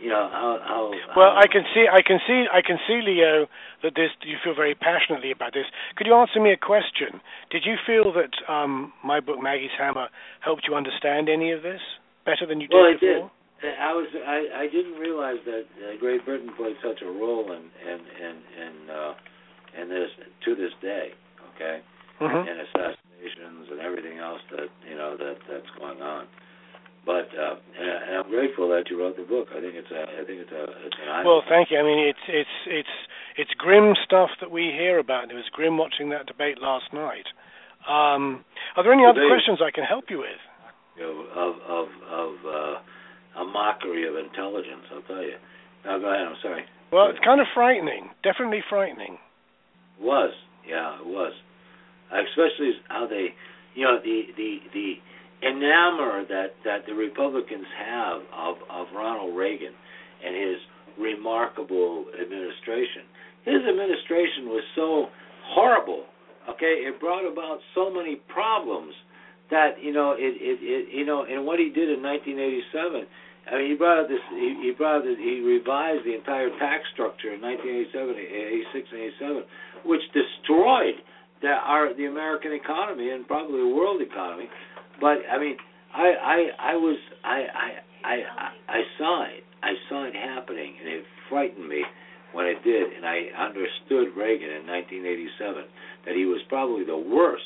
You 0.00 0.10
know 0.10 0.28
how 0.32 0.58
how. 0.62 0.90
Well, 1.16 1.32
how, 1.32 1.40
I 1.40 1.46
can 1.46 1.62
see, 1.74 1.86
I 1.90 2.02
can 2.02 2.18
see, 2.26 2.44
I 2.52 2.60
can 2.62 2.78
see, 2.86 3.00
Leo, 3.04 3.46
that 3.82 3.94
this 3.94 4.10
you 4.22 4.36
feel 4.42 4.54
very 4.54 4.74
passionately 4.74 5.30
about 5.30 5.54
this. 5.54 5.66
Could 5.96 6.06
you 6.06 6.14
answer 6.14 6.40
me 6.40 6.52
a 6.52 6.56
question? 6.58 7.20
Did 7.50 7.62
you 7.64 7.76
feel 7.86 8.12
that 8.12 8.34
um, 8.52 8.92
my 9.04 9.20
book 9.20 9.40
Maggie's 9.40 9.74
Hammer 9.78 10.08
helped 10.40 10.66
you 10.68 10.74
understand 10.74 11.28
any 11.28 11.52
of 11.52 11.62
this 11.62 11.80
better 12.26 12.44
than 12.46 12.60
you 12.60 12.68
did 12.68 12.76
Well, 12.76 12.90
it 12.90 13.00
before? 13.00 13.30
did. 13.62 13.78
I 13.80 13.92
was 13.96 14.08
I 14.12 14.64
I 14.64 14.66
didn't 14.68 14.98
realize 15.00 15.40
that 15.46 15.64
uh, 15.80 15.96
Great 16.00 16.24
Britain 16.24 16.50
played 16.56 16.76
such 16.82 17.00
a 17.00 17.08
role 17.08 17.48
in 17.52 17.64
in 17.86 17.98
in 18.20 18.34
in, 18.60 18.74
uh, 18.90 19.14
in 19.80 19.88
this 19.88 20.10
to 20.44 20.54
this 20.54 20.72
day. 20.82 21.14
Okay, 21.54 21.80
Mhm. 22.20 22.50
and 22.50 22.60
assassinations 22.66 23.70
and 23.70 23.80
everything 23.80 24.18
else 24.18 24.42
that 24.50 24.68
you 24.88 24.96
know 24.96 25.16
that 25.16 25.38
that's 25.48 25.70
going 25.78 26.02
on. 26.02 26.26
But 27.04 27.28
uh, 27.36 27.60
and, 27.76 28.24
I'm 28.24 28.30
grateful 28.30 28.68
that 28.70 28.88
you 28.88 29.00
wrote 29.00 29.16
the 29.16 29.28
book. 29.28 29.48
I 29.52 29.60
think 29.60 29.76
it's 29.76 29.90
a 29.92 30.02
I 30.08 30.24
think 30.24 30.40
it's 30.40 30.52
a 30.52 30.64
it's 30.88 30.96
an. 30.96 31.24
Well, 31.24 31.42
thank 31.48 31.70
you. 31.70 31.78
I 31.78 31.84
mean, 31.84 32.00
it's 32.00 32.24
it's 32.28 32.56
it's 32.66 32.96
it's 33.36 33.50
grim 33.58 33.92
stuff 34.04 34.30
that 34.40 34.50
we 34.50 34.72
hear 34.72 34.98
about. 34.98 35.30
It 35.30 35.34
was 35.34 35.44
grim 35.52 35.76
watching 35.76 36.10
that 36.10 36.26
debate 36.26 36.58
last 36.60 36.92
night. 36.92 37.28
Um, 37.84 38.44
are 38.76 38.82
there 38.82 38.92
any 38.92 39.04
other 39.04 39.28
questions 39.28 39.60
I 39.60 39.70
can 39.70 39.84
help 39.84 40.08
you 40.08 40.18
with? 40.18 40.40
you 40.96 41.02
know, 41.02 41.26
of 41.34 41.54
of 41.68 41.88
of 42.08 42.32
uh, 42.46 43.40
a 43.40 43.44
mockery 43.44 44.08
of 44.08 44.16
intelligence. 44.16 44.86
I'll 44.94 45.02
tell 45.02 45.22
you. 45.22 45.36
Now 45.84 45.98
go 45.98 46.06
ahead. 46.08 46.26
I'm 46.26 46.36
sorry. 46.42 46.64
Well, 46.92 47.10
it's 47.10 47.18
kind 47.24 47.40
of 47.40 47.46
frightening. 47.54 48.10
Definitely 48.22 48.62
frightening. 48.68 49.18
Was 50.00 50.32
yeah, 50.66 51.00
it 51.00 51.06
was. 51.06 51.32
Especially 52.12 52.72
how 52.88 53.06
they, 53.08 53.34
you 53.74 53.84
know, 53.84 53.98
the 54.02 54.22
the 54.36 54.58
the 54.72 54.94
enamor 55.44 56.26
that 56.28 56.56
that 56.64 56.86
the 56.86 56.94
Republicans 56.94 57.66
have 57.78 58.20
of 58.32 58.56
of 58.70 58.86
Ronald 58.94 59.36
Reagan 59.36 59.72
and 60.24 60.34
his 60.34 60.56
remarkable 60.98 62.06
administration. 62.20 63.04
His 63.44 63.60
administration 63.68 64.48
was 64.48 64.64
so 64.74 65.06
horrible. 65.52 66.04
Okay, 66.48 66.88
it 66.88 67.00
brought 67.00 67.30
about 67.30 67.58
so 67.74 67.90
many 67.90 68.16
problems 68.28 68.94
that 69.50 69.76
you 69.80 69.92
know 69.92 70.12
it 70.12 70.34
it, 70.40 70.58
it 70.62 70.94
you 70.94 71.04
know 71.04 71.24
and 71.24 71.44
what 71.44 71.58
he 71.58 71.68
did 71.68 71.90
in 71.90 72.02
1987. 72.02 73.06
I 73.44 73.60
mean, 73.60 73.70
he 73.72 73.76
brought 73.76 74.08
this. 74.08 74.24
He, 74.32 74.56
he 74.64 74.70
brought 74.72 75.04
this, 75.04 75.20
he 75.20 75.44
revised 75.44 76.08
the 76.08 76.16
entire 76.16 76.48
tax 76.56 76.88
structure 76.96 77.36
in 77.36 77.44
1987, 77.44 78.16
86, 78.72 78.88
and 78.88 79.00
87, 79.20 79.44
which 79.84 80.00
destroyed 80.16 80.96
the 81.44 81.52
our 81.52 81.92
the 81.92 82.08
American 82.08 82.56
economy 82.56 83.12
and 83.12 83.28
probably 83.28 83.60
the 83.60 83.74
world 83.76 84.00
economy. 84.00 84.48
But 85.04 85.20
I 85.28 85.36
mean, 85.36 85.58
I 85.92 86.08
I 86.16 86.72
I 86.72 86.74
was 86.80 86.96
I 87.22 87.44
I 87.52 87.68
I 88.08 88.16
I 88.72 88.80
saw 88.96 89.24
it. 89.28 89.44
I 89.62 89.76
saw 89.90 90.08
it 90.08 90.16
happening, 90.16 90.80
and 90.80 90.88
it 90.88 91.04
frightened 91.28 91.68
me 91.68 91.84
when 92.32 92.46
it 92.46 92.64
did. 92.64 92.88
And 92.96 93.04
I 93.04 93.28
understood 93.36 94.16
Reagan 94.16 94.48
in 94.48 94.64
1987 94.64 95.68
that 96.08 96.16
he 96.16 96.24
was 96.24 96.40
probably 96.48 96.88
the 96.88 96.96
worst 96.96 97.44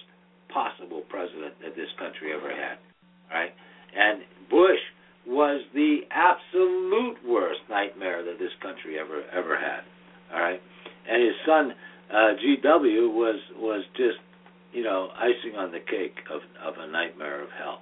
possible 0.54 1.02
president 1.10 1.58
that 1.58 1.74
this 1.74 1.90
country 1.98 2.30
ever 2.30 2.46
had. 2.46 2.78
Right? 3.26 3.50
And 3.90 4.22
Bush 4.48 4.78
was 5.26 5.60
the 5.74 6.06
absolute 6.14 7.18
worst 7.26 7.66
nightmare 7.68 8.22
that 8.22 8.38
this 8.38 8.54
country 8.62 9.02
ever 9.02 9.26
ever 9.34 9.58
had. 9.58 9.82
All 10.30 10.38
right, 10.38 10.62
and 11.10 11.26
his 11.26 11.34
son 11.42 11.74
uh, 12.14 12.38
G.W. 12.38 13.10
was 13.10 13.40
was 13.58 13.82
just 13.98 14.22
you 14.72 14.82
know 14.84 15.08
icing 15.16 15.56
on 15.56 15.72
the 15.72 15.80
cake 15.80 16.16
of 16.32 16.40
of 16.64 16.74
a 16.78 16.86
nightmare 16.90 17.42
of 17.42 17.48
hell. 17.56 17.80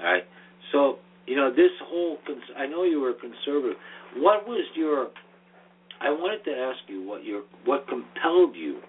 All 0.00 0.06
right, 0.06 0.24
so 0.72 0.98
you 1.26 1.36
know 1.36 1.50
this 1.50 1.72
whole. 1.84 2.18
Cons- 2.26 2.54
I 2.56 2.66
know 2.66 2.84
you 2.84 3.00
were 3.00 3.12
conservative. 3.14 3.76
What 4.16 4.46
was 4.46 4.64
your? 4.74 5.08
I 6.00 6.10
wanted 6.10 6.44
to 6.44 6.52
ask 6.52 6.80
you 6.88 7.02
what 7.06 7.24
your 7.24 7.42
what 7.64 7.88
compelled 7.88 8.54
you, 8.54 8.80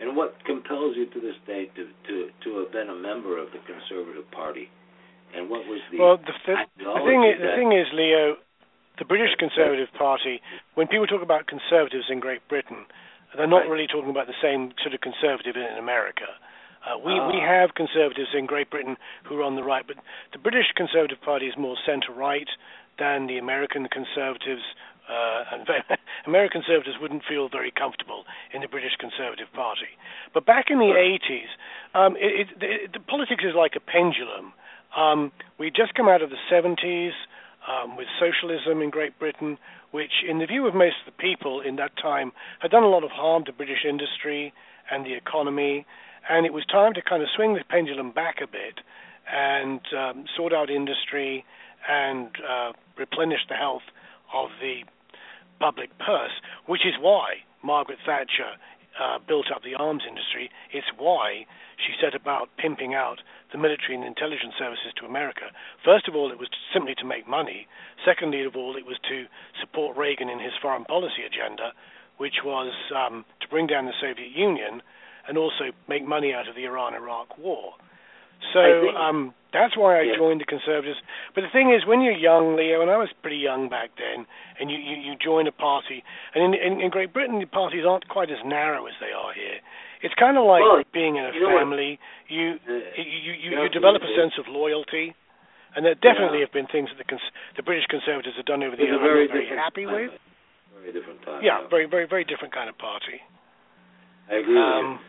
and 0.00 0.16
what 0.16 0.34
compels 0.46 0.96
you 0.96 1.06
to 1.12 1.20
this 1.20 1.36
day 1.46 1.68
to 1.76 1.82
to 2.08 2.14
to 2.44 2.48
have 2.64 2.72
been 2.72 2.88
a 2.88 2.96
member 2.96 3.36
of 3.38 3.48
the 3.52 3.60
Conservative 3.68 4.24
Party, 4.32 4.68
and 5.36 5.50
what 5.50 5.66
was 5.68 5.80
the 5.92 5.98
Well, 6.00 6.16
the, 6.16 6.32
the, 6.46 6.56
the 6.78 7.04
thing 7.04 7.20
is, 7.28 7.36
the 7.36 7.52
thing 7.56 7.72
is, 7.76 7.86
Leo, 7.92 8.36
the 8.98 9.04
British 9.04 9.34
Conservative 9.38 9.88
Party. 9.98 10.40
When 10.74 10.86
people 10.88 11.06
talk 11.06 11.22
about 11.22 11.46
conservatives 11.46 12.08
in 12.08 12.18
Great 12.18 12.40
Britain, 12.48 12.86
they're 13.36 13.46
not 13.46 13.68
Right. 13.68 13.70
really 13.70 13.86
talking 13.90 14.10
about 14.10 14.26
the 14.26 14.38
same 14.40 14.72
sort 14.80 14.94
of 14.94 15.00
conservative 15.04 15.56
in 15.56 15.76
America. 15.76 16.26
Uh, 16.84 16.98
we 16.98 17.14
we 17.14 17.40
Ah. 17.40 17.46
have 17.60 17.74
conservatives 17.74 18.28
in 18.34 18.46
Great 18.46 18.70
Britain 18.70 18.96
who 19.24 19.40
are 19.40 19.42
on 19.42 19.56
the 19.56 19.62
right, 19.64 19.86
but 19.86 19.96
the 20.32 20.38
British 20.38 20.70
Conservative 20.76 21.20
Party 21.20 21.46
is 21.46 21.56
more 21.56 21.76
centre 21.86 22.12
right 22.12 22.48
than 22.98 23.26
the 23.26 23.38
American 23.38 23.88
Conservatives. 23.88 24.62
Uh, 25.08 25.44
and 25.52 25.68
American 26.26 26.62
Conservatives 26.62 26.96
wouldn't 27.00 27.24
feel 27.28 27.48
very 27.48 27.70
comfortable 27.70 28.24
in 28.52 28.62
the 28.62 28.68
British 28.68 28.96
Conservative 28.98 29.48
Party. 29.52 29.88
But 30.32 30.46
back 30.46 30.70
in 30.70 30.78
the 30.78 30.92
Right. 30.92 31.20
80s, 31.20 31.50
um, 31.94 32.16
it, 32.16 32.48
it, 32.48 32.60
the, 32.60 32.98
the 32.98 33.00
politics 33.00 33.44
is 33.44 33.54
like 33.54 33.76
a 33.76 33.80
pendulum. 33.80 34.52
Um, 34.96 35.32
we'd 35.58 35.74
just 35.74 35.94
come 35.94 36.08
out 36.08 36.22
of 36.22 36.30
the 36.30 36.40
70s 36.50 37.12
um, 37.68 37.96
with 37.96 38.06
socialism 38.18 38.80
in 38.80 38.88
Great 38.90 39.18
Britain, 39.18 39.58
which, 39.94 40.24
in 40.28 40.40
the 40.40 40.46
view 40.46 40.66
of 40.66 40.74
most 40.74 40.96
of 41.06 41.14
the 41.14 41.22
people 41.22 41.60
in 41.60 41.76
that 41.76 41.92
time, 41.96 42.32
had 42.58 42.72
done 42.72 42.82
a 42.82 42.88
lot 42.88 43.04
of 43.04 43.12
harm 43.12 43.44
to 43.44 43.52
British 43.52 43.84
industry 43.88 44.52
and 44.90 45.06
the 45.06 45.14
economy. 45.14 45.86
And 46.28 46.44
it 46.44 46.52
was 46.52 46.66
time 46.66 46.94
to 46.94 47.00
kind 47.00 47.22
of 47.22 47.28
swing 47.36 47.54
the 47.54 47.62
pendulum 47.70 48.10
back 48.10 48.38
a 48.42 48.48
bit 48.48 48.80
and 49.32 49.78
um, 49.96 50.24
sort 50.36 50.52
out 50.52 50.68
industry 50.68 51.44
and 51.88 52.26
uh, 52.42 52.72
replenish 52.98 53.46
the 53.48 53.54
health 53.54 53.86
of 54.34 54.48
the 54.60 54.82
public 55.60 55.96
purse, 56.00 56.34
which 56.66 56.84
is 56.84 56.94
why 57.00 57.46
Margaret 57.62 57.98
Thatcher 58.04 58.58
uh, 59.00 59.18
built 59.26 59.46
up 59.54 59.62
the 59.62 59.74
arms 59.74 60.02
industry. 60.08 60.50
It's 60.72 60.86
why 60.96 61.46
she 61.76 61.92
set 62.00 62.14
about 62.14 62.50
pimping 62.56 62.94
out 62.94 63.20
the 63.52 63.58
military 63.58 63.94
and 63.94 64.04
intelligence 64.04 64.54
services 64.58 64.92
to 64.98 65.06
America. 65.06 65.50
First 65.84 66.08
of 66.08 66.14
all, 66.14 66.30
it 66.30 66.38
was 66.38 66.48
simply 66.72 66.94
to 66.96 67.04
make 67.04 67.28
money. 67.28 67.66
Secondly 68.04 68.44
of 68.44 68.56
all, 68.56 68.76
it 68.76 68.86
was 68.86 68.98
to 69.08 69.26
support 69.60 69.96
Reagan 69.96 70.28
in 70.28 70.38
his 70.38 70.52
foreign 70.60 70.84
policy 70.84 71.22
agenda, 71.26 71.72
which 72.18 72.44
was 72.44 72.72
um, 72.94 73.24
to 73.40 73.48
bring 73.48 73.66
down 73.66 73.86
the 73.86 73.98
Soviet 74.00 74.30
Union 74.30 74.82
and 75.26 75.38
also 75.38 75.72
make 75.88 76.06
money 76.06 76.32
out 76.32 76.48
of 76.48 76.54
the 76.54 76.64
Iran-Iraq 76.64 77.38
war. 77.38 77.74
So 78.52 78.90
um, 78.96 79.34
that's 79.52 79.76
why 79.76 79.98
I 79.98 80.02
Yeah. 80.02 80.16
joined 80.16 80.40
the 80.40 80.44
Conservatives. 80.44 80.98
But 81.34 81.42
the 81.42 81.50
thing 81.50 81.72
is, 81.72 81.86
when 81.86 82.00
you're 82.00 82.14
young, 82.16 82.56
Leo, 82.56 82.82
and 82.82 82.90
I 82.90 82.96
was 82.96 83.10
pretty 83.22 83.38
young 83.38 83.68
back 83.68 83.90
then, 83.98 84.26
and 84.60 84.70
you, 84.70 84.78
you, 84.78 84.96
you 84.96 85.12
join 85.16 85.46
a 85.46 85.52
party, 85.52 86.02
and 86.34 86.42
in, 86.42 86.54
in, 86.54 86.80
in 86.80 86.90
Great 86.90 87.12
Britain, 87.12 87.38
the 87.40 87.46
parties 87.46 87.84
aren't 87.86 88.06
quite 88.08 88.30
as 88.30 88.38
narrow 88.44 88.86
as 88.86 88.94
they 89.00 89.10
are 89.12 89.32
here. 89.34 89.58
It's 90.02 90.14
kind 90.14 90.36
of 90.36 90.44
like 90.44 90.62
Well, 90.62 90.82
being 90.92 91.16
in 91.16 91.24
a 91.24 91.32
you 91.32 91.46
family. 91.46 91.98
You 92.28 92.58
Uh, 92.68 92.72
you 92.98 93.04
you, 93.04 93.32
you, 93.32 93.50
you 93.62 93.68
develop 93.70 94.02
a 94.02 94.12
sense 94.14 94.36
of 94.38 94.46
loyalty, 94.48 95.14
And 95.74 95.82
there 95.84 95.94
definitely 95.98 96.38
Yeah. 96.38 96.46
have 96.46 96.52
been 96.54 96.66
things 96.70 96.88
that 96.90 96.98
the, 96.98 97.08
cons- 97.08 97.32
the 97.56 97.62
British 97.64 97.86
Conservatives 97.90 98.36
have 98.36 98.46
done 98.46 98.62
over 98.62 98.76
the 98.76 98.84
years 98.84 98.94
a 98.94 98.98
I'm 98.98 99.02
very 99.02 99.26
not 99.26 99.32
very 99.34 99.44
different 99.50 99.62
happy 99.66 99.86
with. 99.86 100.12
Very 100.78 100.92
different 100.92 101.22
time. 101.26 101.42
Yeah, 101.42 101.66
very, 101.68 101.86
very, 101.86 102.06
very 102.06 102.22
different 102.22 102.54
kind 102.54 102.68
of 102.68 102.78
party. 102.78 103.18
I 104.30 104.34
agree 104.38 104.54
with 104.54 104.62
Um, 104.62 105.00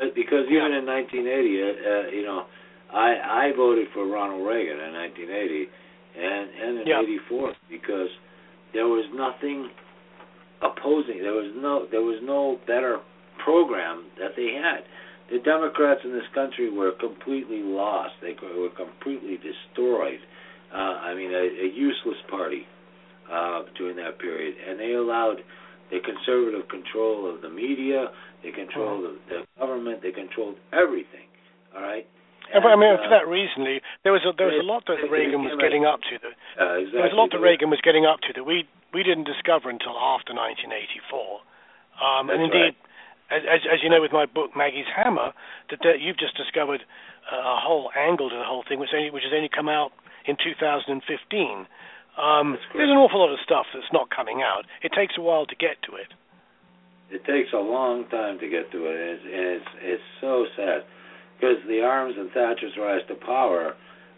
you. 0.00 0.08
Uh, 0.08 0.10
Because 0.14 0.46
even 0.50 0.72
in 0.74 0.86
1980, 0.86 1.22
uh, 1.22 1.66
uh, 1.66 2.06
you 2.10 2.22
know, 2.26 2.46
I 2.92 3.48
I 3.48 3.52
voted 3.56 3.88
for 3.92 4.06
Ronald 4.06 4.46
Reagan 4.46 4.78
in 4.80 4.92
1980, 4.94 5.68
and 6.16 6.50
and 6.50 6.78
in 6.80 6.86
Yeah. 6.86 7.00
'84 7.00 7.54
because 7.68 8.08
there 8.72 8.86
was 8.88 9.04
nothing 9.12 9.70
opposing. 10.62 11.22
There 11.22 11.34
was 11.34 11.52
no 11.54 11.86
there 11.86 12.02
was 12.02 12.20
no 12.22 12.58
better 12.66 13.00
program 13.44 14.04
that 14.18 14.34
they 14.36 14.52
had. 14.54 14.84
The 15.30 15.38
Democrats 15.40 16.00
in 16.04 16.12
this 16.12 16.26
country 16.34 16.70
were 16.70 16.92
completely 16.92 17.60
lost. 17.62 18.14
They 18.22 18.34
were 18.42 18.70
completely 18.70 19.36
destroyed. 19.36 20.20
Uh, 20.72 20.76
I 21.04 21.14
mean, 21.14 21.32
a, 21.32 21.44
a 21.64 21.68
useless 21.68 22.16
party 22.30 22.66
uh, 23.30 23.62
during 23.76 23.96
that 23.96 24.18
period, 24.18 24.54
and 24.66 24.80
they 24.80 24.94
allowed 24.94 25.36
the 25.90 26.00
conservative 26.00 26.68
control 26.68 27.32
of 27.32 27.40
the 27.42 27.48
media. 27.48 28.08
They 28.42 28.50
controlled 28.52 29.04
the, 29.04 29.18
the 29.28 29.40
government. 29.58 30.00
They 30.02 30.12
controlled 30.12 30.56
everything. 30.72 31.28
All 31.76 31.82
right. 31.82 32.06
And, 32.54 32.64
I 32.64 32.76
mean, 32.76 32.94
uh, 32.96 33.02
for 33.04 33.10
that 33.12 33.28
reason, 33.28 33.64
there 34.04 34.12
was 34.12 34.24
a, 34.24 34.32
there 34.36 34.48
was 34.48 34.60
a 34.60 34.66
lot 34.66 34.86
that 34.88 35.04
Reagan 35.10 35.44
was 35.44 35.52
getting 35.60 35.84
up 35.84 36.00
to. 36.08 36.16
That, 36.16 36.34
uh, 36.56 36.80
exactly. 36.80 36.92
there 36.92 37.04
was 37.04 37.12
a 37.12 37.20
lot 37.20 37.30
that 37.32 37.40
Reagan 37.44 37.68
was 37.68 37.80
getting 37.84 38.06
up 38.06 38.20
to 38.24 38.32
that 38.32 38.44
we 38.44 38.64
we 38.92 39.02
didn't 39.02 39.28
discover 39.28 39.68
until 39.68 39.96
after 40.00 40.32
1984. 40.32 41.44
Um, 42.00 42.30
and 42.30 42.40
indeed, 42.40 42.72
as, 43.28 43.42
as, 43.44 43.60
as 43.68 43.78
you 43.82 43.90
know, 43.90 44.00
with 44.00 44.12
my 44.12 44.24
book 44.24 44.56
Maggie's 44.56 44.88
Hammer, 44.88 45.36
that, 45.68 45.80
that 45.84 46.00
you've 46.00 46.16
just 46.16 46.36
discovered 46.36 46.80
uh, 47.28 47.36
a 47.36 47.60
whole 47.60 47.92
angle 47.92 48.30
to 48.30 48.36
the 48.36 48.48
whole 48.48 48.64
thing, 48.64 48.80
which 48.80 48.96
only 48.96 49.10
which 49.10 49.24
has 49.24 49.32
only 49.34 49.50
come 49.52 49.68
out 49.68 49.92
in 50.24 50.36
2015. 50.40 50.96
Um, 52.18 52.58
there's 52.74 52.90
an 52.90 52.98
awful 52.98 53.20
lot 53.20 53.30
of 53.30 53.38
stuff 53.44 53.66
that's 53.72 53.92
not 53.92 54.10
coming 54.10 54.42
out. 54.42 54.64
It 54.82 54.92
takes 54.96 55.14
a 55.16 55.22
while 55.22 55.46
to 55.46 55.54
get 55.54 55.80
to 55.86 55.94
it. 55.94 56.10
It 57.10 57.24
takes 57.24 57.52
a 57.52 57.62
long 57.62 58.08
time 58.08 58.38
to 58.40 58.48
get 58.48 58.72
to 58.72 58.86
it. 58.86 58.96
It's 58.96 59.22
it's, 59.24 59.70
it's 59.82 60.08
so 60.20 60.46
sad 60.56 60.82
because 61.38 61.56
the 61.68 61.80
Arms 61.80 62.14
and 62.18 62.30
Thatcher's 62.30 62.72
Rise 62.78 63.00
to 63.08 63.14
Power 63.14 63.74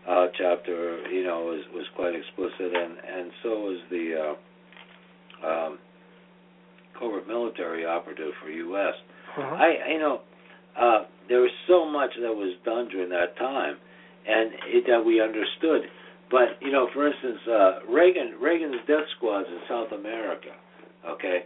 uh, 0.09 0.27
chapter, 0.39 1.07
you 1.13 1.25
know, 1.25 1.45
was 1.45 1.65
was 1.75 1.87
quite 1.95 2.15
explicit, 2.15 2.75
and 2.75 2.97
and 2.99 3.31
so 3.43 3.49
was 3.61 3.81
the 3.91 4.35
uh, 5.45 5.47
um, 5.47 5.79
covert 6.99 7.29
military 7.29 7.85
operative 7.85 8.33
for 8.43 8.51
U.S. 8.51 8.95
I 9.37 9.93
you 9.93 9.99
know 9.99 10.21
uh, 10.79 11.05
there 11.29 11.41
was 11.41 11.51
so 11.69 11.85
much 11.85 12.11
that 12.21 12.33
was 12.33 12.57
done 12.65 12.89
during 12.89 13.11
that 13.11 13.37
time, 13.39 13.77
and 14.27 14.51
it, 14.67 14.85
that 14.89 15.05
we 15.05 15.21
understood. 15.21 15.83
But 16.31 16.61
you 16.61 16.73
know, 16.73 16.89
for 16.95 17.07
instance, 17.07 17.39
uh, 17.49 17.71
Reagan 17.89 18.35
Reagan's 18.41 18.81
death 18.87 19.07
squads 19.17 19.49
in 19.49 19.61
South 19.69 19.93
America, 19.93 20.55
okay, 21.09 21.45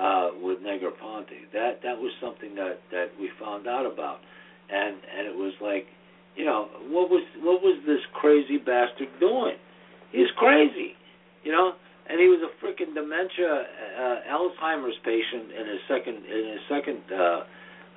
uh, 0.00 0.30
with 0.40 0.58
Negroponte. 0.60 1.52
That 1.52 1.80
that 1.82 1.96
was 1.96 2.12
something 2.20 2.54
that 2.54 2.80
that 2.90 3.08
we 3.20 3.30
found 3.40 3.66
out 3.66 3.86
about, 3.86 4.18
and 4.72 4.96
and 4.96 5.26
it 5.28 5.36
was 5.36 5.52
like, 5.60 5.86
you 6.36 6.44
know, 6.44 6.68
what 6.88 7.10
was 7.10 7.22
what 7.40 7.62
was 7.62 7.78
this 7.86 8.00
crazy 8.14 8.56
bastard 8.56 9.08
doing? 9.20 9.56
He's 10.12 10.30
crazy, 10.36 10.96
you 11.44 11.52
know, 11.52 11.72
and 12.08 12.20
he 12.20 12.28
was 12.28 12.40
a 12.44 12.52
freaking 12.60 12.94
dementia, 12.94 13.48
uh, 13.48 14.32
Alzheimer's 14.32 14.96
patient 15.04 15.52
in 15.52 15.64
his 15.68 15.82
second 15.88 16.16
in 16.24 16.42
his 16.52 16.62
second 16.68 17.00
uh, 17.12 17.40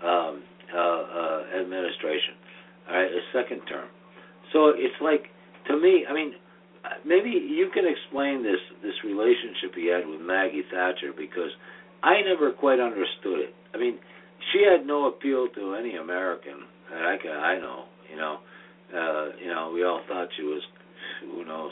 um, 0.06 0.44
uh, 0.74 0.80
uh, 0.80 1.40
administration, 1.60 2.36
all 2.90 2.96
right, 2.96 3.12
his 3.12 3.26
second 3.34 3.62
term. 3.68 3.88
So 4.54 4.70
it's 4.76 5.00
like 5.02 5.32
to 5.68 5.78
me, 5.80 6.06
I 6.08 6.14
mean, 6.14 6.36
maybe 7.06 7.30
you 7.30 7.70
can 7.74 7.86
explain 7.88 8.44
this 8.44 8.62
this 8.84 8.96
relationship 9.04 9.76
he 9.76 9.88
had 9.88 10.08
with 10.08 10.22
Maggie 10.22 10.64
Thatcher 10.72 11.12
because 11.16 11.52
I 12.04 12.22
never 12.22 12.52
quite 12.52 12.80
understood 12.80 13.50
it. 13.50 13.56
I 13.74 13.78
mean, 13.78 13.98
she 14.52 14.64
had 14.64 14.86
no 14.86 15.08
appeal 15.08 15.48
to 15.56 15.76
any 15.76 15.96
American 15.96 16.66
that 16.92 17.02
I 17.02 17.18
can 17.22 17.32
I 17.32 17.58
know. 17.60 17.86
You 18.10 18.18
know, 18.18 18.38
uh, 18.94 19.26
you 19.42 19.48
know, 19.48 19.72
we 19.74 19.84
all 19.84 20.02
thought 20.08 20.28
she 20.38 20.44
was 20.44 20.62
who 21.22 21.46
knows, 21.46 21.72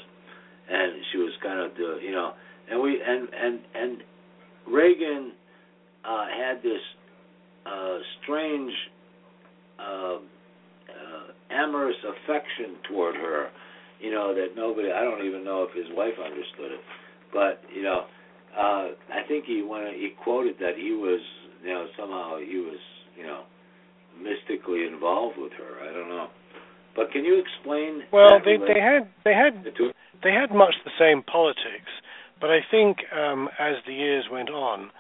and 0.70 0.94
she 1.12 1.18
was 1.18 1.32
kind 1.42 1.60
of 1.60 1.76
the 1.76 2.00
you 2.02 2.12
know, 2.12 2.34
and 2.70 2.82
we 2.82 3.00
and 3.06 3.28
and 3.34 3.60
and 3.76 4.04
Reagan 4.68 5.34
uh, 6.06 6.26
had 6.26 6.64
this 6.64 6.82
uh, 7.66 7.98
strange 8.22 8.72
uh, 9.80 10.16
uh, 10.16 10.20
amorous 11.52 11.96
affection 12.04 12.76
toward 12.90 13.16
her. 13.16 13.50
You 14.00 14.12
know 14.12 14.34
that 14.36 14.56
nobody. 14.56 14.92
I 14.92 15.04
don't 15.04 15.26
even 15.26 15.44
know 15.46 15.64
if 15.70 15.76
his 15.76 15.88
wife 15.96 16.14
understood 16.20 16.72
it, 16.74 16.82
but 17.32 17.62
you 17.74 17.84
know, 17.84 18.06
uh, 18.58 18.88
I 19.10 19.28
think 19.28 19.46
he 19.46 19.62
when 19.62 19.94
he 19.96 20.12
quoted 20.24 20.56
that 20.60 20.76
he 20.78 20.92
was, 20.92 21.22
you 21.64 21.74
know, 21.74 21.88
somehow 21.98 22.38
he 22.38 22.58
was, 22.58 22.80
you 23.18 23.24
know, 23.24 23.44
mystically 24.20 24.86
involved 24.86 25.38
with 25.38 25.52
her. 25.54 25.82
I 25.82 25.92
don't 25.94 26.10
know, 26.10 26.28
but 26.96 27.12
can 27.12 27.26
you 27.26 27.40
explain? 27.40 28.04
Well, 28.12 28.40
they 28.44 28.58
they 28.58 28.80
had 28.80 29.10
they 29.24 29.34
had 29.34 29.64
they 30.24 30.32
had 30.32 30.52
much 30.52 30.76
the 30.86 30.92
same 31.00 31.24
politics, 31.24 31.92
but 32.40 32.50
I 32.50 32.60
think 32.70 32.98
um, 33.16 33.50
as 33.60 33.76
the 33.88 33.94
years 33.94 34.26
went 34.32 34.50
on, 34.50 34.92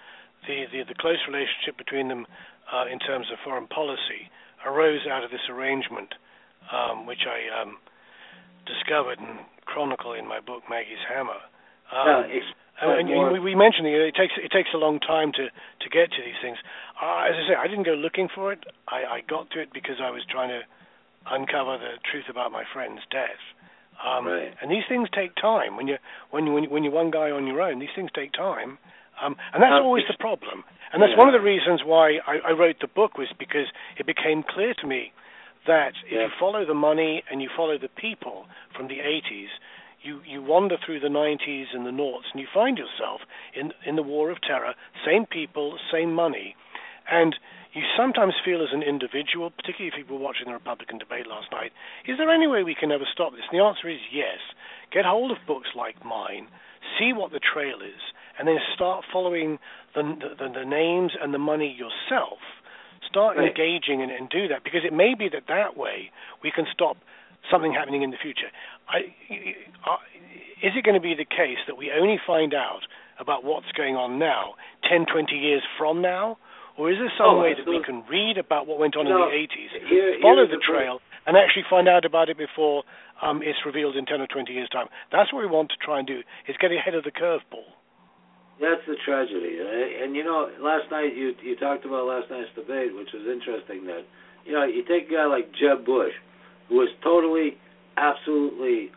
the, 0.47 0.65
the, 0.71 0.84
the 0.88 0.95
close 0.99 1.19
relationship 1.28 1.78
between 1.78 2.08
them 2.08 2.26
uh, 2.71 2.86
in 2.91 2.99
terms 2.99 3.28
of 3.32 3.38
foreign 3.43 3.67
policy 3.67 4.32
arose 4.65 5.02
out 5.12 5.23
of 5.23 5.32
this 5.32 5.43
arrangement, 5.49 6.15
um, 6.71 7.06
which 7.06 7.28
I 7.28 7.62
um, 7.62 7.78
discovered 8.65 9.19
and 9.19 9.39
chronicle 9.65 10.13
in 10.13 10.28
my 10.28 10.39
book 10.39 10.63
Maggie's 10.69 11.04
Hammer. 11.08 11.39
Um, 11.91 12.08
Yeah, 12.08 12.39
explain 12.77 13.07
and, 13.07 13.09
and 13.09 13.33
we, 13.33 13.39
we 13.39 13.55
mentioned 13.55 13.88
you 13.88 13.99
know, 13.99 14.05
it 14.05 14.15
takes 14.15 14.33
it 14.38 14.51
takes 14.51 14.69
a 14.73 14.77
long 14.77 14.99
time 14.99 15.31
to 15.33 15.47
to 15.49 15.88
get 15.89 16.12
to 16.12 16.21
these 16.23 16.39
things. 16.41 16.57
Uh, 17.01 17.29
as 17.29 17.36
I 17.36 17.43
say, 17.49 17.55
I 17.55 17.67
didn't 17.67 17.86
go 17.86 17.93
looking 17.93 18.27
for 18.33 18.51
it. 18.53 18.63
I, 18.88 19.05
I 19.05 19.21
got 19.27 19.49
to 19.51 19.62
it 19.62 19.69
because 19.73 19.97
I 20.01 20.09
was 20.09 20.21
trying 20.29 20.49
to 20.49 20.62
uncover 21.29 21.77
the 21.77 21.99
truth 22.09 22.25
about 22.29 22.51
my 22.51 22.63
friend's 22.73 23.01
death. 23.12 23.39
Um, 24.03 24.25
Right. 24.27 24.53
And 24.62 24.71
these 24.71 24.83
things 24.89 25.07
take 25.13 25.36
time. 25.36 25.77
When 25.77 25.88
you 25.88 25.97
when 26.31 26.45
you 26.47 26.53
when, 26.53 26.63
you, 26.63 26.69
when 26.69 26.83
you're 26.83 26.93
one 26.93 27.12
guy 27.12 27.31
on 27.31 27.47
your 27.47 27.62
own, 27.62 27.79
these 27.79 27.93
things 27.95 28.09
take 28.13 28.33
time. 28.33 28.77
Um, 29.21 29.36
and 29.53 29.62
that's 29.62 29.77
Uh, 29.79 29.83
always 29.86 30.03
the 30.09 30.17
problem. 30.19 30.63
And 30.91 31.01
that's 31.01 31.12
yeah. 31.13 31.17
one 31.23 31.27
of 31.27 31.33
the 31.33 31.41
reasons 31.41 31.81
why 31.86 32.19
I, 32.27 32.39
I 32.49 32.51
wrote 32.51 32.77
the 32.81 32.88
book 32.88 33.17
was 33.17 33.27
because 33.38 33.67
it 33.97 34.05
became 34.05 34.43
clear 34.43 34.73
to 34.81 34.88
me 34.88 35.13
that 35.67 35.93
if 36.05 36.12
Yeah. 36.12 36.21
you 36.27 36.29
follow 36.39 36.65
the 36.65 36.73
money 36.73 37.23
and 37.29 37.41
you 37.41 37.49
follow 37.55 37.77
the 37.77 37.88
people 37.89 38.45
from 38.75 38.88
the 38.88 38.99
80s, 38.99 39.49
you, 40.04 40.22
you 40.28 40.42
wander 40.42 40.78
through 40.84 41.00
the 41.00 41.08
90s 41.08 41.66
and 41.74 41.86
the 41.86 41.92
noughts 41.92 42.28
and 42.32 42.42
you 42.42 42.48
find 42.54 42.78
yourself 42.78 43.22
in 43.56 43.72
in 43.86 43.96
the 43.96 44.04
war 44.04 44.30
of 44.30 44.42
terror, 44.42 44.74
same 45.06 45.26
people, 45.26 45.78
same 45.92 46.13
money, 46.13 46.56
and 47.10 47.36
you 47.74 47.82
sometimes 47.98 48.34
feel 48.46 48.62
as 48.62 48.70
an 48.72 48.84
individual, 48.84 49.50
particularly 49.50 49.89
if 49.92 49.98
you 49.98 50.06
were 50.13 50.20
watching 50.22 50.46
the 50.46 50.54
Republican 50.54 51.00
debate 51.00 51.26
last 51.26 51.48
night, 51.52 51.72
is 52.08 52.18
there 52.20 52.30
any 52.30 52.46
way 52.46 52.62
we 52.62 52.76
can 52.76 52.92
ever 52.92 53.06
stop 53.12 53.32
this? 53.32 53.42
And 53.52 53.60
the 53.60 53.63
answer 53.63 53.89
is 53.89 53.98
yes. 54.13 54.38
Get 54.92 55.06
hold 55.06 55.32
of 55.32 55.38
books 55.48 55.70
like 55.76 56.06
mine, 56.06 56.48
see 57.00 57.13
what 57.13 57.32
the 57.32 57.39
trail 57.42 57.82
is, 57.82 58.02
and 58.38 58.48
then 58.48 58.58
start 58.76 59.06
following 59.12 59.58
the 59.96 60.04
the, 60.38 60.50
the 60.54 60.66
names 60.66 61.13
and 61.22 61.34
the 61.34 61.39
money 61.39 61.72
yourself. 61.74 62.39
Start 63.10 63.38
Right. 63.38 63.50
engaging 63.50 64.02
and, 64.02 64.12
and 64.12 64.30
do 64.30 64.48
that 64.48 64.63
because 64.63 64.82
it 64.86 64.94
may 64.94 65.13
be 65.13 65.30
that 65.30 65.44
that 65.48 65.78
way 65.78 66.12
we 66.44 66.50
can 66.52 66.66
stop 66.74 66.98
something 67.52 67.74
happening 67.74 68.02
in 68.02 68.10
the 68.12 68.18
future. 68.18 68.50
I, 68.89 68.98
uh, 69.88 69.98
is 70.62 70.74
it 70.76 70.84
going 70.84 70.96
to 70.96 71.02
be 71.04 71.15
the 71.15 71.26
case 71.26 71.60
that 71.67 71.76
we 71.78 71.91
only 71.91 72.19
find 72.26 72.54
out 72.54 72.82
about 73.19 73.43
what's 73.43 73.72
going 73.76 73.96
on 73.96 74.19
now 74.19 74.56
10, 74.89 75.06
20 75.12 75.36
years 75.36 75.62
from 75.78 76.02
now? 76.02 76.38
Or 76.78 76.89
is 76.91 76.98
there 76.98 77.12
some 77.17 77.38
Oh, 77.38 77.41
way 77.41 77.54
that 77.54 77.67
we 77.69 77.84
can 77.86 78.04
read 78.10 78.38
about 78.38 78.65
what 78.65 78.80
went 78.80 78.98
on 78.98 79.06
No, 79.06 79.30
in 79.30 79.30
the 79.30 79.36
80s, 79.38 79.69
here- 79.88 80.17
follow 80.22 80.48
the 80.48 80.58
the 80.58 80.62
trail, 80.63 81.02
and 81.28 81.38
actually 81.38 81.63
find 81.69 81.88
out 81.88 82.04
about 82.04 82.30
it 82.30 82.38
before 82.38 82.84
um, 83.22 83.41
it's 83.43 83.60
revealed 83.65 83.96
in 83.96 84.06
10 84.06 84.22
or 84.22 84.28
20 84.28 84.52
years' 84.52 84.69
time? 84.69 84.88
That's 85.12 85.32
what 85.32 85.39
we 85.39 85.46
want 85.48 85.69
to 85.69 85.78
try 85.78 86.00
and 86.00 86.08
do, 86.08 86.24
is 86.48 86.58
get 86.58 86.72
ahead 86.72 86.96
of 86.96 87.04
the 87.04 87.12
curveball. 87.12 87.69
That's 88.60 88.82
the 88.88 88.96
tragedy. 89.06 89.60
Uh, 89.62 90.04
And 90.04 90.15
you 90.15 90.24
know, 90.24 90.50
last 90.60 90.89
night 90.91 91.15
you 91.15 91.36
you 91.41 91.56
talked 91.56 91.86
about 91.86 92.06
last 92.06 92.30
night's 92.30 92.50
debate, 92.56 92.93
which 92.96 93.10
was 93.13 93.26
interesting. 93.28 93.86
That 93.86 94.06
you 94.46 94.54
know, 94.54 94.63
you 94.63 94.84
take 94.84 95.10
a 95.10 95.13
guy 95.13 95.26
like 95.26 95.52
Jeb 95.54 95.86
Bush, 95.86 96.13
who 96.69 96.76
was 96.78 96.89
totally, 97.04 97.58
absolutely 97.97 98.91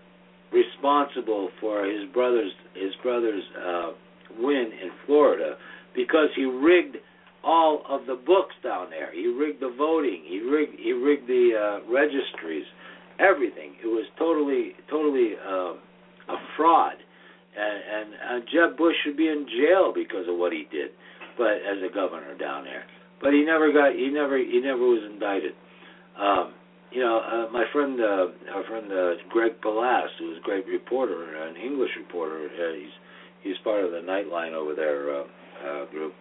responsible 0.53 1.51
for 1.61 1.85
his 1.85 2.09
brother's 2.13 2.53
his 2.75 2.93
brother's 3.03 3.43
uh, 3.57 3.91
win 4.39 4.71
in 4.83 4.91
Florida 5.07 5.57
because 5.95 6.29
he 6.37 6.45
rigged 6.45 6.97
all 7.43 7.83
of 7.89 8.07
the 8.07 8.15
books 8.15 8.55
down 8.63 8.91
there. 8.91 9.13
He 9.13 9.27
rigged 9.27 9.61
the 9.61 9.75
voting. 9.77 10.23
He 10.27 10.41
rigged 10.41 10.79
he 10.79 10.93
rigged 10.93 11.29
the 11.29 11.51
uh, 11.55 11.93
registries, 11.93 12.65
everything. 13.19 13.75
It 13.83 13.87
was 13.87 14.07
totally 14.19 14.73
totally 14.91 15.35
um, 15.47 15.79
a 16.29 16.37
fraud 16.57 16.97
and 17.57 17.79
and 17.89 18.09
uh, 18.15 18.47
Jeb 18.53 18.77
Bush 18.77 18.95
should 19.05 19.17
be 19.17 19.29
in 19.29 19.47
jail 19.49 19.93
because 19.95 20.29
of 20.29 20.37
what 20.37 20.53
he 20.53 20.69
did, 20.71 20.91
but 21.37 21.57
as 21.65 21.81
a 21.81 21.93
governor 21.93 22.37
down 22.37 22.65
there. 22.65 22.85
But 23.21 23.33
he 23.33 23.45
never 23.45 23.73
got 23.73 23.97
he 23.97 24.09
never 24.13 24.37
he 24.39 24.61
never 24.61 24.85
was 24.85 25.03
indicted. 25.11 25.53
Um, 26.21 26.55
you 26.91 27.01
know, 27.03 27.19
uh, 27.19 27.53
my 27.53 27.65
friend, 27.73 28.01
uh, 28.01 28.55
our 28.55 28.65
friend 28.69 28.93
uh, 28.93 29.11
Greg 29.31 29.53
Palast, 29.63 30.17
who's 30.19 30.39
a 30.39 30.43
great 30.43 30.67
reporter, 30.67 31.37
an 31.37 31.57
English 31.57 31.91
reporter, 31.99 32.47
uh, 32.47 32.75
he's 32.75 32.93
he's 33.43 33.57
part 33.65 33.85
of 33.85 33.91
the 33.91 33.99
Nightline 33.99 34.53
over 34.53 34.75
there 34.75 35.15
uh, 35.15 35.25
uh, 35.67 35.91
group, 35.91 36.15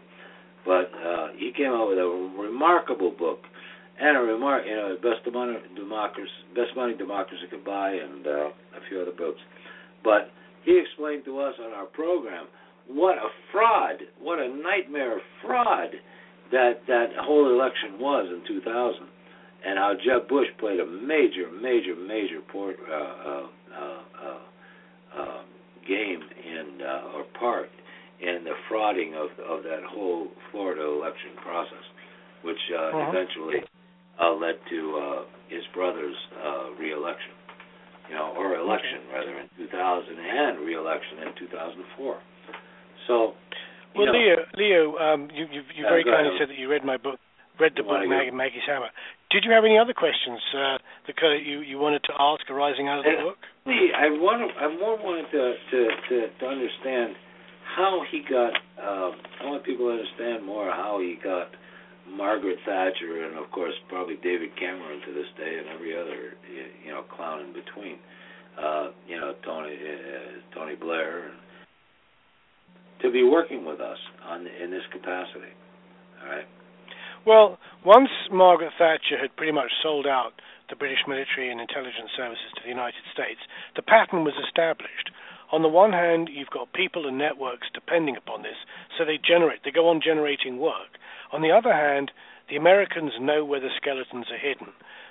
but 0.65 0.91
uh, 1.05 1.27
he 1.37 1.51
came 1.55 1.71
out 1.71 1.89
with 1.89 1.97
a 1.97 2.31
remarkable 2.39 3.11
book 3.17 3.39
and 3.99 4.17
a 4.17 4.19
remark, 4.19 4.63
you 4.67 4.75
know, 4.75 4.95
best 5.01 5.25
money 5.33 5.55
democracy, 5.75 6.31
best 6.53 6.75
money 6.75 6.95
democracy 6.95 7.43
could 7.49 7.63
buy, 7.63 7.91
and 7.91 8.27
uh, 8.27 8.47
a 8.49 8.81
few 8.89 9.01
other 9.01 9.15
books. 9.15 9.39
But 10.03 10.31
he 10.63 10.79
explained 10.79 11.25
to 11.25 11.39
us 11.39 11.53
on 11.63 11.71
our 11.71 11.85
program 11.85 12.47
what 12.87 13.17
a 13.17 13.29
fraud, 13.51 14.01
what 14.19 14.39
a 14.39 14.47
nightmare 14.47 15.21
fraud 15.41 15.89
that 16.51 16.81
that 16.87 17.07
whole 17.19 17.49
election 17.49 17.99
was 17.99 18.27
in 18.29 18.45
2000, 18.47 19.07
and 19.65 19.79
how 19.79 19.93
Jeb 19.93 20.29
Bush 20.29 20.47
played 20.59 20.79
a 20.79 20.85
major, 20.85 21.49
major, 21.51 21.95
major 21.95 22.39
port, 22.51 22.77
uh, 22.87 22.93
uh, 22.93 23.47
uh, 23.73 24.01
uh, 24.21 25.19
uh 25.19 25.41
game 25.87 26.21
in 26.21 26.81
uh, 26.81 27.15
or 27.15 27.23
part 27.39 27.69
in 28.21 28.43
the 28.43 28.53
frauding 28.69 29.13
of 29.13 29.29
of 29.43 29.63
that 29.63 29.81
whole 29.87 30.27
Florida 30.51 30.81
election 30.81 31.37
process, 31.41 31.85
which 32.43 32.61
uh, 32.73 32.77
uh-huh. 32.77 33.11
eventually 33.11 33.61
uh, 34.21 34.33
led 34.33 34.55
to 34.69 34.79
uh, 34.95 35.21
his 35.49 35.63
brother's 35.73 36.15
uh, 36.39 36.71
reelection, 36.79 37.33
you 38.09 38.15
know, 38.15 38.33
or 38.37 38.55
election 38.55 39.05
rather 39.11 39.39
in 39.39 39.49
2000 39.57 40.15
and 40.17 40.59
reelection 40.65 41.27
in 41.27 41.31
2004. 41.39 42.17
So, 43.07 43.33
well, 43.95 44.05
know, 44.07 44.11
Leo, 44.13 44.35
Leo, 44.57 44.97
um, 44.97 45.29
you 45.33 45.45
you, 45.51 45.61
you 45.75 45.83
very 45.83 46.03
kindly 46.03 46.37
said 46.39 46.49
that 46.49 46.57
you 46.57 46.69
read 46.69 46.83
my 46.83 46.97
book, 46.97 47.19
read 47.59 47.73
the 47.75 47.83
book 47.83 48.01
Maggie, 48.07 48.31
Maggie's 48.31 48.65
Hammer. 48.67 48.89
Did 49.35 49.43
you 49.43 49.51
have 49.51 49.65
any 49.65 49.77
other 49.77 49.91
questions 49.91 50.39
uh, 50.55 50.77
that 51.11 51.19
you 51.43 51.59
you 51.59 51.75
wanted 51.77 51.99
to 52.07 52.13
ask 52.15 52.49
arising 52.49 52.87
out 52.87 52.99
of 52.99 53.03
the 53.03 53.19
book? 53.19 53.35
I 53.67 54.07
want 54.15 54.47
I 54.55 54.71
more 54.79 54.95
wanted 54.95 55.27
to 55.35 55.59
to 55.59 55.79
to, 56.07 56.15
to 56.39 56.45
understand 56.47 57.19
how 57.75 57.99
he 58.09 58.23
got. 58.23 58.55
Um, 58.79 59.19
I 59.43 59.51
want 59.51 59.65
people 59.67 59.91
to 59.91 59.99
understand 59.99 60.47
more 60.47 60.71
how 60.71 61.03
he 61.03 61.19
got 61.21 61.51
Margaret 62.07 62.63
Thatcher 62.63 63.27
and 63.27 63.35
of 63.35 63.51
course 63.51 63.75
probably 63.89 64.15
David 64.23 64.55
Cameron 64.55 65.03
to 65.03 65.11
this 65.11 65.27
day 65.35 65.59
and 65.59 65.67
every 65.67 65.91
other 65.99 66.39
you 66.87 66.95
know 66.95 67.03
clown 67.03 67.43
in 67.43 67.51
between. 67.51 67.99
Uh, 68.55 68.95
you 69.03 69.19
know 69.19 69.35
Tony 69.43 69.75
uh, 69.75 70.55
Tony 70.55 70.79
Blair 70.79 71.27
and 71.27 71.35
to 73.03 73.11
be 73.11 73.27
working 73.27 73.65
with 73.65 73.81
us 73.81 73.99
on 74.23 74.47
in 74.47 74.71
this 74.71 74.87
capacity. 74.95 75.51
All 76.23 76.31
right. 76.31 76.47
Well, 77.25 77.57
once 77.83 78.13
Margaret 78.29 78.73
Thatcher 78.77 79.17
had 79.17 79.35
pretty 79.35 79.51
much 79.51 79.71
sold 79.81 80.05
out 80.05 80.33
the 80.69 80.75
British 80.75 81.01
military 81.07 81.49
and 81.49 81.59
intelligence 81.59 82.13
services 82.15 82.53
to 82.53 82.61
the 82.61 82.69
United 82.69 83.01
States, 83.11 83.41
the 83.75 83.81
pattern 83.81 84.23
was 84.23 84.37
established. 84.37 85.09
On 85.51 85.63
the 85.63 85.67
one 85.67 85.91
hand, 85.91 86.29
you've 86.31 86.53
got 86.53 86.73
people 86.73 87.07
and 87.07 87.17
networks 87.17 87.65
depending 87.73 88.15
upon 88.15 88.43
this, 88.43 88.57
so 88.95 89.05
they 89.05 89.17
generate, 89.17 89.63
they 89.65 89.71
go 89.71 89.89
on 89.89 90.01
generating 90.05 90.59
work. 90.61 91.01
On 91.33 91.41
the 91.41 91.49
other 91.49 91.73
hand, 91.73 92.11
the 92.47 92.57
Americans 92.57 93.13
know 93.19 93.43
where 93.43 93.59
the 93.59 93.73
skeletons 93.75 94.29
are 94.29 94.37
hidden. 94.37 94.69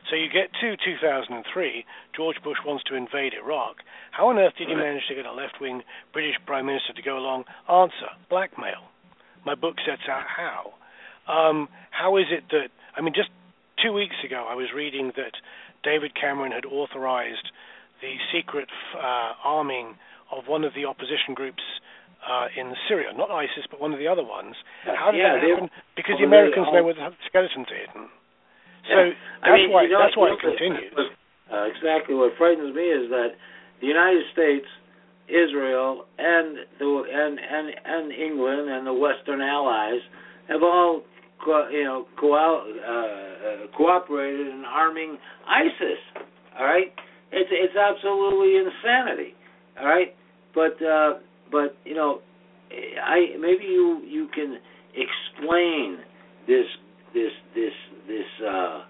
So 0.08 0.14
you 0.14 0.30
get 0.30 0.54
to 0.62 0.76
2003, 0.78 1.84
George 2.14 2.38
Bush 2.44 2.58
wants 2.64 2.84
to 2.84 2.94
invade 2.94 3.34
Iraq. 3.34 3.82
How 4.12 4.28
on 4.28 4.38
earth 4.38 4.54
did 4.56 4.68
he 4.68 4.74
manage 4.76 5.08
to 5.08 5.16
get 5.16 5.26
a 5.26 5.32
left 5.32 5.60
wing 5.60 5.82
British 6.12 6.38
Prime 6.46 6.66
Minister 6.66 6.92
to 6.94 7.02
go 7.02 7.18
along? 7.18 7.44
Answer 7.68 8.14
blackmail. 8.30 8.86
My 9.44 9.56
book 9.56 9.82
sets 9.84 10.06
out 10.08 10.30
how. 10.30 10.74
Um, 11.28 11.68
how 11.90 12.16
is 12.16 12.26
it 12.30 12.44
that, 12.50 12.68
I 12.96 13.00
mean, 13.00 13.14
just 13.14 13.30
two 13.82 13.92
weeks 13.92 14.16
ago 14.24 14.46
I 14.48 14.54
was 14.54 14.68
reading 14.74 15.12
that 15.16 15.34
David 15.82 16.12
Cameron 16.14 16.52
had 16.52 16.64
authorized 16.64 17.52
the 18.00 18.16
secret 18.32 18.68
uh, 18.96 19.32
arming 19.44 19.94
of 20.32 20.44
one 20.48 20.64
of 20.64 20.72
the 20.74 20.84
opposition 20.84 21.34
groups 21.34 21.62
uh, 22.24 22.48
in 22.56 22.72
Syria, 22.88 23.12
not 23.12 23.30
ISIS, 23.30 23.68
but 23.70 23.80
one 23.80 23.92
of 23.92 23.98
the 23.98 24.08
other 24.08 24.24
ones. 24.24 24.56
How 24.84 25.12
did 25.12 25.20
yeah, 25.20 25.36
that 25.36 25.44
happen? 25.44 25.68
Because 25.96 26.16
the 26.18 26.24
Americans 26.24 26.66
know 26.72 26.82
where 26.82 26.96
the 26.96 27.12
skeletons 27.28 27.68
are 27.68 27.80
hidden. 27.80 28.08
So 28.88 28.96
yeah. 28.96 29.16
that's 29.44 29.52
I 29.52 29.56
mean, 29.56 29.72
why 29.72 29.84
you 29.84 29.92
know, 29.92 30.00
that's 30.00 30.16
why 30.16 30.32
it 30.32 30.40
continues. 30.40 30.96
Uh, 31.52 31.68
exactly. 31.68 32.16
What 32.16 32.32
frightens 32.36 32.74
me 32.74 32.84
is 32.88 33.08
that 33.12 33.36
the 33.80 33.86
United 33.86 34.24
States, 34.32 34.68
Israel, 35.28 36.08
and 36.16 36.64
the 36.80 36.88
and 36.88 37.36
and 37.36 37.66
and 37.84 38.12
England 38.12 38.68
and 38.72 38.86
the 38.86 38.96
Western 38.96 39.40
allies 39.40 40.00
have 40.48 40.62
all 40.62 41.04
co- 41.44 41.68
you 41.70 41.84
know 41.84 42.06
co- 42.18 42.34
uh, 42.34 43.76
cooperated 43.76 44.48
in 44.48 44.64
arming 44.66 45.18
ISIS. 45.48 46.24
All 46.58 46.64
right, 46.64 46.92
it's 47.32 47.50
it's 47.52 47.76
absolutely 47.76 48.56
insanity. 48.56 49.34
All 49.80 49.86
right, 49.86 50.14
but 50.54 50.80
uh, 50.84 51.14
but 51.50 51.76
you 51.84 51.94
know, 51.94 52.20
I 52.70 53.36
maybe 53.38 53.64
you 53.64 54.00
you 54.06 54.28
can 54.34 54.58
explain 54.94 55.98
this 56.46 56.66
this 57.12 57.32
this 57.54 57.72
this 58.06 58.46
uh, 58.46 58.82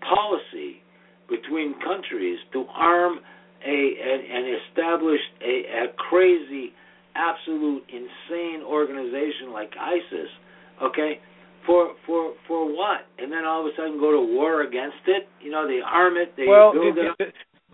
policy 0.00 0.82
between 1.28 1.74
countries 1.84 2.38
to 2.52 2.64
arm 2.74 3.18
a 3.64 3.94
and, 4.02 4.56
establish 4.70 5.20
a, 5.40 5.84
a 5.84 5.92
crazy, 5.96 6.72
absolute, 7.14 7.82
insane 7.88 8.62
organization 8.64 9.52
like 9.52 9.70
ISIS. 9.80 10.28
Okay, 10.82 11.20
for 11.66 11.94
for 12.06 12.34
for 12.46 12.66
what? 12.66 13.06
And 13.18 13.32
then 13.32 13.44
all 13.44 13.60
of 13.60 13.66
a 13.66 13.76
sudden 13.76 13.98
go 13.98 14.10
to 14.12 14.22
war 14.22 14.62
against 14.62 15.04
it. 15.06 15.28
You 15.40 15.50
know, 15.50 15.66
they 15.66 15.80
arm 15.84 16.16
it, 16.16 16.34
they 16.36 16.46
well, 16.46 16.72
build 16.72 16.96
the, 16.96 17.14
it. 17.18 17.18
The, 17.18 17.24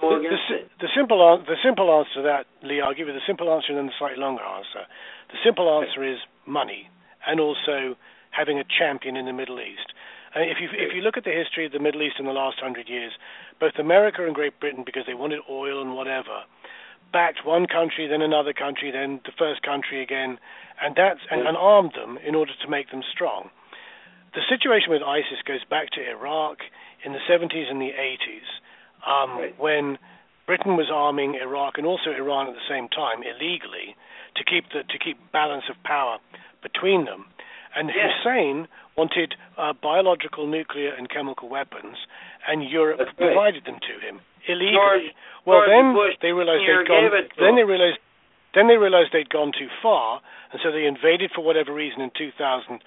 the, 0.01 0.23
the, 0.23 0.87
the, 0.87 0.89
simple 0.95 1.19
the 1.43 1.59
simple 1.65 1.91
answer 1.91 2.23
to 2.23 2.23
that, 2.23 2.47
Lee, 2.63 2.81
I'll 2.81 2.95
give 2.95 3.09
you 3.09 3.13
the 3.13 3.27
simple 3.27 3.51
answer 3.51 3.75
and 3.75 3.79
then 3.79 3.87
the 3.87 3.99
slightly 3.99 4.21
longer 4.21 4.43
answer. 4.43 4.87
The 5.31 5.39
simple 5.45 5.67
answer 5.83 6.07
is 6.07 6.19
money, 6.47 6.89
and 7.27 7.41
also 7.41 7.99
having 8.31 8.59
a 8.59 8.65
champion 8.65 9.17
in 9.17 9.27
the 9.27 9.33
Middle 9.33 9.59
East. 9.59 9.91
Uh, 10.37 10.41
if 10.41 10.59
you 10.61 10.69
if 10.73 10.95
you 10.95 11.03
look 11.03 11.17
at 11.17 11.25
the 11.25 11.35
history 11.35 11.67
of 11.67 11.73
the 11.73 11.81
Middle 11.83 12.03
East 12.03 12.17
in 12.19 12.27
the 12.27 12.37
last 12.37 12.61
hundred 12.61 12.89
years, 12.89 13.13
both 13.59 13.75
America 13.79 14.25
and 14.25 14.35
Great 14.35 14.61
Britain, 14.61 14.85
because 14.85 15.03
they 15.07 15.15
wanted 15.15 15.41
oil 15.51 15.83
and 15.83 15.95
whatever, 15.95 16.45
backed 17.13 17.45
one 17.45 17.67
country, 17.67 18.07
then 18.07 18.23
another 18.23 18.53
country, 18.53 18.91
then 18.91 19.21
the 19.25 19.33
first 19.39 19.63
country 19.63 20.03
again, 20.03 20.39
and 20.81 20.95
that's 20.95 21.21
and, 21.31 21.47
and 21.47 21.57
armed 21.57 21.93
them 21.97 22.19
in 22.27 22.35
order 22.35 22.53
to 22.63 22.69
make 22.69 22.91
them 22.91 23.03
strong. 23.03 23.51
The 24.35 24.43
situation 24.49 24.91
with 24.91 25.03
ISIS 25.03 25.41
goes 25.47 25.65
back 25.69 25.91
to 25.97 26.01
Iraq 26.01 26.59
in 27.05 27.13
the 27.13 27.23
70s 27.31 27.71
and 27.71 27.81
the 27.81 27.93
80s, 27.97 28.49
um, 29.07 29.39
right. 29.39 29.59
when 29.59 29.99
Britain 30.47 30.77
was 30.77 30.91
arming 30.93 31.37
Iraq 31.41 31.79
and 31.79 31.87
also 31.87 32.11
Iran 32.11 32.49
at 32.49 32.55
the 32.55 32.69
same 32.69 32.89
time 32.89 33.23
illegally 33.23 33.97
to 34.37 34.45
keep 34.45 34.65
the 34.73 34.83
to 34.89 34.99
keep 34.99 35.17
balance 35.33 35.65
of 35.71 35.77
power 35.85 36.19
between 36.63 37.05
them. 37.05 37.27
And. 37.77 37.93
Hussein 37.93 38.67
wanted 38.97 39.35
uh, 39.57 39.73
biological, 39.77 40.47
nuclear, 40.49 40.91
and 40.91 41.09
chemical 41.09 41.49
weapons, 41.49 41.97
and 42.49 42.65
Europe 42.65 42.99
That's 42.99 43.15
provided 43.15 43.65
them 43.67 43.79
to 43.79 43.95
him 44.03 44.21
illegally. 44.49 44.75
George, 44.75 45.09
well, 45.47 45.63
George 45.63 45.71
then 45.71 45.87
Bush 45.95 46.15
they 46.25 46.33
realized 46.33 46.65
they'd 46.65 46.89
gone. 46.89 47.13
Then 47.39 47.55
they 47.55 47.69
realized. 47.69 48.01
Then 48.57 48.67
they 48.67 48.81
realized 48.81 49.13
they'd 49.13 49.29
gone 49.29 49.53
too 49.53 49.69
far, 49.85 50.25
and 50.51 50.59
so 50.65 50.73
they 50.73 50.89
invaded 50.89 51.31
for 51.37 51.45
whatever 51.45 51.73
reason 51.73 52.01
in 52.01 52.11
2003. 52.17 52.81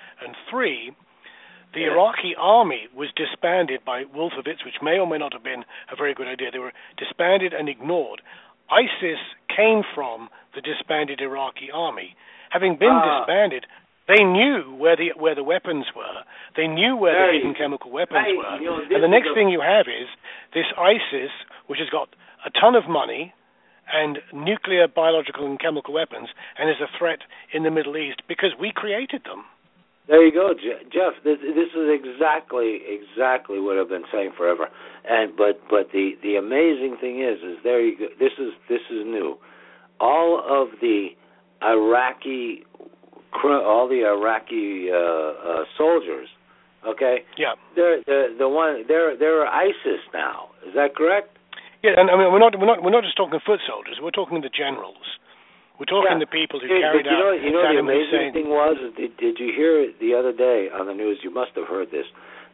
The. 1.74 1.86
Iraqi 1.86 2.36
army 2.38 2.88
was 2.96 3.10
disbanded 3.16 3.86
by 3.86 4.04
Wolfowitz, 4.04 4.66
which 4.66 4.82
may 4.82 5.00
or 5.00 5.08
may 5.08 5.18
not 5.18 5.34
have 5.34 5.44
been 5.44 5.64
a 5.92 5.96
very 5.96 6.14
good 6.14 6.28
idea. 6.28 6.52
They 6.52 6.60
were 6.60 6.74
disbanded 6.98 7.54
and 7.54 7.70
ignored. 7.70 8.22
ISIS 8.70 9.20
came 9.48 9.84
from 9.96 10.30
the 10.56 10.62
disbanded 10.62 11.22
Iraqi 11.22 11.72
army. 11.74 12.16
Having 12.50 12.78
been 12.78 12.92
ah. 12.92 13.24
disbanded, 13.24 13.66
they 14.08 14.24
knew 14.24 14.76
where 14.76 14.96
the 14.96 15.12
where 15.16 15.36
the 15.36 15.44
weapons 15.44 15.86
were. 15.96 16.24
They 16.58 16.68
knew 16.68 16.98
where 16.98 17.32
the 17.32 17.38
hidden 17.38 17.56
chemical 17.56 17.92
weapons 17.92 18.28
right. 18.28 18.36
were. 18.36 18.60
You 18.60 18.66
know, 18.66 18.96
and 18.96 19.04
the 19.04 19.08
next 19.08 19.32
thing 19.34 19.50
you 19.50 19.62
have 19.62 19.88
is 19.88 20.10
this 20.54 20.68
ISIS, 20.78 21.32
which 21.68 21.80
has 21.80 21.90
got 21.90 22.10
a 22.46 22.50
ton 22.50 22.76
of 22.76 22.90
money 22.90 23.34
and 23.94 24.20
nuclear, 24.34 24.88
biological, 24.88 25.46
and 25.46 25.60
chemical 25.60 25.94
weapons, 25.94 26.30
and 26.58 26.70
is 26.70 26.80
a 26.82 26.88
threat 26.98 27.20
in 27.54 27.64
the 27.64 27.72
Middle 27.72 27.98
East 27.98 28.22
because 28.28 28.52
we 28.60 28.72
created 28.74 29.24
them. 29.24 29.44
There 30.12 30.26
you 30.26 30.34
go, 30.34 30.52
Jeff. 30.92 31.24
This, 31.24 31.38
this 31.40 31.72
is 31.72 31.88
exactly 31.88 32.82
exactly 32.84 33.62
what 33.62 33.78
I've 33.78 33.88
been 33.88 34.04
saying 34.12 34.34
forever. 34.36 34.68
And 35.08 35.32
but 35.38 35.62
but 35.70 35.88
the 35.94 36.20
the 36.22 36.36
amazing 36.36 36.98
thing 37.00 37.24
is 37.24 37.40
is 37.40 37.56
there 37.64 37.80
you 37.80 37.98
go. 37.98 38.08
This 38.20 38.36
is 38.38 38.52
this 38.68 38.84
is 38.92 39.08
new. 39.08 39.40
All 40.02 40.44
of 40.44 40.68
the 40.82 41.16
Iraqi 41.64 42.66
all 43.42 43.88
the 43.88 44.04
Iraqi 44.04 44.92
uh, 44.92 44.98
uh, 44.98 45.64
soldiers, 45.78 46.28
okay? 46.86 47.24
Yeah. 47.38 47.56
They're 47.78 48.04
the 48.04 48.36
the 48.38 48.50
one 48.50 48.84
they're 48.90 49.18
they're 49.18 49.48
ISIS 49.48 50.04
now. 50.14 50.50
Is 50.68 50.76
that 50.76 50.94
correct? 50.94 51.38
Yeah, 51.84 51.92
and 51.96 52.12
I 52.12 52.18
mean 52.18 52.34
we're 52.34 52.44
not 52.44 52.60
we're 52.60 52.68
not 52.68 52.84
we're 52.84 52.92
not 52.92 53.04
just 53.04 53.16
talking 53.16 53.40
foot 53.46 53.62
soldiers. 53.66 53.96
We're 54.04 54.12
talking 54.12 54.42
the 54.42 54.52
generals. 54.52 55.08
We're 55.82 55.90
talking 55.90 56.22
yeah. 56.22 56.22
the 56.22 56.30
people 56.30 56.62
who 56.62 56.70
hey, 56.70 56.78
carried 56.78 57.10
you 57.10 57.18
know, 57.18 57.34
out 57.34 57.42
you 57.42 57.50
know 57.50 57.66
Saddam 57.66 57.90
the 57.90 57.90
amazing 57.90 58.30
Hussein. 58.30 58.34
thing 58.38 58.50
was 58.54 58.78
did, 58.94 59.18
did 59.18 59.42
you 59.42 59.50
hear 59.50 59.90
the 59.98 60.14
other 60.14 60.30
day 60.30 60.70
on 60.70 60.86
the 60.86 60.94
news? 60.94 61.18
You 61.26 61.34
must 61.34 61.58
have 61.58 61.66
heard 61.66 61.90
this 61.90 62.06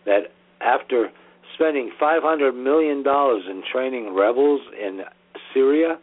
that 0.07 0.31
after 0.63 1.11
spending 1.59 1.91
five 1.99 2.23
hundred 2.23 2.55
million 2.55 3.03
dollars 3.03 3.43
in 3.51 3.67
training 3.67 4.15
rebels 4.15 4.63
in 4.71 5.03
Syria. 5.51 5.99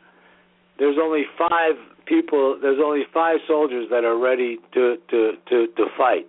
There's 0.77 1.01
only 1.01 1.25
five 1.41 1.81
people. 2.05 2.61
There's 2.61 2.77
only 2.77 3.09
five 3.09 3.41
soldiers 3.49 3.89
that 3.89 4.05
are 4.05 4.21
ready 4.21 4.61
to 4.77 5.01
to 5.09 5.33
to 5.49 5.67
to 5.81 5.85
fight. 5.97 6.29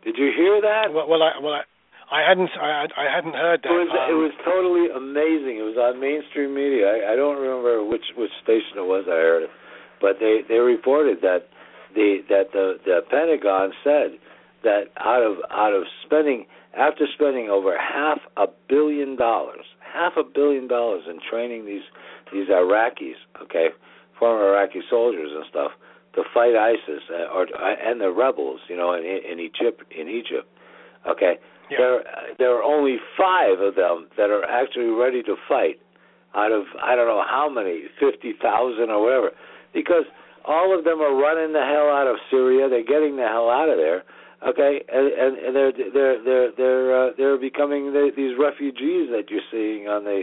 Did 0.00 0.16
you 0.16 0.32
hear 0.32 0.64
that? 0.64 0.96
Well, 0.96 1.12
well, 1.12 1.20
I, 1.20 1.36
well, 1.44 1.60
I, 1.60 1.68
I 2.10 2.26
hadn't, 2.26 2.48
I, 2.56 2.88
I 2.96 3.06
hadn't 3.06 3.36
heard 3.36 3.60
that. 3.62 3.68
It 3.68 3.76
was 3.84 3.92
um, 3.92 4.08
it 4.08 4.16
was 4.16 4.32
totally 4.48 4.88
amazing. 4.88 5.60
It 5.60 5.66
was 5.68 5.76
on 5.76 6.00
mainstream 6.00 6.56
media. 6.56 6.88
I, 6.88 7.12
I 7.12 7.16
don't 7.20 7.36
remember 7.36 7.84
which 7.84 8.16
which 8.16 8.32
station 8.42 8.80
it 8.80 8.88
was. 8.88 9.04
I 9.06 9.20
heard 9.20 9.44
it, 9.44 9.50
but 10.00 10.16
they 10.20 10.40
they 10.48 10.58
reported 10.58 11.18
that 11.22 11.48
the 11.94 12.18
that 12.28 12.52
the 12.52 12.78
the 12.84 13.00
Pentagon 13.10 13.72
said 13.84 14.18
that 14.62 14.84
out 14.98 15.22
of 15.22 15.38
out 15.50 15.72
of 15.72 15.84
spending 16.04 16.46
after 16.76 17.06
spending 17.14 17.48
over 17.48 17.76
half 17.78 18.18
a 18.36 18.46
billion 18.68 19.16
dollars, 19.16 19.64
half 19.80 20.12
a 20.16 20.22
billion 20.22 20.68
dollars 20.68 21.02
in 21.08 21.18
training 21.30 21.66
these 21.66 21.82
these 22.32 22.48
Iraqis, 22.48 23.18
okay, 23.42 23.68
former 24.18 24.48
Iraqi 24.54 24.80
soldiers 24.88 25.30
and 25.34 25.44
stuff 25.48 25.72
to 26.14 26.22
fight 26.34 26.56
ISIS 26.56 27.02
uh, 27.10 27.32
or 27.34 27.46
and 27.62 28.00
the 28.00 28.10
rebels, 28.10 28.60
you 28.68 28.76
know, 28.76 28.94
in, 28.94 29.04
in 29.04 29.40
Egypt 29.40 29.82
in 29.90 30.08
Egypt, 30.08 30.48
okay. 31.08 31.34
Yeah. 31.70 31.78
There 31.78 32.02
there 32.38 32.58
are 32.58 32.62
only 32.64 32.96
five 33.16 33.60
of 33.60 33.76
them 33.76 34.08
that 34.16 34.30
are 34.30 34.44
actually 34.44 34.90
ready 34.90 35.22
to 35.22 35.36
fight 35.48 35.78
out 36.34 36.50
of 36.52 36.64
I 36.82 36.96
don't 36.96 37.06
know 37.06 37.22
how 37.22 37.48
many, 37.48 37.84
fifty 37.98 38.34
thousand 38.42 38.90
or 38.90 39.02
whatever, 39.02 39.30
because 39.72 40.04
all 40.44 40.76
of 40.76 40.84
them 40.84 41.00
are 41.00 41.14
running 41.14 41.52
the 41.52 41.64
hell 41.64 41.88
out 41.88 42.06
of 42.06 42.16
Syria. 42.30 42.68
They're 42.68 42.84
getting 42.84 43.16
the 43.16 43.28
hell 43.28 43.50
out 43.50 43.68
of 43.68 43.76
there 43.76 44.02
okay 44.40 44.80
and 44.88 45.12
and, 45.12 45.36
and 45.36 45.54
they're 45.54 45.72
they're 45.92 46.24
they're 46.24 46.52
they're 46.56 46.88
uh, 46.96 47.10
they're 47.18 47.36
becoming 47.36 47.92
the, 47.92 48.08
these 48.16 48.32
refugees 48.40 49.12
that 49.12 49.28
you're 49.28 49.44
seeing 49.52 49.86
on 49.86 50.04
the 50.04 50.22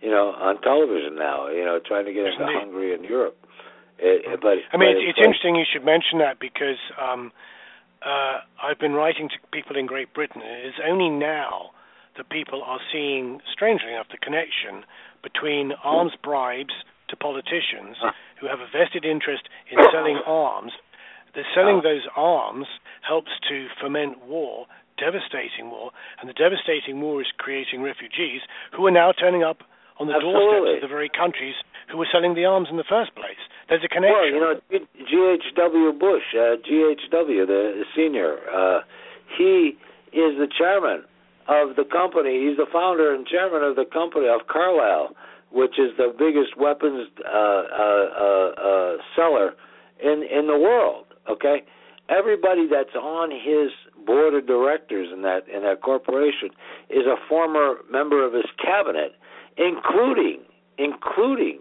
you 0.00 0.08
know 0.08 0.30
on 0.38 0.60
television 0.62 1.16
now 1.16 1.48
you 1.48 1.64
know 1.64 1.80
trying 1.84 2.04
to 2.04 2.12
get 2.12 2.26
into 2.26 2.42
Indeed. 2.42 2.58
Hungary 2.62 2.94
and 2.94 3.04
Europe 3.04 3.36
it, 3.98 4.40
but 4.40 4.60
I 4.72 4.76
mean, 4.76 4.92
but 4.92 5.00
it's, 5.00 5.08
it's 5.08 5.18
like- 5.18 5.26
interesting 5.26 5.56
you 5.56 5.64
should 5.70 5.84
mention 5.84 6.18
that 6.18 6.38
because 6.38 6.78
um, 7.00 7.32
uh, 8.04 8.40
I've 8.62 8.78
been 8.78 8.92
writing 8.92 9.28
to 9.28 9.36
people 9.52 9.76
in 9.76 9.86
Great 9.86 10.12
Britain. 10.12 10.42
It's 10.44 10.76
only 10.86 11.08
now 11.08 11.70
that 12.16 12.28
people 12.30 12.62
are 12.62 12.80
seeing, 12.92 13.40
strangely 13.52 13.92
enough, 13.92 14.08
the 14.10 14.18
connection 14.18 14.84
between 15.22 15.72
arms 15.84 16.12
bribes 16.22 16.74
to 17.08 17.16
politicians 17.16 17.96
Ah. 18.02 18.14
who 18.40 18.46
have 18.46 18.60
a 18.60 18.66
vested 18.66 19.04
interest 19.04 19.48
in 19.70 19.78
selling 19.92 20.18
arms. 20.26 20.72
The 21.34 21.44
selling 21.54 21.78
Ah. 21.78 21.80
those 21.82 22.06
arms 22.16 22.66
helps 23.02 23.30
to 23.48 23.68
foment 23.80 24.24
war, 24.26 24.66
devastating 24.98 25.70
war, 25.70 25.90
and 26.20 26.28
the 26.28 26.32
devastating 26.34 27.00
war 27.00 27.20
is 27.20 27.28
creating 27.38 27.82
refugees 27.82 28.42
who 28.72 28.86
are 28.86 28.90
now 28.90 29.12
turning 29.12 29.42
up 29.44 29.62
on 29.98 30.06
the 30.08 30.18
doorsteps 30.20 30.76
of 30.76 30.80
the 30.82 30.88
very 30.88 31.08
countries 31.08 31.54
who 31.88 31.96
were 31.96 32.06
selling 32.10 32.34
the 32.34 32.44
arms 32.44 32.68
in 32.70 32.76
the 32.76 32.84
first 32.84 33.14
place. 33.14 33.38
There's 33.68 33.84
a 33.84 33.88
connection. 33.88 34.40
Well, 34.40 34.60
you 34.70 34.80
know, 34.80 34.86
G.H.W. 35.08 35.92
Bush, 35.92 36.34
uh, 36.34 36.56
G.H.W. 36.64 37.46
the, 37.46 37.62
the 37.80 37.84
senior, 37.94 38.38
uh, 38.52 38.80
he 39.38 39.76
is 40.12 40.36
the 40.38 40.48
chairman 40.58 41.04
of 41.48 41.76
the 41.76 41.84
company. 41.84 42.46
He's 42.46 42.56
the 42.56 42.66
founder 42.72 43.14
and 43.14 43.26
chairman 43.26 43.62
of 43.62 43.76
the 43.76 43.84
company 43.84 44.26
of 44.28 44.46
Carlyle, 44.48 45.14
which 45.52 45.78
is 45.78 45.96
the 45.96 46.14
biggest 46.18 46.56
weapons 46.56 47.08
uh, 47.24 47.28
uh, 47.28 48.08
uh, 48.18 48.50
uh, 48.60 48.96
seller 49.14 49.54
in 50.02 50.22
in 50.22 50.46
the 50.46 50.58
world. 50.58 51.06
Okay, 51.30 51.64
everybody 52.08 52.66
that's 52.70 52.94
on 52.94 53.30
his 53.30 53.70
board 54.06 54.34
of 54.34 54.46
directors 54.46 55.08
in 55.12 55.22
that 55.22 55.48
in 55.48 55.62
that 55.62 55.82
corporation 55.82 56.50
is 56.90 57.06
a 57.06 57.16
former 57.28 57.76
member 57.90 58.24
of 58.24 58.32
his 58.32 58.46
cabinet, 58.62 59.12
including 59.56 60.40
including 60.78 61.58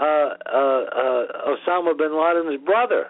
uh, 0.00 0.04
uh, 0.04 1.24
Osama 1.48 1.96
bin 1.96 2.12
Laden's 2.16 2.62
brother, 2.64 3.08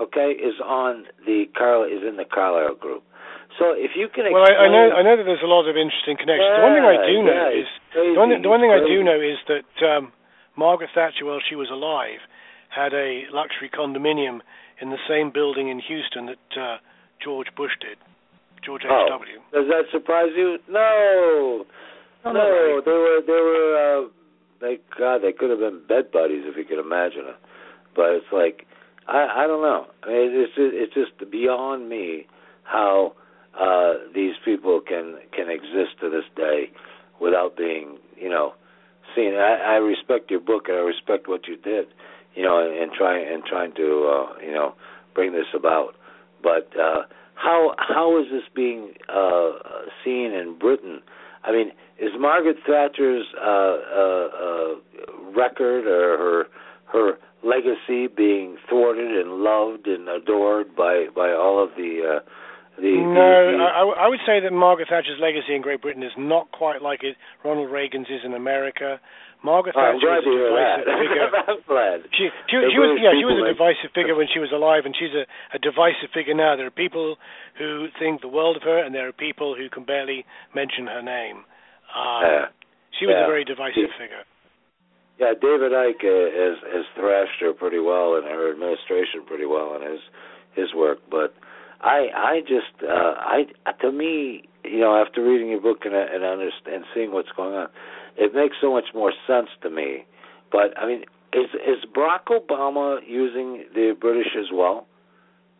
okay, 0.00 0.32
is 0.32 0.54
on 0.64 1.04
the 1.24 1.44
Carl 1.56 1.84
is 1.84 2.02
in 2.06 2.16
the 2.16 2.24
Carlyle 2.24 2.74
group. 2.74 3.02
So 3.58 3.72
if 3.72 3.92
you 3.96 4.08
can 4.12 4.28
Well, 4.32 4.44
I, 4.44 4.66
I 4.66 4.68
know 4.68 4.84
I 4.96 5.02
know 5.02 5.16
that 5.16 5.24
there's 5.24 5.42
a 5.44 5.48
lot 5.48 5.64
of 5.68 5.76
interesting 5.76 6.16
connections. 6.20 6.56
the 6.56 6.62
one 6.62 6.74
thing 6.76 6.84
I 6.84 6.98
do 7.08 7.16
Yeah, 7.16 7.24
know 7.24 7.48
yeah, 7.48 7.60
is 7.64 7.68
the 7.94 8.18
one, 8.20 8.28
thing- 8.28 8.42
the 8.42 8.48
one 8.52 8.60
thing 8.60 8.70
I 8.72 8.84
do 8.84 9.00
know 9.02 9.16
is 9.20 9.38
that 9.48 9.72
um, 9.86 10.12
Margaret 10.56 10.90
Thatcher, 10.94 11.24
while 11.24 11.40
she 11.48 11.56
was 11.56 11.70
alive, 11.72 12.20
had 12.68 12.92
a 12.92 13.24
luxury 13.32 13.70
condominium 13.72 14.40
in 14.80 14.90
the 14.90 15.00
same 15.08 15.30
building 15.32 15.68
in 15.68 15.78
Houston 15.80 16.26
that 16.26 16.50
uh, 16.60 16.76
George 17.24 17.48
Bush 17.56 17.72
did. 17.80 17.96
George 18.64 18.82
H. 18.84 18.90
Oh. 18.92 19.06
W. 19.08 19.38
Does 19.52 19.68
that 19.68 19.84
surprise 19.92 20.32
you? 20.36 20.58
No, 20.68 21.64
Oh, 22.24 22.32
no, 22.32 22.32
no, 22.32 22.40
right. 22.42 22.84
they 22.84 22.90
were 22.92 23.20
they 23.24 23.40
were 23.40 23.72
uh, 23.78 24.08
they 24.60 24.78
God 24.98 25.18
they 25.22 25.32
could 25.32 25.48
have 25.50 25.60
been 25.60 25.80
bed 25.86 26.10
buddies 26.12 26.42
if 26.44 26.56
you 26.56 26.64
could 26.64 26.80
imagine 26.80 27.24
it. 27.28 27.36
But 27.94 28.10
it's 28.20 28.32
like 28.32 28.66
I 29.06 29.44
I 29.44 29.46
don't 29.46 29.62
know. 29.62 29.86
I 30.02 30.08
mean, 30.08 30.30
it's 30.34 30.52
just, 30.54 30.74
it's 30.74 30.94
just 30.94 31.30
beyond 31.30 31.88
me 31.88 32.26
how 32.64 33.12
uh 33.58 33.94
these 34.14 34.34
people 34.44 34.80
can 34.80 35.16
can 35.32 35.48
exist 35.50 35.98
to 36.00 36.10
this 36.10 36.24
day 36.36 36.70
without 37.20 37.56
being 37.56 37.98
you 38.16 38.28
know 38.28 38.54
seen. 39.14 39.34
I, 39.34 39.56
I 39.56 39.74
respect 39.76 40.30
your 40.30 40.40
book 40.40 40.64
and 40.68 40.76
I 40.76 40.80
respect 40.80 41.28
what 41.28 41.48
you 41.48 41.56
did, 41.56 41.86
you 42.34 42.42
know, 42.42 42.58
and, 42.58 42.76
and 42.76 42.92
trying 42.92 43.26
and 43.32 43.42
trying 43.44 43.74
to 43.74 43.82
uh, 43.82 44.38
you 44.44 44.52
know 44.52 44.74
bring 45.14 45.32
this 45.32 45.46
about. 45.54 45.94
But 46.42 46.70
uh, 46.78 47.02
how 47.34 47.74
how 47.78 48.18
is 48.20 48.26
this 48.30 48.42
being 48.54 48.92
uh, 49.08 49.50
seen 50.04 50.32
in 50.32 50.56
Britain? 50.58 51.00
I 51.44 51.52
mean, 51.52 51.70
is 51.98 52.10
Margaret 52.18 52.56
Thatcher's 52.66 53.26
uh, 53.40 53.46
uh, 53.46 54.28
uh, 54.28 54.74
record 55.36 55.86
or 55.86 56.18
her 56.18 56.44
her 56.92 57.18
legacy 57.42 58.06
being 58.14 58.56
thwarted 58.68 59.10
and 59.10 59.42
loved 59.42 59.86
and 59.86 60.08
adored 60.08 60.74
by 60.76 61.06
by 61.14 61.32
all 61.32 61.62
of 61.62 61.70
the 61.76 62.20
the 62.78 62.92
No, 62.92 63.14
the, 63.14 63.56
the, 63.56 63.64
I, 63.64 63.68
I 63.68 63.78
w- 63.78 63.96
I 63.96 64.05
would 64.16 64.24
say 64.24 64.40
that 64.40 64.52
Margaret 64.52 64.88
Thatcher's 64.88 65.20
legacy 65.20 65.52
in 65.54 65.60
Great 65.60 65.82
Britain 65.84 66.02
is 66.02 66.16
not 66.16 66.48
quite 66.52 66.80
like 66.80 67.04
it 67.04 67.16
Ronald 67.44 67.70
Reagan's 67.70 68.08
is 68.08 68.24
in 68.24 68.32
America. 68.32 68.98
Margaret 69.44 69.76
Oh, 69.76 69.92
Thatcher 70.00 70.24
to 70.24 70.32
a 70.32 70.48
divisive 70.48 70.88
figure. 71.04 71.28
She 72.16 72.24
she, 72.48 72.56
she 72.72 72.78
was 72.80 72.96
yeah 72.96 73.12
she 73.12 73.28
was 73.28 73.36
a 73.44 73.52
divisive 73.52 73.92
figure 73.94 74.16
when 74.16 74.26
she 74.32 74.40
was 74.40 74.50
alive, 74.50 74.88
and 74.88 74.96
she's 74.96 75.12
a, 75.12 75.28
a 75.54 75.60
divisive 75.60 76.08
figure 76.16 76.32
now. 76.34 76.56
There 76.56 76.66
are 76.66 76.72
people 76.74 77.16
who 77.60 77.92
think 78.00 78.22
the 78.24 78.32
world 78.32 78.56
of 78.56 78.62
her, 78.64 78.80
and 78.82 78.94
there 78.94 79.06
are 79.06 79.12
people 79.12 79.54
who 79.54 79.68
can 79.68 79.84
barely 79.84 80.24
mention 80.56 80.86
her 80.88 81.02
name. 81.04 81.44
Um, 81.92 82.22
Yeah. 82.24 82.44
she 82.98 83.04
was 83.06 83.14
yeah. 83.20 83.24
a 83.24 83.28
very 83.28 83.44
divisive 83.44 83.92
She- 83.92 84.00
figure. 84.00 84.24
Yeah, 85.20 85.32
David 85.32 85.72
Icke 85.72 86.04
uh, 86.04 86.28
has 86.32 86.56
has 86.76 86.84
thrashed 86.96 87.40
her 87.40 87.52
pretty 87.52 87.78
well 87.80 88.16
and 88.16 88.24
her 88.28 88.52
administration 88.52 89.24
pretty 89.24 89.46
well 89.46 89.76
in 89.76 89.82
his 89.84 90.00
his 90.56 90.74
work. 90.74 90.98
But 91.10 91.32
I 91.80 92.08
I 92.14 92.40
just 92.40 92.82
uh, 92.82 93.14
I 93.18 93.44
to 93.80 93.92
me 93.92 94.44
you 94.64 94.80
know 94.80 94.96
after 94.96 95.22
reading 95.22 95.48
your 95.48 95.60
book 95.60 95.84
and 95.84 95.94
and 95.94 96.24
understand 96.24 96.84
seeing 96.94 97.12
what's 97.12 97.30
going 97.36 97.54
on, 97.54 97.68
it 98.16 98.34
makes 98.34 98.56
so 98.60 98.72
much 98.72 98.86
more 98.94 99.12
sense 99.26 99.48
to 99.62 99.70
me. 99.70 100.04
But 100.50 100.76
I 100.78 100.86
mean, 100.86 101.02
is 101.32 101.50
is 101.54 101.84
Barack 101.94 102.26
Obama 102.30 103.00
using 103.06 103.64
the 103.74 103.96
British 103.98 104.32
as 104.38 104.46
well? 104.52 104.86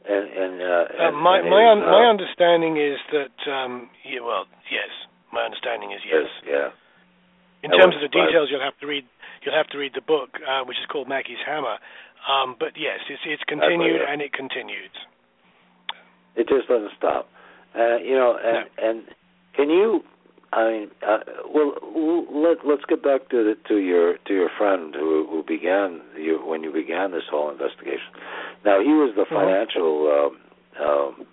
And 0.08 0.30
and, 0.30 0.62
uh, 0.62 0.66
Uh, 0.66 1.08
and 1.08 1.16
my 1.18 1.38
and 1.38 1.50
my 1.50 1.62
his, 1.62 1.70
un, 1.72 1.78
my 1.80 2.04
uh, 2.06 2.10
understanding 2.10 2.76
is 2.78 2.98
that 3.12 3.36
um, 3.50 3.90
yeah, 4.04 4.20
well 4.20 4.46
yes, 4.70 4.90
my 5.32 5.42
understanding 5.42 5.92
is 5.92 6.00
yes. 6.06 6.30
yeah. 6.46 6.70
In 7.64 7.70
That 7.74 7.82
terms 7.82 7.96
of 7.96 8.02
the 8.02 8.12
details, 8.12 8.48
you'll 8.50 8.62
have 8.62 8.78
to 8.78 8.86
read 8.86 9.04
you'll 9.42 9.56
have 9.56 9.66
to 9.74 9.78
read 9.78 9.92
the 9.94 10.04
book, 10.06 10.38
uh, 10.46 10.62
which 10.64 10.78
is 10.78 10.86
called 10.86 11.08
Maggie's 11.08 11.42
Hammer. 11.44 11.82
Um, 12.30 12.54
but 12.58 12.78
yes, 12.78 13.02
it's 13.10 13.22
it's 13.26 13.42
continued 13.44 14.00
and 14.06 14.22
it 14.22 14.32
continues. 14.32 14.94
It 16.36 16.48
just 16.48 16.68
doesn't 16.68 16.92
stop. 16.96 17.28
Uh, 17.74 17.96
you 17.96 18.14
know, 18.14 18.36
and 18.42 18.68
and 18.78 19.04
can 19.54 19.70
you? 19.70 20.02
I 20.52 20.70
mean, 20.70 20.88
uh, 21.06 21.18
well, 21.52 21.74
let 22.32 22.58
let's 22.66 22.84
get 22.88 23.02
back 23.02 23.28
to 23.30 23.42
the 23.44 23.54
to 23.68 23.76
your 23.76 24.16
to 24.26 24.32
your 24.34 24.48
friend 24.56 24.94
who 24.94 25.26
who 25.28 25.42
began 25.46 26.00
you 26.16 26.38
when 26.44 26.62
you 26.62 26.72
began 26.72 27.10
this 27.10 27.24
whole 27.30 27.50
investigation. 27.50 28.12
Now 28.64 28.80
he 28.80 28.92
was 28.92 29.14
the 29.16 29.24
Mhm. 29.24 29.34
financial 29.34 30.08
um, 30.08 30.86
um, 30.86 31.26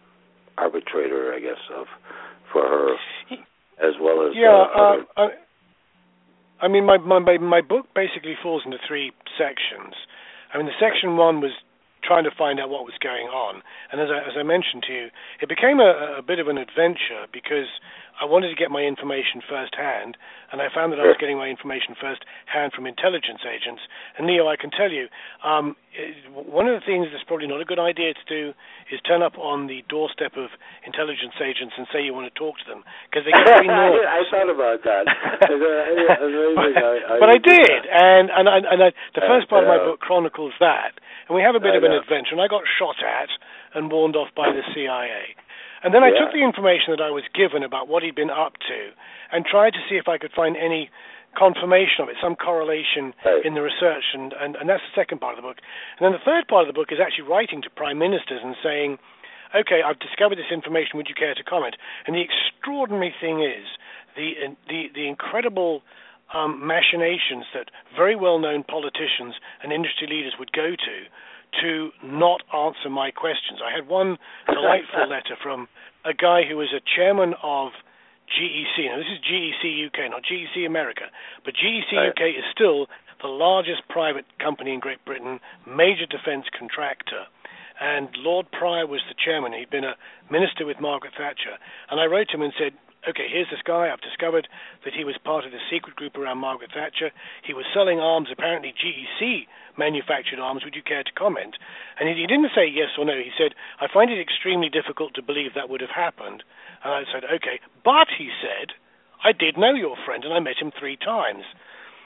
arbitrator, 0.58 1.34
I 1.34 1.40
guess, 1.40 1.60
of 1.76 1.88
for 2.52 2.64
her 2.68 2.96
as 3.80 3.98
well 4.00 4.28
as 4.28 4.36
Yeah, 4.36 4.50
uh, 4.50 4.84
other. 4.84 5.06
uh, 5.18 5.30
I, 6.62 6.66
I 6.66 6.68
mean, 6.68 6.86
my 6.86 6.98
my 6.98 7.38
my 7.38 7.62
book 7.62 7.88
basically 7.94 8.36
falls 8.42 8.64
into 8.66 8.78
three 8.88 9.12
sections. 9.38 9.94
I 10.54 10.58
mean, 10.58 10.68
the 10.68 10.78
section 10.80 11.18
one 11.18 11.42
was 11.42 11.52
trying 12.04 12.24
to 12.24 12.32
find 12.36 12.60
out 12.60 12.70
what 12.70 12.84
was 12.84 12.96
going 13.02 13.28
on, 13.28 13.64
and 13.92 14.02
as 14.02 14.10
I, 14.12 14.20
as 14.28 14.36
I 14.38 14.44
mentioned 14.44 14.84
to 14.88 14.94
you, 14.94 15.08
it 15.42 15.50
became 15.50 15.80
a, 15.80 16.20
a 16.20 16.22
bit 16.22 16.40
of 16.40 16.48
an 16.48 16.58
adventure 16.58 17.26
because 17.32 17.72
I 18.22 18.26
wanted 18.26 18.54
to 18.54 18.60
get 18.60 18.70
my 18.70 18.86
information 18.86 19.42
firsthand, 19.42 20.18
and 20.54 20.62
I 20.62 20.70
found 20.70 20.94
that 20.94 21.02
I 21.02 21.10
was 21.10 21.18
getting 21.18 21.38
my 21.38 21.50
information 21.50 21.98
firsthand 21.98 22.70
from 22.78 22.86
intelligence 22.86 23.42
agents. 23.42 23.82
And 24.18 24.30
Leo, 24.30 24.46
I 24.46 24.54
can 24.54 24.70
tell 24.70 24.94
you, 24.94 25.10
um, 25.42 25.74
one 26.30 26.70
of 26.70 26.78
the 26.78 26.86
things 26.86 27.10
that's 27.10 27.26
probably 27.26 27.50
not 27.50 27.58
a 27.58 27.66
good 27.66 27.82
idea 27.82 28.14
to 28.14 28.26
do 28.30 28.54
is 28.94 29.02
turn 29.02 29.26
up 29.26 29.34
on 29.42 29.66
the 29.66 29.82
doorstep 29.90 30.38
of 30.38 30.54
intelligence 30.86 31.34
agents 31.42 31.74
and 31.74 31.90
say 31.90 32.06
you 32.06 32.14
want 32.14 32.30
to 32.30 32.36
talk 32.38 32.62
to 32.62 32.68
them 32.70 32.86
because 33.10 33.26
they 33.26 33.34
get. 33.34 33.66
I 33.66 34.22
thought 34.30 34.50
about 34.50 34.86
that. 34.86 35.04
but, 35.42 35.58
I, 36.78 37.18
I, 37.18 37.18
but 37.18 37.30
I 37.34 37.40
did, 37.42 37.82
and 37.90 38.30
and 38.30 38.46
I, 38.46 38.58
and 38.62 38.80
I, 38.84 38.90
the 39.18 39.26
first 39.26 39.50
part 39.50 39.66
of 39.66 39.70
my 39.74 39.82
uh, 39.82 39.90
book 39.90 40.06
chronicles 40.06 40.54
that, 40.62 41.02
and 41.28 41.36
we 41.36 41.42
have 41.42 41.56
a 41.56 41.60
bit 41.60 41.74
I 41.74 41.78
of 41.78 41.84
an 41.84 41.92
know. 41.92 42.00
adventure. 42.02 42.32
And 42.34 42.42
I 42.42 42.48
got 42.48 42.64
shot 42.68 42.98
at 43.04 43.30
and 43.74 43.92
warned 43.92 44.16
off 44.16 44.30
by 44.36 44.52
the 44.52 44.62
CIA. 44.74 45.36
And 45.84 45.94
then 45.94 46.04
I 46.04 46.12
took 46.16 46.32
the 46.32 46.44
information 46.44 46.96
that 46.96 47.04
I 47.04 47.12
was 47.12 47.24
given 47.36 47.64
about 47.64 47.88
what 47.88 48.04
he'd 48.04 48.16
been 48.16 48.30
up 48.32 48.54
to 48.72 48.80
and 49.32 49.44
tried 49.46 49.74
to 49.76 49.82
see 49.90 49.96
if 50.00 50.08
I 50.08 50.18
could 50.18 50.32
find 50.32 50.56
any 50.56 50.90
confirmation 51.36 52.04
of 52.06 52.10
it, 52.10 52.16
some 52.22 52.36
correlation 52.36 53.12
Right. 53.26 53.44
in 53.44 53.54
the 53.56 53.62
research, 53.62 54.06
and, 54.14 54.34
and, 54.40 54.56
and 54.56 54.70
that's 54.70 54.84
the 54.86 54.96
second 54.96 55.20
part 55.20 55.36
of 55.38 55.42
the 55.44 55.48
book. 55.50 55.58
And 56.00 56.06
then 56.06 56.14
the 56.14 56.24
third 56.24 56.48
part 56.48 56.68
of 56.68 56.70
the 56.72 56.78
book 56.78 56.92
is 56.94 57.00
actually 57.04 57.28
writing 57.28 57.62
to 57.64 57.70
prime 57.74 57.98
ministers 57.98 58.40
and 58.44 58.56
saying, 58.64 58.98
okay, 59.56 59.82
I've 59.84 60.00
discovered 60.00 60.38
this 60.38 60.52
information, 60.54 60.96
would 60.96 61.10
you 61.10 61.16
care 61.18 61.34
to 61.36 61.44
comment? 61.44 61.76
And 62.08 62.16
the 62.16 62.22
extraordinary 62.24 63.14
thing 63.20 63.42
is 63.44 63.66
the, 64.16 64.56
the, 64.70 64.88
the 64.94 65.08
incredible 65.10 65.82
um, 66.34 66.66
machinations 66.66 67.46
that 67.54 67.70
very 67.96 68.16
well-known 68.16 68.64
politicians 68.64 69.36
and 69.62 69.72
industry 69.72 70.08
leaders 70.10 70.34
would 70.40 70.52
go 70.52 70.72
to 70.72 70.98
to 71.62 71.92
not 72.04 72.42
answer 72.54 72.90
my 72.90 73.12
questions. 73.12 73.60
I 73.64 73.74
had 73.76 73.88
one 73.88 74.18
delightful 74.48 75.08
letter 75.08 75.38
from 75.42 75.68
a 76.06 76.14
guy 76.14 76.42
who 76.48 76.58
was 76.58 76.74
a 76.74 76.82
chairman 76.82 77.36
of 77.44 77.72
GEC. 78.34 78.90
Now, 78.90 78.98
this 78.98 79.12
is 79.14 79.20
GEC 79.22 79.88
UK, 79.88 80.10
not 80.10 80.24
GEC 80.24 80.66
America, 80.66 81.12
but 81.46 81.54
GEC 81.54 81.94
Right. 81.94 82.10
UK 82.10 82.22
is 82.38 82.46
still 82.52 82.88
the 83.22 83.28
largest 83.28 83.88
private 83.90 84.26
company 84.40 84.74
in 84.74 84.80
Great 84.80 85.04
Britain, 85.06 85.40
major 85.68 86.06
defence 86.06 86.46
contractor. 86.58 87.26
And 87.80 88.10
Lord 88.18 88.48
Prior 88.52 88.86
was 88.86 89.02
the 89.08 89.16
chairman. 89.16 89.54
He'd 89.54 89.70
been 89.70 89.84
a 89.84 89.96
minister 90.32 90.66
with 90.66 90.80
Margaret 90.80 91.14
Thatcher. 91.18 91.58
And 91.90 92.00
I 92.00 92.06
wrote 92.06 92.30
to 92.30 92.38
him 92.38 92.44
and 92.44 92.54
said, 92.58 92.74
okay, 93.08 93.28
here's 93.30 93.50
this 93.50 93.64
guy. 93.66 93.92
I've 93.92 94.02
discovered 94.02 94.48
that 94.86 94.94
he 94.94 95.04
was 95.04 95.16
part 95.24 95.46
of 95.46 95.52
the 95.52 95.64
secret 95.72 95.96
group 95.96 96.18
around 96.18 96.38
Margaret 96.40 96.72
Thatcher. 96.74 97.12
He 97.44 97.54
was 97.54 97.66
selling 97.74 98.00
arms, 98.00 98.30
apparently 98.32 98.74
GEC 98.74 99.48
manufactured 99.78 100.40
arms. 100.40 100.64
Would 100.64 100.76
you 100.76 100.84
care 100.84 101.04
to 101.04 101.12
comment? 101.18 101.56
And 102.00 102.08
he, 102.10 102.16
he 102.16 102.28
didn't 102.28 102.56
say 102.56 102.68
yes 102.68 102.96
or 102.98 103.06
no. 103.06 103.18
He 103.18 103.32
said, 103.38 103.56
I 103.80 103.88
find 103.92 104.12
it 104.12 104.22
extremely 104.22 104.70
difficult 104.70 105.14
to 105.16 105.22
believe 105.22 105.54
that 105.56 105.70
would 105.70 105.82
have 105.82 105.94
happened. 105.94 106.44
And 106.84 106.94
I 106.94 107.04
said, 107.12 107.24
okay. 107.26 107.60
But, 107.84 108.08
he 108.18 108.30
said, 108.42 108.76
I 109.24 109.32
did 109.32 109.58
know 109.58 109.74
your 109.74 109.96
friend 110.06 110.24
and 110.24 110.34
I 110.34 110.40
met 110.40 110.60
him 110.60 110.72
three 110.72 110.98
times. 110.98 111.44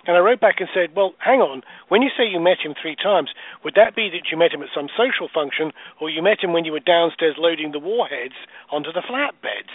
And 0.07 0.15
I 0.15 0.23
wrote 0.23 0.39
back 0.39 0.63
and 0.63 0.69
said, 0.73 0.95
well, 0.95 1.15
hang 1.19 1.41
on. 1.41 1.63
When 1.89 2.01
you 2.01 2.09
say 2.15 2.23
you 2.23 2.39
met 2.39 2.63
him 2.63 2.73
three 2.79 2.95
times, 2.95 3.29
would 3.63 3.75
that 3.75 3.93
be 3.93 4.07
that 4.09 4.31
you 4.31 4.37
met 4.37 4.53
him 4.53 4.63
at 4.63 4.71
some 4.73 4.87
social 4.95 5.27
function 5.27 5.75
or 5.99 6.09
you 6.09 6.23
met 6.23 6.39
him 6.39 6.53
when 6.53 6.63
you 6.63 6.71
were 6.71 6.79
downstairs 6.79 7.35
loading 7.37 7.73
the 7.73 7.83
warheads 7.83 8.39
onto 8.71 8.93
the 8.93 9.03
flatbeds? 9.03 9.73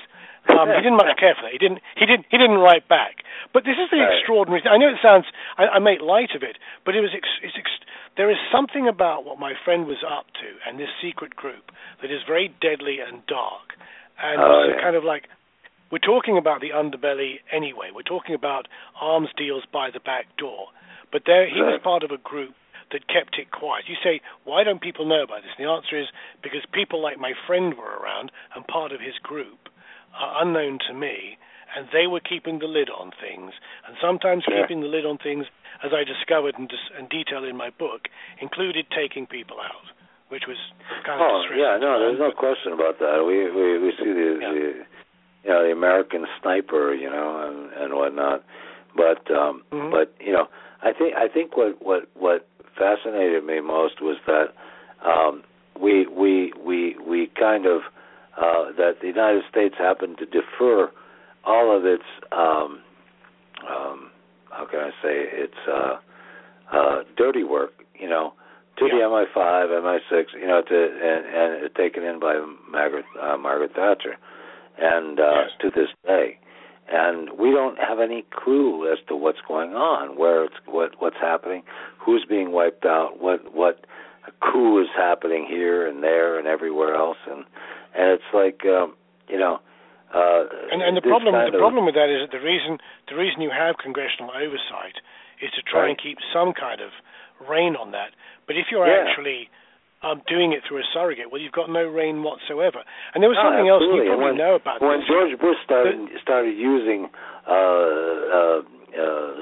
Um, 0.49 0.69
he 0.69 0.83
didn't 0.83 0.97
much 0.99 1.15
care 1.19 1.35
for 1.39 1.43
that. 1.47 1.53
He 1.53 1.59
didn't. 1.59 1.79
He 1.97 2.05
didn't. 2.07 2.27
He 2.31 2.37
didn't 2.39 2.59
write 2.59 2.89
back. 2.89 3.23
But 3.55 3.65
this 3.65 3.77
is 3.79 3.91
the 3.91 3.99
Right. 4.03 4.19
extraordinary. 4.19 4.63
Thing. 4.63 4.73
I 4.73 4.79
know 4.79 4.89
it 4.91 4.99
sounds. 5.03 5.27
I, 5.57 5.77
I 5.77 5.79
make 5.79 6.01
light 6.01 6.35
of 6.35 6.43
it, 6.43 6.59
but 6.85 6.97
it 6.97 7.01
was. 7.01 7.11
Ex, 7.15 7.29
it's 7.43 7.55
ex, 7.57 7.71
there 8.17 8.31
is 8.31 8.37
something 8.51 8.89
about 8.89 9.25
what 9.25 9.39
my 9.39 9.55
friend 9.65 9.87
was 9.87 10.03
up 10.03 10.27
to 10.43 10.49
and 10.67 10.79
this 10.79 10.91
secret 11.01 11.37
group 11.37 11.71
that 12.03 12.11
is 12.11 12.21
very 12.27 12.53
deadly 12.61 12.99
and 13.01 13.25
dark, 13.27 13.79
and 14.23 14.41
Oh, 14.43 14.65
yeah. 14.69 14.83
kind 14.83 14.97
of 14.97 15.05
like 15.05 15.29
we're 15.91 15.99
talking 16.03 16.37
about 16.37 16.61
the 16.61 16.71
underbelly 16.71 17.39
anyway. 17.53 17.91
We're 17.95 18.03
talking 18.03 18.35
about 18.35 18.67
arms 19.01 19.29
deals 19.37 19.65
by 19.73 19.91
the 19.91 20.01
back 20.01 20.27
door. 20.37 20.69
But 21.13 21.23
there, 21.27 21.47
he 21.49 21.61
was 21.61 21.79
part 21.85 22.03
of 22.03 22.11
a 22.11 22.17
group 22.17 22.55
that 22.91 23.07
kept 23.09 23.39
it 23.39 23.51
quiet. 23.53 23.85
You 23.89 23.97
say, 24.03 24.21
why 24.45 24.65
don't 24.65 24.81
people 24.81 25.05
know 25.07 25.23
about 25.23 25.43
this? 25.43 25.53
And 25.57 25.67
the 25.67 25.71
answer 25.71 25.99
is 26.01 26.09
because 26.43 26.65
people 26.73 27.01
like 27.03 27.19
my 27.19 27.33
friend 27.47 27.75
were 27.77 27.97
around 28.01 28.33
and 28.57 28.67
part 28.67 28.93
of 28.93 29.01
his 29.01 29.17
group, 29.23 29.69
uh, 30.15 30.41
unknown 30.43 30.79
to 30.89 30.95
me, 30.95 31.39
and 31.77 31.89
they 31.93 32.07
were 32.07 32.21
keeping 32.21 32.59
the 32.59 32.67
lid 32.67 32.91
on 32.91 33.11
things. 33.21 33.53
And 33.87 33.97
sometimes 34.01 34.45
Sure. 34.45 34.61
keeping 34.61 34.81
the 34.81 34.89
lid 34.89 35.07
on 35.07 35.19
things, 35.19 35.47
as 35.83 35.93
I 35.93 36.05
discovered 36.05 36.55
and, 36.59 36.69
dis- 36.69 36.91
and 36.97 37.09
detail 37.09 37.45
in 37.45 37.57
my 37.57 37.71
book, 37.71 38.09
included 38.41 38.87
taking 38.91 39.27
people 39.27 39.57
out, 39.61 39.87
which 40.29 40.47
was 40.47 40.57
kind 41.05 41.21
of 41.21 41.27
Oh 41.29 41.45
yeah, 41.57 41.77
no, 41.79 41.99
there's 41.99 42.19
no 42.19 42.31
question 42.33 42.73
about 42.73 42.99
that. 42.99 43.25
We 43.25 43.51
we 43.51 43.79
we 43.79 43.91
see 43.99 44.13
the, 44.13 44.39
Yeah. 44.41 44.53
the 44.53 44.87
you 45.45 45.51
know 45.51 45.63
the 45.65 45.73
American 45.73 46.27
sniper, 46.41 46.95
you 46.95 47.11
know, 47.11 47.41
and 47.49 47.73
and 47.73 47.95
whatnot. 47.95 48.43
But 48.95 49.31
um 49.31 49.63
Mhm. 49.73 49.91
but 49.91 50.13
you 50.21 50.33
know, 50.33 50.49
I 50.83 50.93
think 50.93 51.17
I 51.17 51.29
think 51.29 51.57
what 51.57 51.81
what 51.83 52.09
what 52.15 52.47
fascinated 52.77 53.45
me 53.45 53.61
most 53.61 54.01
was 54.01 54.19
that 54.27 54.53
um 55.03 55.43
we 55.81 56.07
we 56.07 56.53
we 56.63 56.97
we 57.05 57.27
kind 57.39 57.67
of 57.67 57.83
uh 58.37 58.73
that 58.77 59.01
the 59.01 59.09
United 59.09 59.43
States 59.51 59.75
happened 59.79 60.19
to 60.19 60.27
defer 60.27 60.91
all 61.45 61.77
of 61.77 61.85
its 61.85 62.05
um 62.33 62.81
um 63.69 64.11
how 64.51 64.67
can 64.71 64.81
I 64.81 64.91
say 65.03 65.15
its 65.45 65.55
uh 65.71 65.97
uh 66.73 67.03
dirty 67.17 67.45
work, 67.45 67.73
you 67.99 68.09
know, 68.09 68.33
to 68.79 68.87
the 68.87 68.97
MI5, 68.97 69.37
MI6, 69.37 70.25
you 70.41 70.47
know, 70.47 70.63
to 70.63 70.75
and, 70.75 71.63
and 71.65 71.75
taken 71.75 72.03
in 72.03 72.19
by 72.19 72.35
Margaret 72.71 73.05
uh, 73.21 73.37
Margaret 73.37 73.73
Thatcher, 73.75 74.17
and 74.79 75.21
uh, 75.21 75.23
Yes. 75.23 75.51
to 75.61 75.71
this 75.71 75.89
day, 76.07 76.39
and 76.91 77.31
we 77.39 77.51
don't 77.51 77.79
have 77.79 78.01
any 78.01 78.25
clue 78.33 78.91
as 78.91 78.99
to 79.09 79.17
what's 79.17 79.39
going 79.47 79.75
on, 79.75 80.17
where 80.19 80.45
it's 80.45 80.55
what 80.67 80.93
what's 81.01 81.17
happening, 81.21 81.63
who's 81.99 82.25
being 82.29 82.53
wiped 82.53 82.85
out, 82.87 83.21
what 83.21 83.55
what 83.55 83.85
coup 84.41 84.81
is 84.81 84.89
happening 84.97 85.47
here 85.49 85.87
and 85.87 86.03
there 86.03 86.39
and 86.39 86.47
everywhere 86.49 86.95
else, 86.95 87.19
and 87.31 87.45
and 87.95 88.07
it's 88.17 88.31
like 88.33 88.65
um, 88.67 88.95
you 89.29 89.39
know. 89.39 89.61
Uh, 90.13 90.45
And, 90.69 90.85
and 90.85 90.93
the 90.93 91.01
problem 91.01 91.33
the 91.33 91.57
problem 91.57 91.89
with 91.89 91.97
that 91.97 92.13
is 92.13 92.21
that 92.21 92.33
the 92.37 92.45
reason 92.45 92.77
the 93.09 93.17
reason 93.17 93.41
you 93.41 93.49
have 93.49 93.81
congressional 93.81 94.29
oversight 94.29 95.01
is 95.41 95.49
to 95.57 95.63
try 95.65 95.89
and 95.89 95.97
keep 95.97 96.19
some 96.37 96.53
kind 96.53 96.81
of 96.85 96.93
rein 97.49 97.75
on 97.77 97.91
that. 97.93 98.13
But 98.47 98.57
if 98.61 98.69
you're 98.71 98.87
Yeah. 98.87 99.09
actually 99.09 99.49
um, 100.03 100.21
doing 100.27 100.53
it 100.53 100.63
through 100.67 100.79
a 100.85 100.89
surrogate, 100.93 101.31
well, 101.31 101.41
you've 101.41 101.57
got 101.57 101.71
no 101.71 101.87
rein 101.87 102.23
whatsoever. 102.23 102.83
And 103.15 103.23
there 103.23 103.31
was 103.31 103.39
something 103.39 103.69
else 103.69 103.83
absolutely. 103.83 104.07
you 104.07 104.13
probably 104.13 104.35
when, 104.35 104.37
know 104.37 104.55
about 104.57 104.83
when 104.83 105.01
this. 105.01 105.09
George 105.09 105.39
Bush 105.39 105.57
started 105.65 105.97
started 106.21 106.59
using 106.59 107.09
uh, 107.47 107.53
uh, 107.53 108.61
uh, 108.93 109.33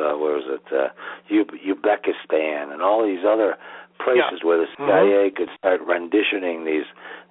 uh, 0.00 0.16
where 0.16 0.36
was 0.38 0.46
it, 0.46 0.66
uh, 0.72 0.88
Uzbekistan, 1.30 2.72
and 2.72 2.82
all 2.82 3.04
these 3.04 3.24
other 3.26 3.56
places 4.04 4.40
Yeah. 4.40 4.46
where 4.46 4.58
the. 4.58 4.66
CIA 4.78 5.30
could 5.30 5.50
start 5.58 5.80
renditioning 5.86 6.64
these 6.64 6.86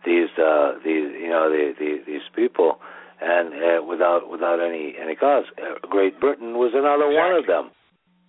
these 0.05 0.29
uh, 0.37 0.73
these 0.83 1.11
you 1.19 1.29
know 1.29 1.49
the, 1.49 1.73
the, 1.77 2.01
these 2.05 2.25
people, 2.35 2.79
and 3.21 3.53
uh, 3.53 3.83
without 3.83 4.29
without 4.29 4.59
any 4.59 4.95
any 5.01 5.15
cause. 5.15 5.45
Uh, 5.57 5.79
Great 5.87 6.19
Britain 6.19 6.57
was 6.57 6.71
another 6.73 7.09
one 7.09 7.33
of 7.35 7.45
them. 7.47 7.71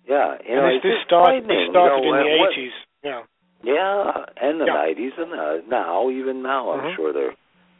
Yeah, 0.07 0.35
you 0.47 0.55
know, 0.55 0.65
and 0.65 0.75
it's 0.75 0.83
this, 0.83 0.93
this 0.97 1.03
started, 1.05 1.43
this 1.45 1.51
you 1.51 1.69
started 1.69 2.01
know, 2.03 2.13
in 2.13 2.25
the 2.25 2.33
80s. 2.49 2.75
Yeah. 3.03 3.21
yeah, 3.63 4.25
and 4.41 4.59
the 4.59 4.65
Yeah. 4.65 4.73
nineties, 4.73 5.13
and 5.17 5.31
uh, 5.33 5.57
now 5.69 6.09
even 6.09 6.41
now, 6.41 6.71
I'm 6.71 6.81
Mhm. 6.91 6.95
sure 6.95 7.13
they're 7.13 7.35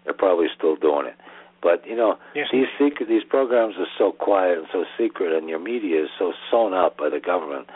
they're 0.06 0.14
probably 0.14 0.48
still 0.56 0.76
doing 0.76 1.08
it. 1.08 1.16
But 1.62 1.86
you 1.86 1.96
know, 1.96 2.18
Yes, 2.34 2.48
these 2.52 2.68
secret 2.80 3.10
these 3.10 3.24
programs 3.24 3.76
are 3.78 3.88
so 3.98 4.12
quiet 4.12 4.58
and 4.60 4.68
so 4.72 4.86
secret, 4.98 5.34
and 5.34 5.50
your 5.50 5.60
media 5.60 6.04
is 6.04 6.10
so 6.18 6.34
sewn 6.50 6.74
up 6.74 6.98
by 6.98 7.10
the 7.10 7.20
government 7.20 7.68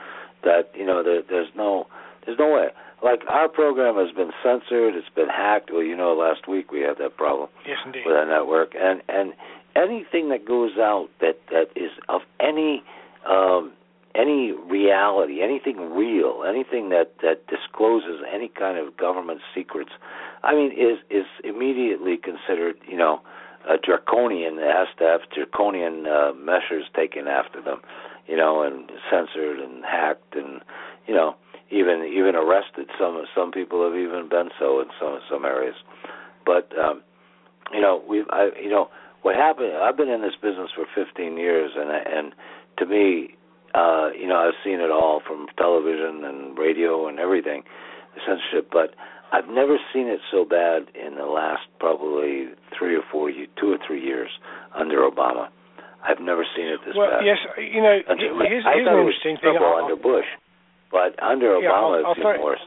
that 0.43 0.69
you 0.75 0.86
know 0.86 1.01
there, 1.03 1.21
there's 1.23 1.53
no 1.55 1.88
there's 2.26 2.39
no 2.39 2.51
way. 2.51 2.67
Like 3.03 3.21
our 3.28 3.47
program 3.47 3.95
has 3.95 4.13
been 4.15 4.32
censored, 4.43 4.95
it's 4.95 5.09
been 5.15 5.30
hacked. 5.30 5.69
Well, 5.71 5.84
you 5.84 5.95
know, 5.95 6.13
last 6.13 6.47
week 6.47 6.71
we 6.71 6.82
had 6.82 6.97
that 6.99 7.17
problem 7.17 7.49
Yes, 7.67 7.78
indeed. 7.86 8.03
with 8.05 8.15
our 8.15 8.26
network, 8.26 8.73
and 8.76 9.01
and 9.09 9.34
anything 9.76 10.30
that 10.30 10.45
goes 10.45 10.78
out 10.78 11.09
that 11.21 11.39
that 11.51 11.67
is 11.76 11.91
of 12.09 12.21
any 12.39 12.84
um, 13.30 13.73
any 14.15 14.53
reality, 14.53 15.41
anything 15.43 15.78
real, 15.93 16.43
anything 16.47 16.89
that 16.89 17.13
that 17.21 17.45
discloses 17.47 18.21
any 18.34 18.47
kind 18.47 18.78
of 18.78 18.95
government 18.97 19.41
secrets, 19.53 19.91
I 20.43 20.53
mean, 20.55 20.71
is 20.71 20.97
is 21.09 21.26
immediately 21.43 22.17
considered, 22.17 22.78
you 22.88 22.97
know, 22.97 23.21
uh, 23.69 23.78
draconian. 23.84 24.57
It 24.57 24.71
has 24.73 24.88
to 24.99 25.03
have 25.03 25.21
draconian 25.36 26.07
uh, 26.07 26.32
measures 26.34 26.86
taken 26.95 27.28
after 27.28 27.61
them, 27.61 27.82
you 28.26 28.38
know, 28.38 28.63
and 28.63 28.89
censored 29.11 29.59
and 29.59 29.84
hacked, 29.84 30.36
and 30.36 30.61
you 31.07 31.13
know, 31.13 31.36
even 31.72 32.03
even 32.05 32.36
arrested. 32.36 32.88
Some 32.99 33.24
some 33.36 33.51
people 33.51 33.84
have 33.84 33.97
even 33.97 34.28
been 34.30 34.49
so 34.59 34.80
in 34.82 34.88
some 34.99 35.20
some 35.30 35.45
areas, 35.45 35.76
but 36.45 36.70
um, 36.78 37.01
you 37.74 37.82
know, 37.82 38.03
we 38.07 38.24
I 38.30 38.49
you 38.61 38.70
know 38.70 38.89
what 39.24 39.36
happened. 39.36 39.74
I've 39.78 39.97
been 39.97 40.09
in 40.09 40.22
this 40.22 40.36
business 40.41 40.70
for 40.76 40.86
15 40.93 41.38
years, 41.38 41.72
and 41.76 41.89
I- 41.91 42.05
and 42.05 42.34
to 42.78 42.86
me, 42.86 43.36
uh, 43.74 44.09
you 44.13 44.28
know, 44.28 44.38
I've 44.38 44.53
seen 44.63 44.80
it 44.80 44.91
all 44.91 45.22
from 45.26 45.47
television 45.57 46.24
and 46.24 46.57
radio 46.57 47.07
and 47.07 47.18
everything, 47.20 47.63
the 48.13 48.22
censorship. 48.22 48.70
But 48.72 48.93
I've 49.32 49.47
never 49.49 49.78
seen 49.91 50.07
it 50.07 50.20
so 50.30 50.45
bad 50.45 50.91
in 50.93 51.16
the 51.16 51.26
last 51.26 51.63
probably 51.80 52.49
three 52.78 52.95
or 52.95 53.01
four, 53.11 53.32
two 53.32 53.74
or 53.74 53.80
three 53.88 53.99
years 54.03 54.30
under 54.76 55.09
Obama. 55.09 55.47
I've 56.07 56.20
never 56.22 56.45
seen 56.55 56.68
it 56.68 56.80
this 56.86 56.93
Well, 56.95 57.09
bad. 57.09 57.26
yes, 57.26 57.39
you 57.57 57.82
know, 57.82 57.97
here's, 58.05 58.61
I 58.63 58.78
here's 58.78 58.86
thought 58.86 58.93
an 58.93 59.01
it 59.01 59.09
was 59.09 59.16
interesting 59.26 59.38
thing. 59.41 59.57
under 59.57 59.95
Bush, 59.95 60.30
But 60.96 61.20
under 61.22 61.60
Yeah, 61.60 61.76
I'll- 61.76 61.91
Obama, 61.91 62.06
I'll 62.08 62.12
it's 62.16 62.22
throw- 62.22 62.32
even 62.39 62.46
worse. 62.46 62.66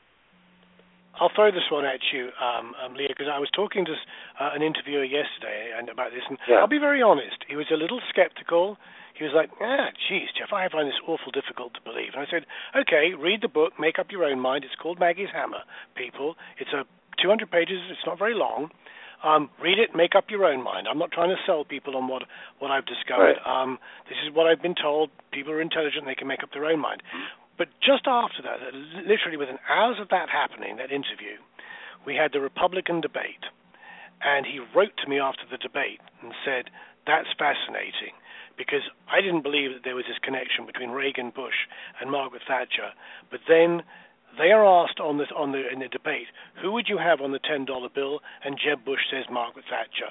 I'll 1.18 1.30
throw 1.30 1.50
this 1.50 1.68
one 1.70 1.84
at 1.86 2.12
you, 2.12 2.30
um, 2.38 2.76
um, 2.78 2.92
Leah, 2.94 3.08
because 3.08 3.26
I 3.26 3.38
was 3.40 3.50
talking 3.50 3.86
to 3.86 3.92
uh, 4.38 4.50
an 4.54 4.60
interviewer 4.62 5.02
yesterday 5.02 5.72
and 5.76 5.88
about 5.88 6.12
this, 6.12 6.22
and 6.28 6.38
Yeah. 6.46 6.56
I'll 6.60 6.68
be 6.68 6.78
very 6.78 7.00
honest. 7.02 7.42
He 7.48 7.56
was 7.56 7.68
a 7.72 7.76
little 7.76 8.00
skeptical. 8.10 8.78
He 9.14 9.24
was 9.24 9.32
like, 9.32 9.50
"Ah, 9.60 9.90
geez, 10.06 10.30
Jeff, 10.32 10.52
I 10.52 10.68
find 10.68 10.86
this 10.86 11.00
awful 11.06 11.32
difficult 11.32 11.72
to 11.74 11.80
believe." 11.80 12.12
And 12.14 12.22
I 12.22 12.26
said, 12.26 12.44
"Okay, 12.76 13.14
read 13.14 13.40
the 13.40 13.48
book, 13.48 13.78
make 13.80 13.98
up 13.98 14.12
your 14.12 14.24
own 14.24 14.38
mind. 14.38 14.62
It's 14.64 14.76
called 14.76 15.00
Maggie's 15.00 15.30
Hammer, 15.30 15.62
people. 15.96 16.36
It's 16.58 16.72
a 16.74 16.86
200 17.16 17.50
pages. 17.50 17.80
It's 17.90 18.04
not 18.06 18.18
very 18.18 18.34
long. 18.34 18.70
Um, 19.24 19.50
read 19.58 19.80
it, 19.80 19.96
make 19.96 20.14
up 20.14 20.30
your 20.30 20.44
own 20.44 20.62
mind. 20.62 20.86
I'm 20.86 20.98
not 20.98 21.10
trying 21.10 21.30
to 21.34 21.42
sell 21.46 21.64
people 21.64 21.96
on 21.96 22.06
what 22.06 22.22
what 22.60 22.70
I've 22.70 22.84
discovered. 22.86 23.38
Right. 23.38 23.46
Um, 23.46 23.80
this 24.08 24.18
is 24.22 24.30
what 24.30 24.46
I've 24.46 24.62
been 24.62 24.76
told. 24.76 25.10
People 25.32 25.52
are 25.54 25.60
intelligent; 25.60 26.04
they 26.04 26.14
can 26.14 26.28
make 26.28 26.44
up 26.44 26.52
their 26.52 26.66
own 26.66 26.78
mind." 26.78 27.02
But 27.58 27.68
just 27.82 28.06
after 28.06 28.40
that, 28.46 28.62
uh, 28.62 29.02
literally 29.04 29.36
within 29.36 29.58
hours 29.68 29.98
of 30.00 30.08
that 30.14 30.30
happening, 30.30 30.78
that 30.78 30.94
interview, 30.94 31.42
we 32.06 32.14
had 32.14 32.32
the 32.32 32.40
Republican 32.40 33.00
debate. 33.02 33.42
And 34.22 34.46
he 34.46 34.62
wrote 34.74 34.96
to 35.02 35.10
me 35.10 35.18
after 35.18 35.42
the 35.50 35.58
debate 35.58 36.00
and 36.22 36.32
said, 36.46 36.70
That's 37.06 37.28
fascinating 37.38 38.14
because 38.56 38.82
I 39.06 39.20
didn't 39.20 39.42
believe 39.46 39.70
that 39.74 39.84
there 39.84 39.94
was 39.94 40.06
this 40.10 40.18
connection 40.22 40.66
between 40.66 40.90
Reagan, 40.90 41.30
Bush, 41.30 41.66
and 42.00 42.10
Margaret 42.10 42.42
Thatcher. 42.46 42.90
But 43.30 43.40
then 43.46 43.82
they 44.38 44.50
are 44.50 44.66
asked 44.66 44.98
on 44.98 45.18
the, 45.18 45.26
on 45.34 45.52
the, 45.52 45.62
in 45.70 45.78
the 45.78 45.86
debate, 45.88 46.26
Who 46.62 46.72
would 46.72 46.88
you 46.88 46.98
have 46.98 47.20
on 47.20 47.30
the 47.30 47.38
$10 47.42 47.66
bill? 47.94 48.20
And 48.44 48.58
Jeb 48.58 48.84
Bush 48.84 49.02
says 49.10 49.26
Margaret 49.30 49.66
Thatcher. 49.70 50.10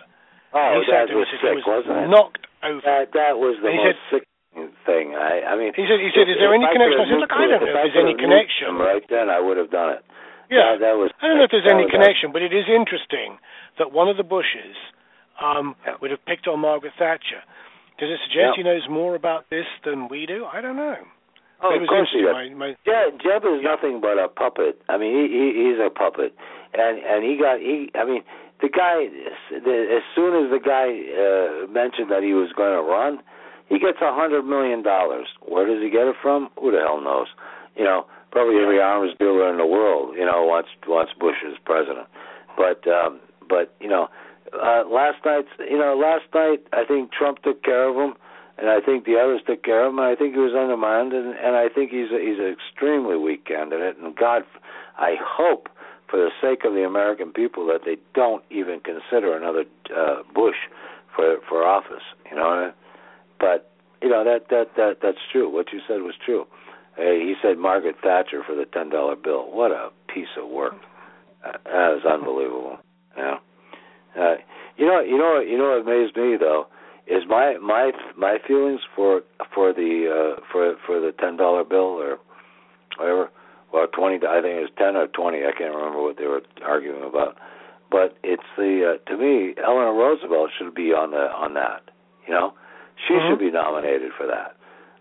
Oh, 0.56 0.80
he 0.80 0.92
that 0.92 1.12
was 1.12 1.28
and 1.28 1.40
sick, 1.44 1.56
was 1.60 1.68
wasn't 1.68 2.08
it? 2.08 2.08
knocked 2.08 2.48
over. 2.64 2.80
That 2.88 3.12
that 3.14 3.36
was 3.36 3.60
the 3.60 3.68
he 3.68 3.78
most 3.84 4.00
sickening 4.08 4.27
thing. 4.86 5.16
I 5.16 5.54
I 5.54 5.54
mean, 5.56 5.72
He 5.76 5.86
said- 5.88 6.00
he 6.02 6.10
said, 6.14 6.28
if- 6.30 6.38
"Is 6.38 6.42
there 6.42 6.54
any 6.54 6.66
I 6.66 6.72
connection?" 6.74 7.00
I 7.02 7.08
said, 7.10 7.20
"Look, 7.22 7.34
I 7.34 7.48
don't 7.48 7.62
know 7.62 7.68
if 7.68 7.74
there's 7.74 7.96
any 7.98 8.16
connection." 8.16 8.78
Right 8.78 9.06
then, 9.10 9.30
I 9.30 9.40
would 9.40 9.58
have 9.58 9.70
done 9.72 9.92
it. 9.98 10.04
Yeah, 10.50 10.74
that, 10.76 10.80
that 10.80 10.96
was. 10.98 11.12
I 11.22 11.28
don't 11.28 11.38
know 11.38 11.44
if 11.44 11.52
there's 11.52 11.68
any 11.70 11.90
connection, 11.90 12.32
but 12.32 12.42
it 12.42 12.54
is 12.54 12.66
interesting 12.70 13.38
that 13.78 13.92
one 13.92 14.08
of 14.08 14.18
the 14.18 14.24
Bushes 14.24 14.76
um, 15.40 15.76
Yeah. 15.86 15.96
would 16.02 16.12
have 16.12 16.24
picked 16.26 16.48
on 16.48 16.60
Margaret 16.60 16.94
Thatcher. 16.98 17.44
Does 18.00 18.10
it 18.10 18.20
suggest 18.26 18.56
he 18.58 18.64
knows 18.64 18.88
more 18.90 19.16
about 19.16 19.50
this 19.50 19.66
than 19.84 20.08
we 20.08 20.26
do? 20.26 20.46
I 20.46 20.62
don't 20.62 20.78
know. 20.78 20.98
Oh, 21.62 21.74
of 21.74 21.88
course 21.88 22.10
he 22.14 22.22
does. 22.22 22.34
My, 22.34 22.50
my, 22.54 22.70
Jeb, 22.86 23.18
Jeb 23.20 23.42
is 23.44 23.62
nothing 23.64 24.00
but 24.00 24.20
a 24.22 24.28
puppet. 24.30 24.80
I 24.90 24.98
mean, 24.98 25.10
he, 25.18 25.26
he 25.34 25.46
he's 25.66 25.80
a 25.82 25.90
puppet, 25.90 26.34
and 26.78 27.00
and 27.00 27.26
he 27.26 27.36
got 27.38 27.60
he. 27.60 27.90
I 27.98 28.06
mean, 28.06 28.22
the 28.62 28.70
guy. 28.70 29.10
As 29.58 30.04
soon 30.14 30.38
as 30.46 30.52
the 30.54 30.62
guy 30.64 30.94
uh, 31.18 31.66
mentioned 31.68 32.12
that 32.12 32.22
he 32.22 32.34
was 32.34 32.54
going 32.54 32.74
to 32.78 32.82
run, 32.86 33.20
he 33.70 33.80
gets 33.80 33.98
a 34.02 34.14
hundred 34.14 34.44
million 34.44 34.84
dollars. 34.84 35.28
Where 35.42 35.66
does 35.68 35.82
he 35.82 35.90
get 35.90 36.08
it 36.08 36.16
from? 36.22 36.50
Who 36.60 36.72
the 36.72 36.80
hell 36.80 37.02
knows? 37.02 37.28
You 37.76 37.84
know, 37.84 38.06
probably 38.32 38.62
every 38.62 38.80
arms 38.80 39.14
dealer 39.20 39.50
in 39.52 39.58
the 39.58 39.66
world. 39.66 40.16
You 40.16 40.26
know, 40.26 40.44
wants 40.46 40.70
wants 40.88 41.12
Bush 41.20 41.38
as 41.46 41.58
president. 41.66 42.08
But 42.56 42.88
um, 42.88 43.20
but 43.48 43.74
you 43.80 43.90
know, 43.90 44.08
uh, 44.54 44.84
last 44.88 45.24
night. 45.26 45.46
You 45.60 45.78
know, 45.78 45.96
last 45.96 46.26
night 46.34 46.66
I 46.74 46.86
think 46.86 47.12
Trump 47.12 47.42
took 47.44 47.64
care 47.64 47.90
of 47.90 47.96
him 47.96 48.16
and 48.58 48.70
I 48.70 48.80
think 48.82 49.06
the 49.06 49.18
others 49.18 49.42
took 49.46 49.64
care 49.64 49.86
of 49.86 49.94
him. 49.94 50.00
And 50.00 50.08
I 50.08 50.16
think 50.16 50.34
he 50.34 50.40
was 50.40 50.54
undermined, 50.54 51.14
and, 51.14 51.38
and 51.38 51.56
I 51.56 51.70
think 51.70 51.92
he's 51.92 52.10
a, 52.12 52.20
he's 52.20 52.40
an 52.40 52.50
extremely 52.50 53.16
weak 53.16 53.46
candidate. 53.46 53.98
And 53.98 54.16
God, 54.16 54.44
I 54.98 55.16
hope 55.22 55.70
for 56.10 56.18
the 56.18 56.32
sake 56.42 56.66
of 56.66 56.74
the 56.74 56.84
American 56.84 57.32
people 57.32 57.68
that 57.68 57.82
they 57.86 57.98
don't 58.16 58.44
even 58.50 58.80
consider 58.80 59.36
another 59.36 59.66
uh, 59.96 60.24
Bush 60.34 60.58
for 61.16 61.38
for 61.48 61.64
office. 61.64 62.04
You 62.30 62.38
know, 62.38 62.48
what 62.48 62.58
I 62.58 62.66
mean? 62.66 62.74
But 63.40 63.72
you 64.02 64.10
know 64.10 64.24
that 64.24 64.50
that 64.50 64.76
that 64.76 64.98
that's 65.02 65.24
true. 65.32 65.50
What 65.50 65.74
you 65.74 65.80
said 65.88 66.02
was 66.02 66.16
true. 66.24 66.46
Uh, 66.98 67.14
he 67.14 67.36
said 67.42 67.58
Margaret 67.58 67.96
Thatcher 68.02 68.44
for 68.46 68.56
the 68.56 68.66
ten 68.66 68.90
dollar 68.90 69.16
bill. 69.16 69.52
What 69.52 69.72
a 69.72 69.90
piece 70.14 70.34
of 70.38 70.50
work! 70.50 70.76
Uh, 71.46 71.54
that 71.66 71.98
is 71.98 72.06
unbelievable. 72.06 72.78
Yeah. 73.16 73.38
Uh, 74.18 74.36
you 74.78 74.86
know, 74.86 75.00
you 75.02 75.18
know, 75.18 75.40
you 75.40 75.58
know 75.58 75.70
what 75.70 75.82
amazed 75.82 76.16
me 76.16 76.38
though 76.40 76.68
is 77.08 77.24
my 77.28 77.58
my 77.58 77.92
my 78.18 78.38
feelings 78.46 78.82
for 78.96 79.22
for 79.54 79.74
the 79.74 80.08
uh, 80.38 80.42
for 80.52 80.76
for 80.86 81.00
the 81.00 81.12
ten 81.20 81.38
dollar 81.38 81.64
bill 81.64 81.98
or 81.98 82.18
whatever. 82.98 83.30
Well, 83.74 83.88
twenty. 83.88 84.18
I 84.26 84.42
think 84.42 84.58
it 84.58 84.62
was 84.62 84.70
ten 84.78 84.96
or 84.96 85.08
twenty. 85.08 85.40
I 85.40 85.52
can't 85.58 85.76
remember 85.76 86.02
what 86.02 86.18
they 86.18 86.26
were 86.26 86.42
arguing 86.66 87.04
about. 87.04 87.38
But 87.90 88.18
it's 88.24 88.44
the 88.58 88.96
uh, 88.96 89.10
to 89.10 89.18
me, 89.18 89.56
Eleanor 89.64 89.94
Roosevelt 89.94 90.52
should 90.58 90.76
be 90.76 90.92
on 90.92 91.12
the 91.12 91.32
on 91.32 91.54
that. 91.54 91.90
You 92.28 92.34
know, 92.34 92.54
she 93.06 93.14
Mhm. 93.14 93.30
should 93.30 93.40
be 93.40 93.52
nominated 93.52 94.14
for 94.14 94.26
that. 94.28 94.56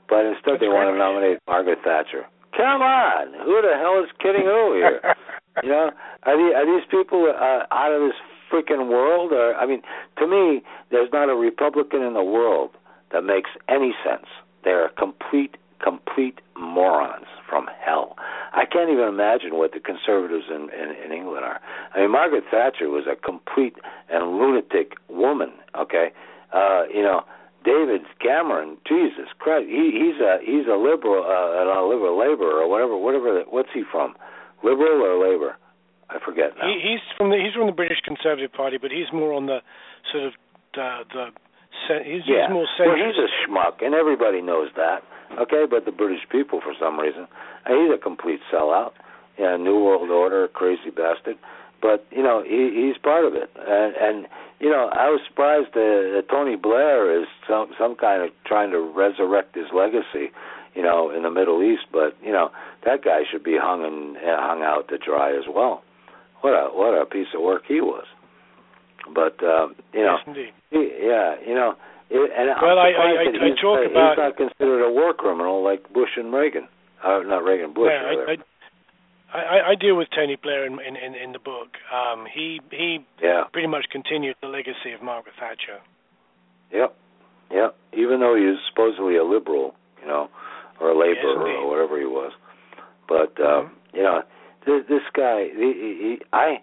But 0.09 0.27
instead, 0.27 0.55
That's 0.55 0.61
they 0.61 0.69
want 0.69 0.89
to 0.91 0.97
nominate 0.97 1.39
Margaret 1.47 1.81
Thatcher. 1.83 2.27
Come 2.53 2.81
on, 2.83 3.33
who 3.45 3.61
the 3.63 3.77
hell 3.77 4.03
is 4.03 4.11
kidding 4.19 4.45
who 4.45 4.75
here? 4.75 5.01
You 5.63 5.71
know, 5.71 5.91
are 6.25 6.37
these, 6.37 6.55
are 6.55 6.67
these 6.67 6.85
people 6.91 7.33
uh, 7.33 7.65
out 7.73 7.91
of 7.91 8.03
this 8.03 8.17
freaking 8.53 8.89
world? 8.89 9.33
Or 9.33 9.55
I 9.55 9.65
mean, 9.65 9.81
to 10.19 10.27
me, 10.27 10.63
there's 10.91 11.11
not 11.15 11.31
a 11.31 11.35
Republican 11.35 12.03
in 12.03 12.13
the 12.13 12.23
world 12.23 12.73
that 13.11 13.25
makes 13.25 13.49
any 13.67 13.95
sense. 14.05 14.27
They're 14.65 14.91
complete, 14.99 15.57
complete 15.83 16.41
morons 16.59 17.25
from 17.49 17.71
hell. 17.83 18.17
I 18.53 18.67
can't 18.67 18.91
even 18.91 19.09
imagine 19.09 19.55
what 19.55 19.73
the 19.73 19.81
conservatives 19.81 20.45
in, 20.51 20.69
in, 20.79 20.95
in 21.03 21.11
England 21.11 21.47
are. 21.47 21.59
I 21.95 22.01
mean, 22.01 22.11
Margaret 22.11 22.45
Thatcher 22.51 22.91
was 22.91 23.07
a 23.11 23.17
complete 23.17 23.77
and 24.11 24.37
lunatic 24.37 24.93
woman. 25.09 25.53
Okay, 25.75 26.13
uh, 26.53 26.83
you 26.93 27.01
know. 27.03 27.25
David 27.67 28.07
Cameron, 28.23 28.79
Jesus 28.87 29.35
Christ, 29.43 29.67
he, 29.67 29.91
he's 29.91 30.23
a 30.23 30.39
he's 30.39 30.71
a 30.71 30.79
liberal, 30.79 31.27
uh, 31.27 31.67
a 31.67 31.83
liberal 31.83 32.15
labor 32.15 32.47
or 32.47 32.71
whatever, 32.71 32.97
whatever. 32.97 33.43
What's 33.51 33.75
he 33.75 33.83
from? 33.91 34.15
Liberal 34.63 35.03
or 35.03 35.19
Labor? 35.19 35.59
I 36.09 36.23
forget 36.25 36.55
now. 36.55 36.71
he, 36.71 36.79
he's 36.79 37.03
from 37.19 37.31
the 37.31 37.37
he's 37.43 37.53
from 37.59 37.67
the 37.67 37.75
British 37.75 37.99
Conservative 38.07 38.53
Party, 38.55 38.79
but 38.79 38.95
he's 38.95 39.11
more 39.13 39.35
on 39.35 39.47
the 39.47 39.59
sort 40.15 40.31
of 40.31 40.33
the 40.75 41.03
the 41.11 41.25
ce- 41.91 42.07
he's, 42.07 42.23
yeah. 42.25 42.47
he's 42.47 42.55
more 42.55 42.71
well, 42.79 42.95
he's 42.95 43.19
a 43.19 43.29
schmuck, 43.43 43.83
and 43.83 43.95
everybody 43.95 44.41
knows 44.41 44.71
that. 44.77 45.03
Okay, 45.43 45.67
but 45.69 45.85
the 45.85 45.91
British 45.91 46.23
people, 46.31 46.61
for 46.63 46.73
some 46.79 47.01
reason, 47.01 47.27
uh, 47.67 47.75
he's 47.75 47.91
a 47.91 47.99
complete 47.99 48.39
sellout. 48.53 48.93
Yeah, 49.39 49.57
New 49.57 49.83
World 49.83 50.09
Order, 50.09 50.47
crazy 50.49 50.95
bastard. 50.95 51.37
But 51.83 52.07
you 52.11 52.23
know, 52.23 52.43
he, 52.47 52.71
he's 52.73 52.97
part 53.03 53.25
of 53.25 53.35
it, 53.35 53.51
and 53.59 53.95
and 53.99 54.27
you 54.61 54.71
know, 54.71 54.89
I 54.93 55.09
was 55.11 55.21
surprised 55.29 55.75
that, 55.75 56.13
that 56.17 56.29
Tony 56.31 56.57
Blair 56.57 57.21
is 57.21 57.27
some 57.49 57.69
some 57.79 57.95
kind 57.97 58.23
of 58.23 58.31
trying 58.47 58.71
to 58.71 58.81
resurrect 58.81 59.55
his 59.55 59.67
legacy, 59.75 60.33
you 60.75 60.83
know, 60.83 61.11
in 61.11 61.23
the 61.23 61.31
Middle 61.31 61.63
East. 61.63 61.85
But 61.93 62.17
you 62.23 62.33
know, 62.33 62.51
that 62.85 63.05
guy 63.05 63.21
should 63.31 63.45
be 63.45 63.57
hung 63.61 63.85
and 63.85 64.17
uh, 64.17 64.41
hung 64.41 64.63
out 64.63 64.89
to 64.89 64.99
dry 64.99 65.31
as 65.37 65.45
well. 65.53 65.83
What 66.41 66.53
a 66.53 66.69
what 66.73 66.95
a 67.01 67.05
piece 67.07 67.29
of 67.35 67.43
work 67.43 67.63
he 67.69 67.81
was. 67.81 68.05
But 69.15 69.39
um, 69.45 69.77
you 69.93 70.03
know, 70.03 70.17
yes, 70.19 70.27
indeed. 70.27 70.53
he, 70.71 70.91
yeah, 71.07 71.37
you 71.47 71.55
know, 71.55 71.75
it, 72.11 72.31
and 72.37 72.51
Well, 72.61 72.79
I- 72.79 72.91
I'm 72.97 73.19
I- 73.19 73.33
that 73.33 73.43
I 73.43 73.49
he's, 73.51 73.59
talk 73.61 73.79
uh, 73.79 73.91
about- 73.91 74.11
he's 74.11 74.19
not 74.19 74.37
considered 74.37 74.83
a 74.85 74.91
war 74.91 75.13
criminal 75.15 75.63
like 75.63 75.87
Bush 75.93 76.11
and 76.17 76.33
Reagan. 76.33 76.67
Uh, 77.05 77.21
not 77.27 77.45
Reagan, 77.45 77.73
Bush. 77.75 77.91
yeah, 77.93 78.03
rather. 78.09 78.29
I, 78.29 78.33
I, 78.33 78.37
I, 79.37 79.71
I 79.71 79.75
deal 79.75 79.97
with 79.97 80.09
Tony 80.15 80.37
Blair 80.41 80.67
in 80.67 80.75
in, 80.81 80.97
in, 80.97 81.15
in 81.15 81.33
the 81.33 81.39
book. 81.39 81.69
Um, 81.93 82.27
he 82.33 82.61
he 82.71 83.05
yeah. 83.23 83.45
pretty 83.53 83.69
much 83.69 83.87
continued 83.91 84.37
the 84.41 84.49
legacy 84.49 84.93
of 84.95 85.03
Margaret 85.03 85.35
Thatcher. 85.39 85.81
Yep. 86.73 86.97
Yep. 87.53 87.77
Even 87.93 88.21
though 88.21 88.35
he 88.35 88.45
was 88.45 88.59
supposedly 88.69 89.17
a 89.17 89.25
liberal, 89.25 89.75
you 90.01 90.09
know, 90.09 90.29
or 90.81 90.91
a 90.91 90.99
labor 90.99 91.15
Yes, 91.15 91.63
or 91.63 91.69
whatever 91.69 91.99
he 91.99 92.07
was. 92.07 92.33
But 93.09 93.41
um, 93.41 93.73
you 93.95 94.03
know, 94.03 94.23
this, 94.67 94.83
this 94.89 95.03
guy, 95.15 95.47
he, 95.55 95.73
he, 95.73 95.91
he, 96.01 96.17
I, 96.33 96.59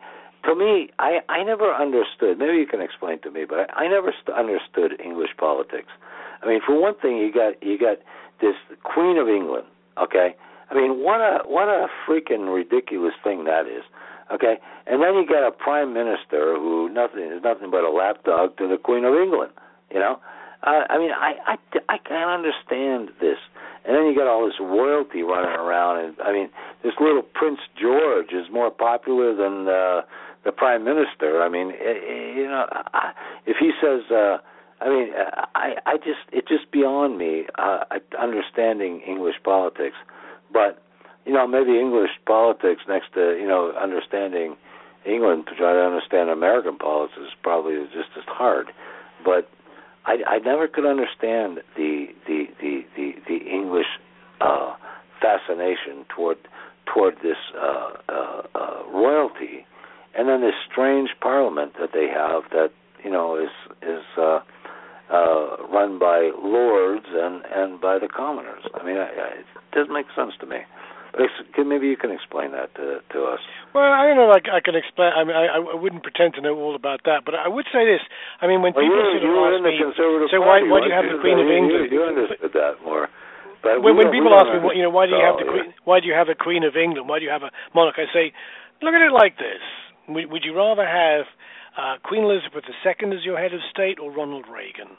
to 0.46 0.56
me, 0.56 0.90
I, 1.00 1.20
I 1.30 1.44
never 1.44 1.74
understood. 1.74 2.38
Maybe 2.38 2.58
you 2.58 2.68
can 2.68 2.82
explain 2.82 3.20
to 3.22 3.32
me, 3.32 3.46
but 3.48 3.72
I, 3.72 3.86
I 3.86 3.88
never 3.88 4.14
st- 4.22 4.38
understood 4.38 5.00
English 5.04 5.32
politics. 5.38 5.88
I 6.42 6.48
mean, 6.48 6.60
for 6.66 6.80
one 6.80 6.96
thing, 7.02 7.18
you 7.18 7.32
got 7.32 7.62
you 7.64 7.78
got 7.80 7.98
this 8.42 8.56
Queen 8.84 9.18
of 9.18 9.30
England. 9.30 9.66
Okay. 10.02 10.36
I 10.74 10.76
mean, 10.76 11.04
what 11.04 11.22
a 11.22 11.44
what 11.46 11.70
a 11.70 11.86
freaking 12.08 12.54
ridiculous 12.54 13.14
thing 13.24 13.46
that 13.46 13.68
is. 13.68 13.84
Okay, 14.34 14.58
and 14.88 15.04
then 15.04 15.14
you 15.14 15.28
got 15.28 15.48
a 15.48 15.52
prime 15.52 15.94
minister 15.94 16.56
who 16.56 16.90
nothing 16.90 17.30
is 17.32 17.44
nothing 17.44 17.70
but 17.70 17.84
a 17.84 17.92
lapdog 17.92 18.58
to 18.58 18.68
the 18.68 18.78
Queen 18.78 19.06
of 19.06 19.14
England. 19.14 19.52
You 19.94 20.00
know, 20.00 20.20
uh, 20.64 20.84
I 20.90 20.98
mean, 20.98 21.12
I, 21.12 21.34
I 21.46 21.58
I 21.90 21.98
can't 22.00 22.32
understand 22.32 23.10
this. 23.22 23.38
And 23.86 23.96
then 23.96 24.06
you 24.06 24.16
got 24.16 24.28
all 24.28 24.46
this 24.46 24.56
royalty 24.62 25.24
running 25.24 25.60
around, 25.60 26.04
and 26.04 26.16
I 26.24 26.32
mean, 26.32 26.50
this 26.84 26.94
little 27.02 27.22
Prince 27.22 27.60
George 27.80 28.32
is 28.32 28.48
more 28.50 28.72
popular 28.72 29.36
than 29.36 29.68
uh, 29.68 30.02
the 30.46 30.54
prime 30.56 30.86
minister. 30.86 31.44
I 31.44 31.50
mean, 31.50 31.72
eh, 31.72 31.84
eh, 31.84 32.34
you 32.34 32.48
know, 32.48 32.66
I, 32.94 33.12
if 33.46 33.58
he 33.60 33.72
says. 33.80 34.10
uh 34.10 34.38
I 34.82 34.90
mean, 34.90 35.10
I 35.56 35.76
I 35.86 35.96
just 35.98 36.28
it's 36.34 36.50
just 36.50 36.70
beyond 36.72 37.18
me 37.18 37.46
uh, 37.58 37.86
understanding 38.20 39.00
English 39.08 39.36
politics, 39.46 39.96
but 40.54 40.82
you 41.26 41.34
know 41.34 41.48
maybe 41.48 41.80
English 41.80 42.12
politics 42.26 42.84
next 42.88 43.14
to 43.16 43.38
you 43.40 43.48
know 43.48 43.74
understanding 43.74 44.56
England 45.06 45.48
to 45.48 45.56
try 45.56 45.74
to 45.74 45.80
understand 45.80 46.30
American 46.30 46.78
politics 46.78 47.18
is 47.20 47.34
probably 47.42 47.76
just 47.94 48.10
as 48.16 48.24
hard. 48.28 48.68
But 49.26 49.50
I 50.06 50.18
I 50.28 50.40
never 50.40 50.68
could 50.68 50.86
understand 50.86 51.60
the 51.76 52.08
the 52.28 52.48
the 52.62 52.86
the, 52.96 53.14
the 53.28 53.38
English 53.38 53.88
uh, 54.42 54.76
fascination 55.22 56.06
toward 56.10 56.38
toward 56.86 57.16
this 57.24 57.38
uh, 57.56 57.94
uh, 58.10 58.42
uh, 58.56 58.84
royalty, 58.94 59.66
and 60.16 60.28
then 60.28 60.42
this 60.42 60.56
strange 60.70 61.10
parliament 61.22 61.74
that 61.80 61.92
they 61.94 62.08
have 62.08 62.44
that 62.52 62.72
you 63.04 63.12
know 63.12 63.36
is 63.36 63.52
is 63.82 64.04
uh, 64.18 64.40
run 65.84 66.00
by 66.00 66.32
lords 66.40 67.06
and 67.12 67.44
and 67.52 67.82
by 67.82 68.00
the 68.00 68.08
commoners. 68.08 68.64
I 68.74 68.86
mean, 68.86 68.98
I, 68.98 69.12
I, 69.12 69.28
it 69.44 69.76
doesn't 69.76 69.94
make 69.94 70.08
sense 70.16 70.32
to 70.40 70.48
me. 70.48 70.64
But 71.14 71.30
maybe 71.70 71.86
you 71.94 71.98
can 72.00 72.10
explain 72.10 72.58
that 72.58 72.74
to 72.74 73.04
to 73.14 73.20
us. 73.30 73.44
Well, 73.76 73.86
I 73.86 74.08
don't 74.10 74.18
know. 74.18 74.26
Like 74.32 74.50
I 74.50 74.66
can 74.66 74.74
explain. 74.74 75.14
I 75.14 75.22
mean, 75.22 75.38
I, 75.38 75.62
I 75.62 75.78
wouldn't 75.78 76.02
pretend 76.02 76.34
to 76.36 76.42
know 76.42 76.58
all 76.58 76.74
about 76.74 77.06
that, 77.06 77.22
but 77.22 77.38
I 77.38 77.46
would 77.46 77.70
say 77.70 77.86
this. 77.86 78.02
I 78.42 78.50
mean, 78.50 78.66
when 78.66 78.74
well, 78.74 78.82
people 78.82 78.98
you, 78.98 79.22
sort 79.22 79.62
of 79.62 79.62
ask 79.62 79.62
me, 79.62 79.78
so 80.34 80.42
why 80.42 80.66
why 80.66 80.82
do 80.82 80.90
you 80.90 80.98
have 80.98 81.06
the 81.06 81.22
Queen 81.22 81.38
of 81.38 81.46
England? 81.46 81.94
You, 81.94 82.02
you 82.02 82.04
understood 82.08 82.50
that 82.58 82.82
more. 82.82 83.14
But 83.62 83.80
when, 83.80 83.96
when 83.96 84.12
people 84.12 84.34
ask 84.34 84.52
me, 84.52 84.60
what, 84.60 84.76
you 84.76 84.84
know, 84.84 84.92
why 84.92 85.06
do 85.06 85.16
you 85.16 85.24
have 85.24 85.38
the. 85.38 85.48
Queen? 85.48 85.72
Why 85.86 86.02
do 86.02 86.10
you 86.10 86.18
have 86.18 86.28
a 86.28 86.36
Queen 86.36 86.66
of 86.66 86.76
England? 86.76 87.06
Why 87.08 87.22
do 87.22 87.26
you 87.30 87.32
have 87.32 87.46
a 87.46 87.54
monarch? 87.78 87.96
I 88.02 88.10
say, 88.10 88.34
look 88.82 88.98
at 88.98 89.06
it 89.06 89.14
like 89.14 89.38
this: 89.38 89.62
Would, 90.10 90.34
would 90.34 90.44
you 90.44 90.58
rather 90.58 90.84
have 90.84 91.30
uh, 91.78 92.02
Queen 92.02 92.26
Elizabeth 92.26 92.66
II 92.66 93.14
as 93.14 93.22
your 93.22 93.38
head 93.38 93.54
of 93.54 93.62
state 93.70 94.02
or 94.02 94.10
Ronald 94.10 94.50
Reagan? 94.50 94.98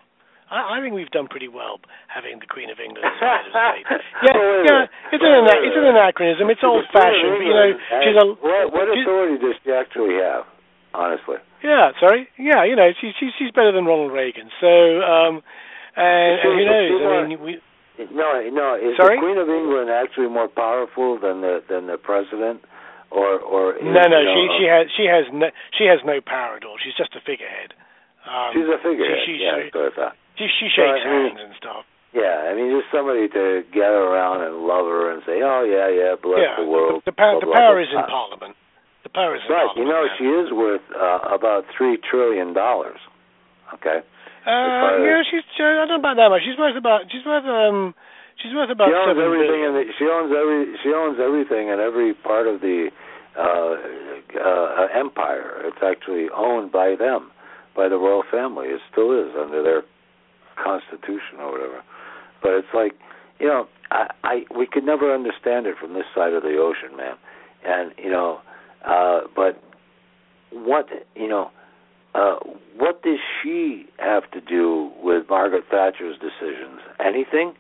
I, 0.50 0.76
I 0.76 0.80
think 0.80 0.92
we've 0.92 1.10
done 1.10 1.28
pretty 1.28 1.48
well 1.48 1.80
having 2.08 2.38
the 2.38 2.48
Queen 2.48 2.68
of 2.68 2.78
England 2.80 3.04
as 3.04 3.16
head 3.20 3.44
of 3.44 3.52
state. 3.52 3.84
Yeah, 4.24 4.86
yeah, 4.88 5.12
it's 5.12 5.24
an 5.24 5.34
ana- 5.34 5.62
it's 5.64 5.78
an 5.78 5.86
anachronism. 5.88 6.50
It's 6.50 6.64
old 6.64 6.84
fashioned. 6.92 7.40
you 7.44 7.54
know, 7.54 7.70
she's 8.04 8.16
a 8.18 8.26
what, 8.40 8.72
what 8.72 8.86
authority 8.92 9.40
does 9.40 9.56
she 9.64 9.72
actually 9.72 10.20
have? 10.20 10.44
Honestly, 10.94 11.42
yeah, 11.58 11.90
sorry, 11.98 12.30
yeah, 12.38 12.62
you 12.62 12.76
know, 12.78 12.94
she's 13.00 13.10
she's 13.18 13.34
she's 13.34 13.50
better 13.50 13.74
than 13.74 13.82
Ronald 13.82 14.14
Reagan. 14.14 14.46
So, 14.62 15.02
um, 15.02 15.42
and, 15.98 16.38
and 16.38 16.54
who 16.54 16.62
knows? 16.62 16.90
I 17.02 17.26
mean, 17.26 17.40
we 17.42 17.58
no, 18.14 18.42
no. 18.50 18.74
Is 18.74 18.94
Sorry? 18.98 19.18
the 19.18 19.22
Queen 19.22 19.38
of 19.38 19.46
England 19.50 19.90
actually 19.90 20.26
more 20.26 20.46
powerful 20.46 21.18
than 21.18 21.42
the 21.42 21.62
than 21.66 21.86
the 21.86 21.98
president, 21.98 22.62
or 23.10 23.38
or 23.38 23.74
no, 23.82 24.06
no, 24.06 24.18
you 24.18 24.26
know, 24.26 24.34
she 24.34 24.42
she 24.58 24.64
has 24.66 24.84
she 24.94 25.04
has 25.06 25.24
no 25.34 25.46
she 25.78 25.84
has 25.86 25.98
no 26.06 26.18
power 26.22 26.58
at 26.58 26.64
all. 26.64 26.74
She's 26.82 26.94
just 26.94 27.14
a 27.14 27.22
figurehead. 27.22 27.74
Um, 28.26 28.50
she's 28.54 28.66
a 28.66 28.78
figurehead. 28.82 29.22
She, 29.26 29.38
she, 29.38 29.44
yeah, 29.46 29.58
she, 29.58 29.70
that's 29.70 29.74
what 29.74 29.90
I 29.90 29.94
thought. 29.94 30.16
She, 30.38 30.46
she 30.60 30.66
shakes 30.70 31.02
hands 31.04 31.38
and 31.38 31.54
stuff. 31.58 31.84
Yeah, 32.14 32.46
I 32.46 32.54
mean, 32.54 32.70
just 32.70 32.94
somebody 32.94 33.26
to 33.26 33.66
gather 33.74 34.06
around 34.06 34.46
and 34.46 34.62
love 34.62 34.86
her 34.86 35.10
and 35.10 35.18
say, 35.26 35.42
"Oh 35.42 35.66
yeah, 35.66 35.90
yeah, 35.90 36.14
bless 36.14 36.46
yeah, 36.46 36.62
the 36.62 36.68
world." 36.70 37.02
the, 37.02 37.10
the 37.10 37.18
power 37.18 37.42
blah, 37.42 37.50
the 37.50 37.58
power 37.58 37.74
blah, 37.74 37.82
is 37.82 37.90
in. 37.90 38.06
Parliament. 38.06 38.54
The 39.02 39.10
power 39.10 39.34
is 39.34 39.42
in 39.42 39.50
Right, 39.50 39.66
Parliament. 39.66 39.82
you 39.82 39.86
know, 39.90 40.02
yeah. 40.06 40.14
she 40.14 40.26
is 40.30 40.48
worth 40.54 40.86
uh, 40.94 41.34
about 41.34 41.66
three 41.74 41.98
trillion 41.98 42.54
dollars. 42.54 43.02
Okay. 43.74 43.98
Uh, 44.46 45.02
yeah, 45.02 45.26
she's. 45.26 45.42
Uh, 45.58 45.82
I 45.82 45.90
don't 45.90 45.98
know 45.98 46.02
about 46.06 46.14
that 46.22 46.30
much. 46.30 46.46
She's 46.46 46.54
worth 46.54 46.78
about. 46.78 47.10
She's 47.10 47.26
worth. 47.26 47.44
Um. 47.44 47.98
She's 48.42 48.54
worth 48.54 48.70
about 48.70 48.90
she 48.90 48.94
owns 48.94 49.18
everything 49.18 49.62
and 49.62 49.74
she 49.94 50.06
owns 50.10 50.34
every 50.34 50.74
she 50.82 50.90
owns 50.90 51.18
everything 51.22 51.68
in 51.70 51.78
every 51.78 52.14
part 52.14 52.48
of 52.48 52.60
the 52.60 52.90
uh, 53.38 53.78
uh 54.34 54.86
empire 54.90 55.62
it's 55.70 55.78
actually 55.78 56.26
owned 56.34 56.72
by 56.72 56.96
them 56.98 57.30
by 57.76 57.88
the 57.88 57.94
royal 57.94 58.24
family 58.30 58.66
it 58.74 58.80
still 58.90 59.14
is 59.14 59.30
under 59.38 59.62
their 59.62 59.82
constitution 60.62 61.38
or 61.40 61.52
whatever 61.52 61.82
but 62.42 62.52
it's 62.52 62.72
like 62.74 62.92
you 63.40 63.46
know 63.46 63.66
i 63.90 64.06
i 64.24 64.34
we 64.56 64.66
could 64.66 64.84
never 64.84 65.14
understand 65.14 65.66
it 65.66 65.76
from 65.80 65.94
this 65.94 66.04
side 66.14 66.32
of 66.32 66.42
the 66.42 66.56
ocean 66.58 66.96
man 66.96 67.14
and 67.64 67.92
you 67.98 68.10
know 68.10 68.40
uh 68.86 69.20
but 69.34 69.62
what 70.52 70.86
you 71.16 71.28
know 71.28 71.50
uh 72.14 72.36
what 72.76 73.02
does 73.02 73.18
she 73.42 73.86
have 73.98 74.30
to 74.30 74.40
do 74.40 74.90
with 75.02 75.24
margaret 75.28 75.64
thatcher's 75.70 76.16
decisions 76.18 76.80
anything 77.04 77.52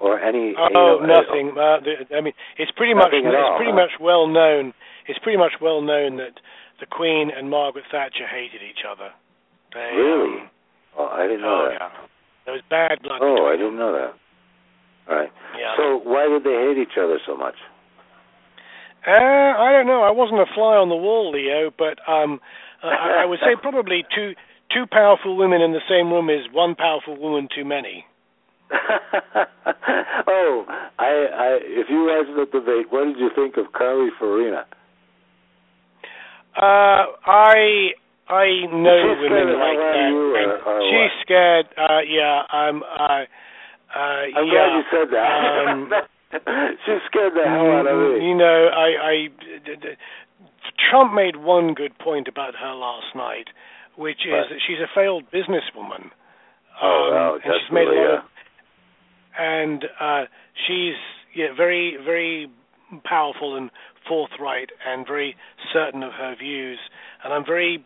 or 0.00 0.18
any 0.20 0.48
you 0.50 0.56
Oh, 0.58 0.98
know, 1.00 1.06
nothing. 1.06 1.54
Uh, 1.56 1.78
I 2.16 2.20
mean, 2.20 2.34
it's 2.58 2.70
pretty 2.76 2.94
much 2.94 3.08
it's 3.12 3.24
all, 3.30 3.56
pretty 3.56 3.70
huh? 3.70 3.76
much 3.78 3.90
well 4.00 4.26
known. 4.26 4.74
It's 5.06 5.18
pretty 5.20 5.38
much 5.38 5.52
well 5.62 5.80
known 5.80 6.16
that 6.18 6.34
the 6.80 6.86
Queen 6.86 7.30
and 7.34 7.48
Margaret 7.48 7.84
Thatcher 7.92 8.26
hated 8.26 8.60
each 8.60 8.82
other. 8.84 9.10
They, 9.72 9.94
Really? 9.96 10.40
Um, 10.42 10.50
Oh, 10.98 11.06
I 11.06 11.22
didn't 11.26 11.42
know 11.42 11.62
oh 11.62 11.68
that. 11.70 11.78
yeah. 11.80 11.90
There 12.44 12.54
was 12.54 12.62
bad 12.68 13.00
blood. 13.02 13.20
Oh, 13.22 13.46
I 13.46 13.56
didn't 13.56 13.76
know 13.76 13.92
that. 13.92 14.14
All 15.08 15.16
right. 15.16 15.30
Yeah. 15.58 15.76
So 15.76 16.00
why 16.04 16.28
did 16.28 16.44
they 16.44 16.54
hate 16.54 16.78
each 16.78 16.96
other 16.98 17.18
so 17.26 17.36
much? 17.36 17.56
Uh, 19.06 19.10
I 19.10 19.72
don't 19.72 19.86
know. 19.86 20.02
I 20.02 20.10
wasn't 20.10 20.40
a 20.40 20.46
fly 20.54 20.76
on 20.76 20.88
the 20.88 20.96
wall, 20.96 21.30
Leo, 21.30 21.70
but 21.76 21.98
um, 22.08 22.40
uh, 22.82 22.88
I, 22.88 23.22
I 23.22 23.24
would 23.26 23.38
say 23.40 23.54
probably 23.60 24.04
two 24.14 24.32
two 24.72 24.86
powerful 24.90 25.36
women 25.36 25.60
in 25.60 25.72
the 25.72 25.84
same 25.88 26.10
room 26.10 26.30
is 26.30 26.46
one 26.52 26.74
powerful 26.74 27.16
woman 27.16 27.48
too 27.54 27.64
many. 27.64 28.06
oh, 30.26 30.64
I, 30.98 31.04
I, 31.04 31.58
if 31.62 31.88
you 31.90 32.06
watched 32.06 32.34
the 32.34 32.58
debate, 32.58 32.86
what 32.90 33.04
did 33.04 33.18
you 33.18 33.30
think 33.34 33.56
of 33.58 33.72
Carly 33.72 34.08
Fiorina? 34.20 34.64
Uh, 36.56 37.12
I 37.26 37.92
I 38.28 38.64
know 38.72 38.98
She's 39.04 39.20
women 39.30 39.60
like 39.60 39.76
that. 39.76 40.08
you, 40.08 40.36
and 40.36 40.50
or 40.64 40.80
she's 40.88 41.12
what? 41.12 41.22
scared. 41.22 41.66
Uh, 41.76 42.00
yeah. 42.08 42.42
I'm. 42.50 42.82
Uh, 42.82 43.28
uh, 43.94 44.24
I'm 44.32 44.46
yeah. 44.48 44.52
glad 44.52 44.70
you 44.74 44.84
said 44.90 45.08
that. 45.12 45.30
Um, 45.68 45.92
she 46.84 46.92
scared 47.06 47.34
the 47.36 47.44
hell 47.46 47.70
out 47.70 47.86
of 47.86 47.94
mm, 47.94 48.18
me. 48.18 48.26
You 48.26 48.34
know, 48.34 48.68
I, 48.74 48.88
I, 48.98 49.14
d- 49.38 49.76
d- 49.80 49.98
Trump 50.90 51.14
made 51.14 51.36
one 51.36 51.74
good 51.74 51.96
point 51.98 52.26
about 52.26 52.54
her 52.56 52.74
last 52.74 53.14
night, 53.14 53.48
which 53.96 54.26
is 54.26 54.50
that 54.50 54.58
she's 54.66 54.78
a 54.78 54.90
failed 54.94 55.24
businesswoman. 55.30 56.10
Oh, 56.82 57.06
um, 57.06 57.14
wow, 57.14 57.34
and 57.34 57.54
she's 57.54 57.72
made 57.72 57.86
a 57.86 57.92
lot 57.92 58.02
yeah. 58.02 58.18
of, 58.18 58.24
and 59.38 59.84
uh, 60.00 60.24
she's 60.66 60.98
yeah 61.36 61.54
very 61.56 61.96
very 62.04 62.50
powerful 63.04 63.56
and 63.56 63.70
forthright 64.08 64.70
and 64.86 65.06
very 65.06 65.36
certain 65.72 66.02
of 66.02 66.12
her 66.12 66.34
views. 66.36 66.78
And 67.22 67.32
I'm 67.32 67.44
very 67.44 67.84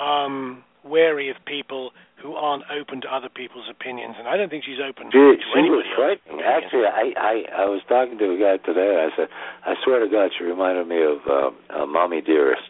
um, 0.00 0.64
wary 0.84 1.28
of 1.28 1.36
people 1.46 1.90
who 2.22 2.34
aren't 2.34 2.64
open 2.70 3.00
to 3.00 3.08
other 3.08 3.28
people's 3.28 3.64
opinions, 3.70 4.14
and 4.18 4.28
I 4.28 4.36
don't 4.36 4.48
think 4.50 4.64
she's 4.64 4.80
open 4.80 5.08
She, 5.12 5.16
to 5.18 5.36
she 5.40 5.48
was 5.48 5.56
anybody 5.56 5.88
else's 5.88 5.96
frightening. 5.96 6.40
Actually, 6.44 6.84
I, 6.88 7.04
I 7.16 7.34
I 7.62 7.66
was 7.68 7.80
talking 7.88 8.16
to 8.18 8.32
a 8.32 8.38
guy 8.38 8.56
today. 8.64 9.00
I 9.00 9.08
said, 9.16 9.28
I 9.64 9.74
swear 9.84 10.00
to 10.00 10.08
God, 10.08 10.30
she 10.36 10.44
reminded 10.44 10.88
me 10.88 11.00
of 11.02 11.18
uh, 11.28 11.50
uh, 11.72 11.86
Mommy 11.86 12.20
Dearest. 12.20 12.68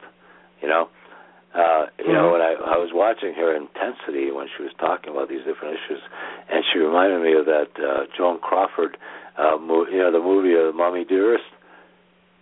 You 0.63 0.69
know, 0.69 0.89
uh, 1.55 1.87
you 1.99 2.13
know 2.13 2.31
Mhm. 2.31 2.33
when 2.33 2.43
I 2.43 2.53
I 2.55 2.77
was 2.79 2.91
watching 2.95 3.35
her 3.35 3.55
intensity 3.55 4.31
when 4.31 4.47
she 4.57 4.63
was 4.63 4.73
talking 4.79 5.11
about 5.11 5.29
these 5.29 5.43
different 5.43 5.75
issues, 5.79 6.03
and 6.51 6.63
she 6.71 6.79
reminded 6.79 7.23
me 7.23 7.33
of 7.35 7.47
that 7.47 7.71
uh, 7.79 8.07
Joan 8.17 8.39
Crawford, 8.39 8.97
uh, 9.39 9.57
mo- 9.59 9.87
you 9.91 9.99
know, 9.99 10.13
the 10.13 10.21
movie 10.23 10.55
of 10.55 10.75
Mommy 10.75 11.05
Dearest. 11.05 11.47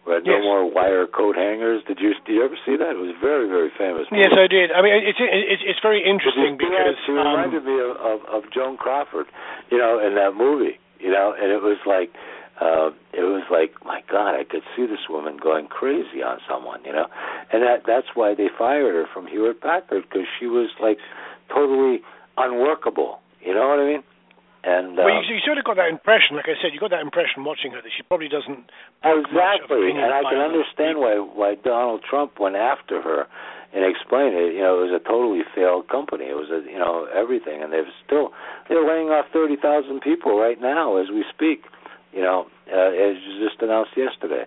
Where 0.09 0.25
no 0.25 0.41
Yes. 0.41 0.43
more 0.43 0.65
wire 0.65 1.05
coat 1.07 1.37
hangers. 1.37 1.85
Did 1.85 2.01
you 2.01 2.17
did 2.25 2.33
you 2.33 2.43
ever 2.43 2.57
see 2.65 2.81
that? 2.81 2.97
It 2.97 3.03
was 3.05 3.13
very 3.21 3.45
very 3.47 3.69
famous. 3.77 4.09
Movie. 4.09 4.25
Yes, 4.25 4.33
I 4.33 4.49
did. 4.49 4.73
I 4.73 4.81
mean, 4.81 4.97
it's 5.05 5.21
it's 5.21 5.63
it's 5.69 5.83
very 5.85 6.01
interesting 6.01 6.57
see 6.57 6.65
because 6.65 6.97
that? 6.97 7.05
she 7.05 7.13
um, 7.13 7.21
reminded 7.29 7.65
me 7.69 7.77
of, 7.77 7.93
of 8.01 8.19
of 8.33 8.41
Joan 8.51 8.81
Crawford, 8.81 9.29
you 9.69 9.77
know, 9.77 10.01
in 10.01 10.17
that 10.17 10.33
movie, 10.33 10.81
you 10.99 11.13
know, 11.13 11.37
and 11.37 11.53
it 11.53 11.61
was 11.61 11.77
like, 11.85 12.09
uh, 12.57 12.89
it 13.13 13.29
was 13.29 13.45
like, 13.53 13.77
my 13.85 14.01
God, 14.11 14.33
I 14.33 14.45
could 14.49 14.65
see 14.73 14.87
this 14.89 15.05
woman 15.13 15.37
going 15.37 15.69
crazy 15.69 16.25
on 16.25 16.41
someone, 16.49 16.81
you 16.89 16.93
know, 16.97 17.07
and 17.53 17.61
that 17.63 17.85
that's 17.85 18.09
why 18.17 18.33
they 18.35 18.49
fired 18.49 18.95
her 18.97 19.05
from 19.13 19.27
Hewlett 19.29 19.61
Packard 19.61 20.09
because 20.09 20.25
she 20.41 20.47
was 20.47 20.71
like 20.81 20.97
totally 21.53 22.01
unworkable, 22.41 23.21
you 23.45 23.53
know 23.53 23.69
what 23.69 23.79
I 23.79 23.85
mean? 23.85 24.03
And 24.69 25.01
well, 25.01 25.09
um, 25.09 25.25
you, 25.25 25.41
you 25.41 25.41
sort 25.49 25.57
of 25.57 25.65
got 25.65 25.81
that 25.81 25.89
impression. 25.89 26.37
Like 26.37 26.45
I 26.45 26.61
said, 26.61 26.77
you 26.77 26.81
got 26.81 26.93
that 26.93 27.01
impression 27.01 27.41
watching 27.41 27.73
her 27.73 27.81
that 27.81 27.89
she 27.97 28.05
probably 28.05 28.29
doesn't. 28.29 28.69
Exactly, 29.01 29.97
and 29.97 30.13
I 30.13 30.21
can 30.29 30.45
understand 30.45 31.01
why 31.01 31.17
why 31.17 31.57
Donald 31.65 32.05
Trump 32.05 32.37
went 32.37 32.57
after 32.61 33.01
her 33.01 33.25
and 33.73 33.81
explained 33.89 34.37
it. 34.37 34.53
You 34.53 34.61
know, 34.61 34.85
it 34.85 34.93
was 34.93 35.01
a 35.01 35.01
totally 35.01 35.41
failed 35.57 35.89
company. 35.89 36.29
It 36.29 36.37
was 36.37 36.53
a 36.53 36.61
you 36.69 36.77
know 36.77 37.09
everything, 37.09 37.65
and 37.65 37.73
they've 37.73 37.89
still 38.05 38.37
they're 38.69 38.85
laying 38.85 39.09
off 39.09 39.33
thirty 39.33 39.57
thousand 39.57 40.05
people 40.05 40.37
right 40.37 40.61
now 40.61 41.01
as 41.01 41.09
we 41.09 41.25
speak. 41.33 41.65
You 42.13 42.21
know, 42.21 42.45
uh, 42.69 42.93
as 42.93 43.17
just 43.41 43.65
announced 43.65 43.97
yesterday. 43.97 44.45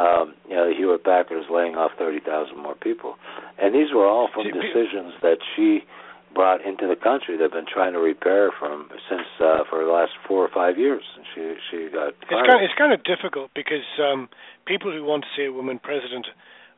Um, 0.00 0.32
you 0.48 0.56
know, 0.56 0.72
Hewlett 0.72 1.04
Packard 1.04 1.36
is 1.36 1.50
laying 1.52 1.76
off 1.76 1.92
thirty 2.00 2.20
thousand 2.24 2.56
more 2.56 2.80
people, 2.80 3.20
and 3.60 3.76
these 3.76 3.92
were 3.92 4.08
all 4.08 4.32
from 4.32 4.48
decisions 4.48 5.12
that 5.20 5.44
she 5.52 5.84
brought 6.34 6.64
into 6.64 6.86
the 6.86 6.96
country. 6.96 7.36
They've 7.36 7.50
been 7.50 7.66
trying 7.66 7.92
to 7.94 7.98
repair 7.98 8.50
from 8.58 8.88
since 9.08 9.26
uh, 9.40 9.64
for 9.68 9.84
the 9.84 9.90
last 9.90 10.12
four 10.26 10.44
or 10.44 10.50
five 10.52 10.78
years. 10.78 11.02
And 11.16 11.24
she 11.34 11.42
she 11.70 11.76
got 11.92 12.14
It's 12.22 12.30
kind 12.30 12.54
of, 12.54 12.62
it's 12.62 12.74
kind 12.78 12.92
of 12.92 13.02
difficult 13.04 13.50
because 13.54 13.84
um, 13.98 14.28
people 14.66 14.92
who 14.92 15.04
want 15.04 15.24
to 15.24 15.30
see 15.36 15.44
a 15.44 15.52
woman 15.52 15.78
president, 15.82 16.26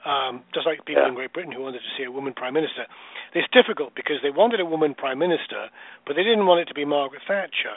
um, 0.05 0.43
just 0.55 0.67
like 0.67 0.85
people 0.85 1.03
Yeah. 1.03 1.09
in 1.09 1.15
Great 1.15 1.33
Britain 1.33 1.53
who 1.53 1.63
wanted 1.63 1.81
to 1.85 1.93
see 1.97 2.05
a 2.05 2.11
woman 2.11 2.33
prime 2.33 2.55
minister, 2.55 2.87
it's 3.35 3.49
difficult 3.53 3.95
because 3.95 4.17
they 4.23 4.31
wanted 4.31 4.61
a 4.61 4.65
woman 4.67 4.95
prime 4.95 5.19
minister, 5.19 5.69
but 6.07 6.17
they 6.17 6.25
didn't 6.25 6.47
want 6.47 6.61
it 6.61 6.69
to 6.69 6.75
be 6.75 6.85
Margaret 6.85 7.23
Thatcher. 7.27 7.77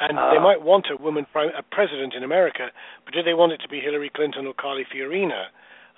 And 0.00 0.18
they 0.18 0.38
Ah. 0.42 0.42
might 0.42 0.62
want 0.62 0.90
a 0.90 0.96
woman 0.96 1.24
prime, 1.32 1.52
a 1.56 1.62
president 1.62 2.14
in 2.14 2.24
America, 2.24 2.70
but 3.04 3.14
do 3.14 3.22
they 3.22 3.34
want 3.34 3.52
it 3.52 3.60
to 3.62 3.68
be 3.68 3.78
Hillary 3.78 4.10
Clinton 4.10 4.46
or 4.46 4.52
Carly 4.54 4.84
Fiorina? 4.84 5.46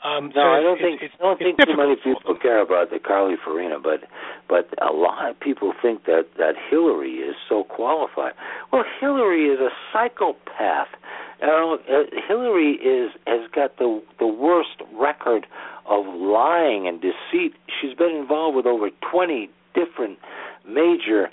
Um, 0.05 0.30
No, 0.34 0.42
so 0.42 0.49
I 0.53 0.61
don't 0.61 0.78
think 0.78 1.03
it's, 1.03 1.14
I 1.18 1.22
don't 1.22 1.38
think 1.38 1.59
too 1.59 1.76
many 1.76 1.97
people 1.97 2.36
care 2.36 2.61
about 2.61 2.90
the 2.90 2.99
Carly 2.99 3.36
Fiorina, 3.36 3.82
but 3.82 4.01
but 4.49 4.68
a 4.80 4.92
lot 4.92 5.28
of 5.30 5.40
people 5.40 5.72
think 5.80 6.05
that 6.05 6.26
that 6.36 6.55
Hillary 6.70 7.14
is 7.14 7.34
so 7.49 7.64
qualified. 7.64 8.32
Well, 8.72 8.84
Hillary 9.01 9.47
is 9.47 9.59
a 9.59 9.70
psychopath, 9.92 10.88
uh, 11.42 11.76
Hillary 12.28 12.72
is 12.74 13.11
has 13.26 13.51
got 13.55 13.78
the 13.78 14.03
the 14.18 14.26
worst 14.26 14.82
record 14.94 15.47
of 15.86 16.07
lying 16.07 16.86
and 16.88 17.01
deceit. 17.01 17.55
She's 17.80 17.94
been 17.94 18.14
involved 18.14 18.57
with 18.57 18.66
over 18.66 18.90
20 19.11 19.51
different 19.74 20.18
major 20.66 21.28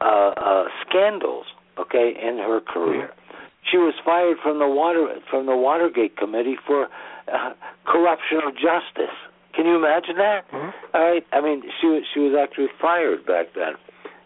uh, 0.00 0.30
uh, 0.36 0.64
scandals. 0.86 1.46
Okay, 1.78 2.14
in 2.20 2.38
her 2.38 2.60
career, 2.60 3.08
mm-hmm. 3.08 3.36
she 3.70 3.78
was 3.78 3.94
fired 4.04 4.36
from 4.42 4.60
the 4.60 4.68
water 4.68 5.08
from 5.28 5.46
the 5.46 5.56
Watergate 5.56 6.16
committee 6.16 6.56
for 6.66 6.88
uh, 7.32 7.52
corruption 7.86 8.38
of 8.46 8.54
justice. 8.54 9.14
Can 9.54 9.66
you 9.66 9.76
imagine 9.76 10.16
that? 10.16 10.50
Mm-hmm. 10.50 10.70
All 10.94 11.02
right. 11.02 11.26
I 11.32 11.40
mean, 11.40 11.62
she 11.80 12.02
she 12.12 12.20
was 12.20 12.34
actually 12.34 12.68
fired 12.80 13.24
back 13.26 13.54
then. 13.54 13.74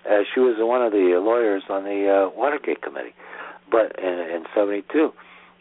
Uh, 0.08 0.24
she 0.32 0.40
was 0.40 0.56
one 0.58 0.82
of 0.82 0.92
the 0.92 1.20
lawyers 1.22 1.64
on 1.68 1.84
the 1.84 2.08
uh, 2.08 2.36
Watergate 2.36 2.80
committee, 2.80 3.14
but 3.70 3.98
in, 3.98 4.08
in 4.08 4.44
'72. 4.54 5.12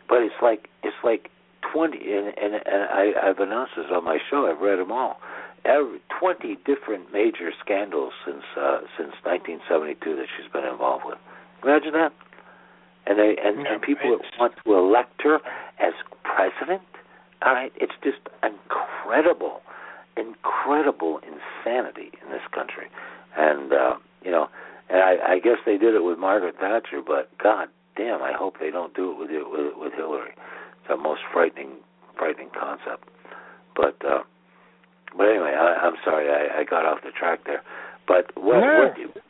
But 0.08 0.22
it's 0.24 0.40
like 0.42 0.70
it's 0.84 0.96
like 1.04 1.30
20, 1.74 1.98
and, 1.98 2.28
and, 2.38 2.54
and 2.64 2.84
I, 2.88 3.12
I've 3.22 3.40
announced 3.40 3.74
this 3.76 3.88
on 3.92 4.06
my 4.06 4.20
show. 4.30 4.48
I've 4.48 4.62
read 4.62 4.80
them 4.80 4.92
all 4.92 5.20
every, 5.68 6.00
20 6.20 6.58
different 6.66 7.12
major 7.12 7.52
scandals 7.64 8.14
since 8.26 8.44
uh, 8.56 8.80
since 8.98 9.14
1972 9.24 10.16
that 10.16 10.26
she's 10.36 10.52
been 10.52 10.66
involved 10.66 11.04
with. 11.06 11.20
Imagine 11.64 11.94
that. 11.94 12.14
And 13.06 13.20
they 13.20 13.36
and, 13.44 13.62
yeah, 13.62 13.74
and 13.74 13.82
people 13.82 14.20
want 14.40 14.54
to 14.66 14.74
elect 14.74 15.22
her 15.24 15.40
as 15.80 15.94
president. 16.24 16.82
All 17.46 17.54
right, 17.54 17.72
it's 17.76 17.94
just 18.04 18.18
incredible, 18.44 19.62
incredible 20.18 21.20
insanity 21.22 22.12
in 22.24 22.32
this 22.32 22.42
country, 22.54 22.88
and 23.38 23.72
uh, 23.72 23.96
you 24.24 24.32
know, 24.32 24.48
and 24.90 25.00
I, 25.00 25.36
I 25.36 25.40
guess 25.40 25.58
they 25.66 25.78
did 25.78 25.94
it 25.94 26.04
with 26.04 26.18
Margaret 26.18 26.56
Thatcher, 26.60 27.02
but 27.06 27.30
God 27.38 27.68
damn, 27.96 28.22
I 28.22 28.34
hope 28.34 28.56
they 28.60 28.72
don't 28.72 28.96
do 28.96 29.12
it 29.12 29.18
with 29.20 29.30
with, 29.30 29.74
with 29.78 29.94
Hillary. 29.94 30.32
It's 30.34 30.88
the 30.90 30.98
most 30.98 31.22
frightening, 31.32 31.78
frightening 32.18 32.50
concept. 32.58 33.10
But 33.76 33.98
uh, 34.06 34.24
but 35.16 35.28
anyway, 35.30 35.54
I, 35.58 35.86
I'm 35.86 35.96
sorry 36.04 36.30
I, 36.30 36.62
I 36.62 36.64
got 36.64 36.86
off 36.86 37.00
the 37.04 37.12
track 37.12 37.42
there. 37.46 37.62
But 38.08 38.32
what, 38.36 38.62
no. 38.62 38.94
what 38.96 39.24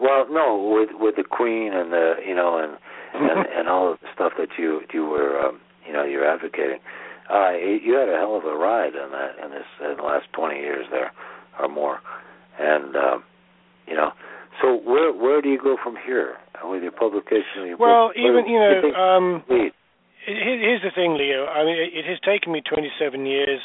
well, 0.00 0.26
no, 0.30 0.74
with 0.74 0.90
with 0.98 1.16
the 1.16 1.24
Queen 1.24 1.72
and 1.72 1.92
the 1.92 2.14
you 2.26 2.34
know 2.34 2.58
and 2.58 2.78
and, 3.14 3.46
and 3.56 3.68
all 3.68 3.92
of 3.92 4.00
the 4.00 4.08
stuff 4.14 4.32
that 4.38 4.58
you 4.58 4.80
you 4.92 5.04
were 5.06 5.38
um, 5.38 5.60
you 5.86 5.92
know 5.92 6.04
you're 6.04 6.26
advocating. 6.26 6.78
Uh, 7.32 7.56
you 7.56 7.94
had 7.96 8.08
a 8.08 8.16
hell 8.18 8.36
of 8.36 8.44
a 8.44 8.54
ride 8.54 8.92
in 8.94 9.10
that 9.10 9.42
in 9.42 9.50
this 9.50 9.64
in 9.80 9.96
the 9.96 10.02
last 10.02 10.26
20 10.34 10.56
years 10.56 10.84
there 10.90 11.12
or 11.58 11.68
more, 11.68 12.00
and 12.58 12.94
um, 12.96 13.24
you 13.86 13.94
know. 13.94 14.12
So 14.60 14.76
where 14.76 15.12
where 15.12 15.40
do 15.40 15.48
you 15.48 15.58
go 15.58 15.78
from 15.82 15.96
here 16.04 16.36
with 16.62 16.82
your 16.82 16.92
publication? 16.92 17.64
Your 17.64 17.78
well, 17.78 18.08
book? 18.08 18.16
even 18.18 18.44
you 18.46 18.60
know, 18.60 18.80
you 18.84 18.94
um, 18.94 19.42
here's 20.26 20.82
the 20.82 20.92
thing, 20.94 21.16
Leo. 21.16 21.46
I 21.46 21.64
mean, 21.64 21.76
it 21.80 22.04
has 22.04 22.18
taken 22.20 22.52
me 22.52 22.60
27 22.60 23.26
years 23.26 23.60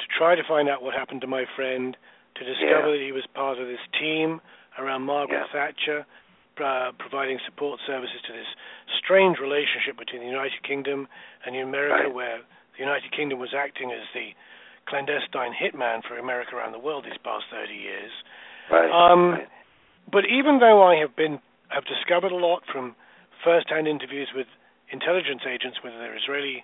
to 0.00 0.06
try 0.18 0.34
to 0.34 0.42
find 0.46 0.68
out 0.68 0.82
what 0.82 0.94
happened 0.94 1.20
to 1.22 1.26
my 1.26 1.44
friend, 1.56 1.96
to 2.36 2.44
discover 2.44 2.92
yeah. 2.92 2.98
that 2.98 3.04
he 3.04 3.12
was 3.12 3.24
part 3.34 3.58
of 3.58 3.68
this 3.68 3.82
team 3.98 4.40
around 4.78 5.02
Margaret 5.02 5.46
yeah. 5.54 5.70
Thatcher, 5.70 6.06
uh, 6.62 6.92
providing 6.98 7.38
support 7.46 7.80
services 7.86 8.18
to 8.26 8.32
this 8.32 8.50
strange 9.02 9.38
relationship 9.38 9.98
between 9.98 10.22
the 10.22 10.28
United 10.28 10.62
Kingdom 10.66 11.06
and 11.46 11.56
America, 11.56 12.06
right. 12.08 12.14
where 12.14 12.38
the 12.76 12.82
United 12.82 13.10
Kingdom 13.14 13.38
was 13.38 13.54
acting 13.56 13.92
as 13.92 14.06
the 14.14 14.34
clandestine 14.86 15.54
hitman 15.54 16.02
for 16.06 16.18
America 16.18 16.56
around 16.56 16.72
the 16.72 16.82
world 16.82 17.04
these 17.04 17.18
past 17.24 17.44
30 17.50 17.72
years. 17.72 18.12
Right. 18.70 18.90
Um, 18.90 19.40
right. 19.40 19.48
But 20.10 20.24
even 20.28 20.58
though 20.60 20.82
I 20.82 20.96
have 21.00 21.16
been 21.16 21.40
have 21.68 21.84
discovered 21.88 22.30
a 22.30 22.36
lot 22.36 22.62
from 22.70 22.94
first-hand 23.42 23.88
interviews 23.88 24.28
with 24.36 24.46
intelligence 24.92 25.42
agents, 25.48 25.78
whether 25.82 25.98
they're 25.98 26.16
Israeli, 26.16 26.62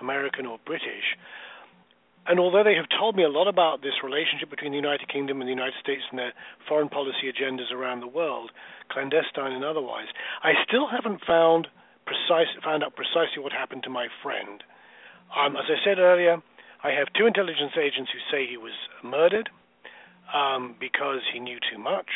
American, 0.00 0.46
or 0.46 0.58
British, 0.64 1.18
and 2.26 2.40
although 2.40 2.64
they 2.64 2.74
have 2.74 2.90
told 2.90 3.14
me 3.14 3.22
a 3.22 3.28
lot 3.28 3.46
about 3.46 3.82
this 3.82 4.02
relationship 4.02 4.50
between 4.50 4.72
the 4.72 4.80
United 4.80 5.08
Kingdom 5.08 5.40
and 5.40 5.46
the 5.46 5.54
United 5.54 5.78
States 5.78 6.02
and 6.10 6.18
their 6.18 6.32
foreign 6.66 6.88
policy 6.88 7.30
agendas 7.30 7.70
around 7.70 8.00
the 8.00 8.10
world, 8.10 8.50
clandestine 8.90 9.52
and 9.52 9.64
otherwise, 9.64 10.10
I 10.42 10.52
still 10.66 10.88
haven't 10.90 11.22
found 11.26 11.68
precise 12.06 12.50
found 12.62 12.82
out 12.82 12.94
precisely 12.94 13.42
what 13.42 13.52
happened 13.52 13.82
to 13.84 13.90
my 13.90 14.06
friend. 14.22 14.62
Um, 15.34 15.56
as 15.56 15.64
I 15.68 15.78
said 15.84 15.98
earlier, 15.98 16.38
I 16.84 16.90
have 16.90 17.08
two 17.18 17.26
intelligence 17.26 17.72
agents 17.74 18.10
who 18.12 18.20
say 18.30 18.46
he 18.46 18.56
was 18.56 18.74
murdered 19.02 19.48
um, 20.32 20.76
because 20.78 21.20
he 21.32 21.40
knew 21.40 21.58
too 21.70 21.78
much, 21.78 22.08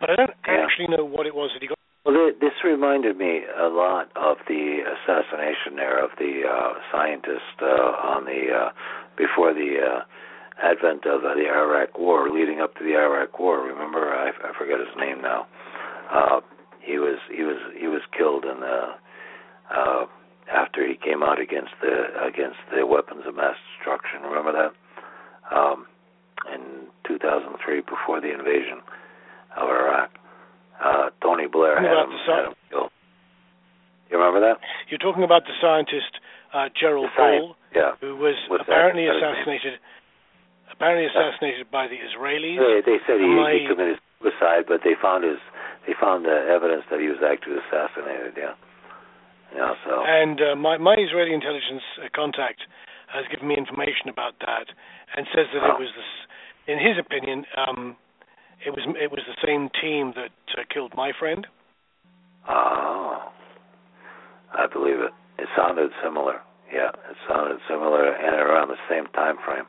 but 0.00 0.10
I 0.10 0.16
don't 0.16 0.34
Yeah. 0.46 0.62
actually 0.64 0.88
know 0.88 1.04
what 1.04 1.26
it 1.26 1.34
was 1.34 1.50
that 1.54 1.62
he 1.62 1.68
got. 1.68 1.78
Well, 2.04 2.32
this 2.38 2.52
reminded 2.62 3.16
me 3.16 3.44
a 3.56 3.68
lot 3.68 4.10
of 4.14 4.36
the 4.46 4.84
assassination 4.84 5.76
there 5.76 5.98
of 5.98 6.10
the 6.18 6.46
uh, 6.46 6.74
scientist 6.92 7.56
uh, 7.62 8.12
on 8.12 8.26
the 8.26 8.52
uh, 8.52 8.70
before 9.16 9.54
the 9.54 9.80
uh, 9.80 10.04
advent 10.62 11.06
of 11.06 11.24
uh, 11.24 11.34
the 11.34 11.48
Iraq 11.48 11.98
War, 11.98 12.28
leading 12.28 12.60
up 12.60 12.76
to 12.76 12.84
the 12.84 12.94
Iraq 12.94 13.38
War. 13.38 13.60
Remember, 13.60 14.12
I, 14.12 14.28
I 14.30 14.52
forget 14.58 14.78
his 14.78 14.94
name 14.98 15.22
now. 15.22 15.46
Uh, 16.12 16.40
he 16.80 16.98
was 16.98 17.18
he 17.34 17.42
was 17.42 17.56
he 17.80 17.88
was 17.88 18.02
killed 18.16 18.44
in 18.44 18.60
the 18.60 18.94
uh, 19.74 20.04
after 20.52 20.86
he 20.86 20.94
came 20.96 21.22
out 21.22 21.40
against 21.40 21.72
the 21.80 22.08
against 22.22 22.58
the 22.74 22.86
weapons 22.86 23.22
of 23.26 23.34
mass 23.34 23.56
destruction. 23.76 24.22
Remember 24.22 24.52
that? 24.52 24.72
Um, 25.54 25.86
in 26.52 26.88
2003, 27.06 27.80
before 27.82 28.20
the 28.20 28.32
invasion 28.32 28.80
of 29.56 29.68
Iraq, 29.68 30.10
uh, 30.82 31.08
Tony 31.22 31.46
Blair 31.46 31.76
had 31.80 31.86
him, 32.04 32.10
the 32.10 32.20
sci- 32.26 32.32
had 32.36 32.44
him 32.48 32.54
killed. 32.70 32.90
You 34.10 34.18
remember 34.18 34.40
that? 34.40 34.58
You're 34.90 34.98
talking 35.00 35.22
about 35.24 35.44
the 35.44 35.56
scientist 35.60 36.20
uh, 36.52 36.68
Gerald 36.78 37.08
The 37.08 37.16
science- 37.16 37.40
Bull, 37.40 37.56
Yeah. 37.74 37.92
who 38.00 38.16
was 38.16 38.34
What's 38.48 38.62
apparently 38.62 39.06
That 39.06 39.16
assassinated 39.16 39.78
apparently 40.72 41.06
assassinated 41.06 41.70
by 41.70 41.86
the 41.86 41.96
Israelis. 41.96 42.58
They, 42.58 42.82
they 42.84 42.98
said 43.06 43.20
he, 43.22 43.30
he 43.30 43.66
committed 43.70 43.98
suicide, 44.20 44.64
but 44.66 44.80
they 44.84 44.94
found 45.00 45.24
his 45.24 45.38
they 45.86 45.94
found 46.00 46.24
the 46.24 46.34
evidence 46.50 46.82
that 46.90 46.98
he 47.00 47.08
was 47.08 47.20
actually 47.22 47.58
assassinated. 47.68 48.34
Yeah. 48.36 48.54
Yeah. 49.54 49.72
So. 49.86 50.02
And 50.04 50.40
uh, 50.40 50.56
my 50.56 50.76
my 50.78 50.96
Israeli 50.98 51.32
intelligence 51.32 51.82
uh, 52.02 52.08
contact 52.14 52.60
has 53.12 53.24
given 53.30 53.46
me 53.48 53.54
information 53.56 54.08
about 54.10 54.34
that 54.40 54.66
and 55.16 55.26
says 55.34 55.46
that 55.54 55.62
Oh. 55.62 55.76
it 55.76 55.78
was 55.78 55.88
this, 55.94 56.12
in 56.66 56.78
his 56.78 56.98
opinion, 56.98 57.44
um, 57.56 57.96
it 58.66 58.70
was 58.70 58.82
it 59.00 59.10
was 59.10 59.20
the 59.26 59.38
same 59.46 59.70
team 59.80 60.12
that 60.16 60.34
uh, 60.58 60.62
killed 60.72 60.92
my 60.96 61.12
friend. 61.18 61.46
Oh. 62.48 63.30
I 64.52 64.66
believe 64.66 64.98
it. 64.98 65.12
It 65.38 65.48
sounded 65.56 65.90
similar. 66.02 66.40
Yeah, 66.72 66.90
it 67.10 67.16
sounded 67.28 67.58
similar 67.68 68.10
and 68.12 68.34
around 68.36 68.68
the 68.68 68.80
same 68.88 69.06
time 69.14 69.36
frame. 69.44 69.66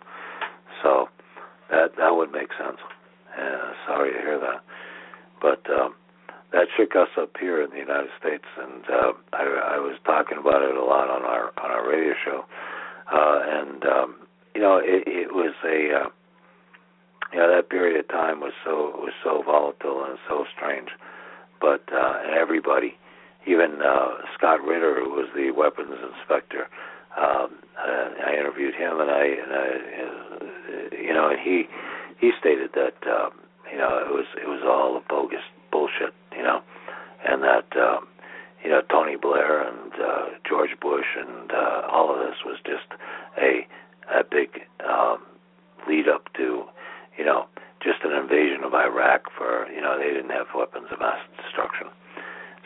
So 0.82 1.10
that 1.70 1.92
that 1.98 2.16
would 2.16 2.32
make 2.32 2.50
sense. 2.58 2.78
Sorry 3.88 4.14
to 4.14 4.20
hear 4.20 4.40
that. 4.40 4.64
But 5.42 5.62
um 5.70 5.96
that 6.52 6.68
shook 6.78 6.96
us 6.96 7.10
up 7.18 7.36
here 7.40 7.62
in 7.62 7.70
the 7.72 7.78
United 7.78 8.10
States 8.20 8.46
and 8.58 8.84
uh 8.90 9.14
I 9.34 9.76
I 9.76 9.80
was 9.80 9.98
talking 10.06 10.38
about 10.38 10.62
it 10.62 10.76
a 10.76 10.84
lot 10.84 11.10
on 11.10 11.24
our 11.24 11.52
on 11.58 11.72
our 11.72 11.88
radio 11.88 12.14
show. 12.24 12.46
Uh 13.12 13.40
and 13.44 13.86
um 13.86 14.16
you 14.54 14.62
know, 14.62 14.78
it 14.78 15.08
it 15.08 15.34
was 15.34 15.54
a 15.64 16.06
uh 16.06 16.10
you 17.34 17.40
that 17.40 17.70
period 17.70 18.00
of 18.00 18.08
time 18.08 18.40
was 18.40 18.54
so 18.64 18.94
was 18.98 19.14
so 19.24 19.44
volatile 19.44 20.06
and 20.06 20.18
so 20.28 20.46
strange. 20.56 20.90
But 21.60 21.84
uh 21.92 22.22
and 22.24 22.36
everybody 22.36 22.98
even 23.48 23.82
uh, 23.82 24.26
Scott 24.38 24.62
Ritter, 24.66 24.96
who 24.96 25.10
was 25.12 25.30
the 25.36 25.52
weapons 25.52 25.94
inspector, 26.02 26.68
um, 27.18 27.62
uh, 27.78 28.10
I 28.26 28.34
interviewed 28.34 28.74
him, 28.76 29.00
and 29.00 29.10
I, 29.10 29.24
and 29.24 29.52
I 29.54 29.68
uh, 29.70 30.98
you 30.98 31.14
know, 31.14 31.30
and 31.30 31.40
he 31.40 31.66
he 32.20 32.32
stated 32.40 32.72
that 32.74 32.98
um, 33.08 33.32
you 33.72 33.78
know 33.78 34.02
it 34.02 34.12
was 34.12 34.26
it 34.42 34.48
was 34.48 34.62
all 34.66 34.98
a 34.98 35.02
bogus 35.08 35.46
bullshit, 35.72 36.14
you 36.36 36.44
know, 36.44 36.62
and 37.28 37.44
that 37.44 37.66
um, 37.78 38.08
you 38.64 38.70
know 38.70 38.82
Tony 38.90 39.16
Blair 39.16 39.68
and 39.68 39.94
uh, 39.94 40.26
George 40.48 40.78
Bush 40.82 41.06
and 41.18 41.52
uh, 41.52 41.88
all 41.92 42.14
of 42.14 42.20
this 42.20 42.38
was 42.46 42.58
just 42.66 42.88
a 43.38 43.68
a 44.14 44.24
big 44.24 44.62
um, 44.88 45.20
lead 45.88 46.08
up 46.08 46.32
to 46.34 46.66
you 47.18 47.26
know 47.26 47.46
just 47.84 48.04
an 48.04 48.12
invasion 48.12 48.64
of 48.64 48.74
Iraq 48.74 49.30
for 49.38 49.68
you 49.70 49.82
know 49.82 49.98
they 49.98 50.14
didn't 50.14 50.32
have 50.32 50.48
weapons 50.56 50.88
of 50.92 51.00
mass 51.00 51.20
destruction, 51.44 51.88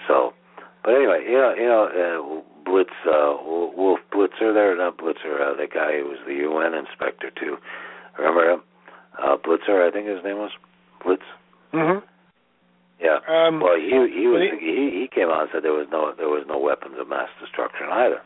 so. 0.07 0.33
But 0.81 0.95
anyway, 0.95 1.25
you 1.27 1.37
know, 1.37 1.53
you 1.55 1.67
know, 1.67 1.83
uh, 1.91 2.63
Blitz, 2.63 2.89
uh, 3.05 3.35
Wolf 3.43 3.99
Blitzer, 4.13 4.53
there, 4.53 4.77
not 4.77 4.97
Blitzer, 4.97 5.35
uh, 5.41 5.53
the 5.57 5.67
guy 5.67 5.99
who 5.99 6.07
was 6.07 6.19
the 6.25 6.35
UN 6.35 6.73
inspector 6.73 7.29
too. 7.31 7.57
Remember 8.17 8.49
him? 8.49 8.61
Uh, 9.17 9.37
Blitzer, 9.37 9.85
I 9.85 9.91
think 9.91 10.07
his 10.07 10.23
name 10.23 10.37
was 10.37 10.51
Blitz. 11.03 11.23
Mm-hmm. 11.73 12.05
Yeah. 12.99 13.23
Um, 13.27 13.59
well, 13.63 13.79
he 13.79 13.89
he 14.11 14.27
was 14.27 14.43
he 14.59 15.03
he 15.03 15.07
came 15.07 15.29
out 15.31 15.47
and 15.47 15.49
said 15.53 15.63
there 15.63 15.73
was 15.75 15.87
no 15.91 16.11
there 16.17 16.27
was 16.27 16.43
no 16.47 16.59
weapons 16.59 16.95
of 16.99 17.07
mass 17.07 17.29
destruction 17.39 17.87
either, 17.91 18.19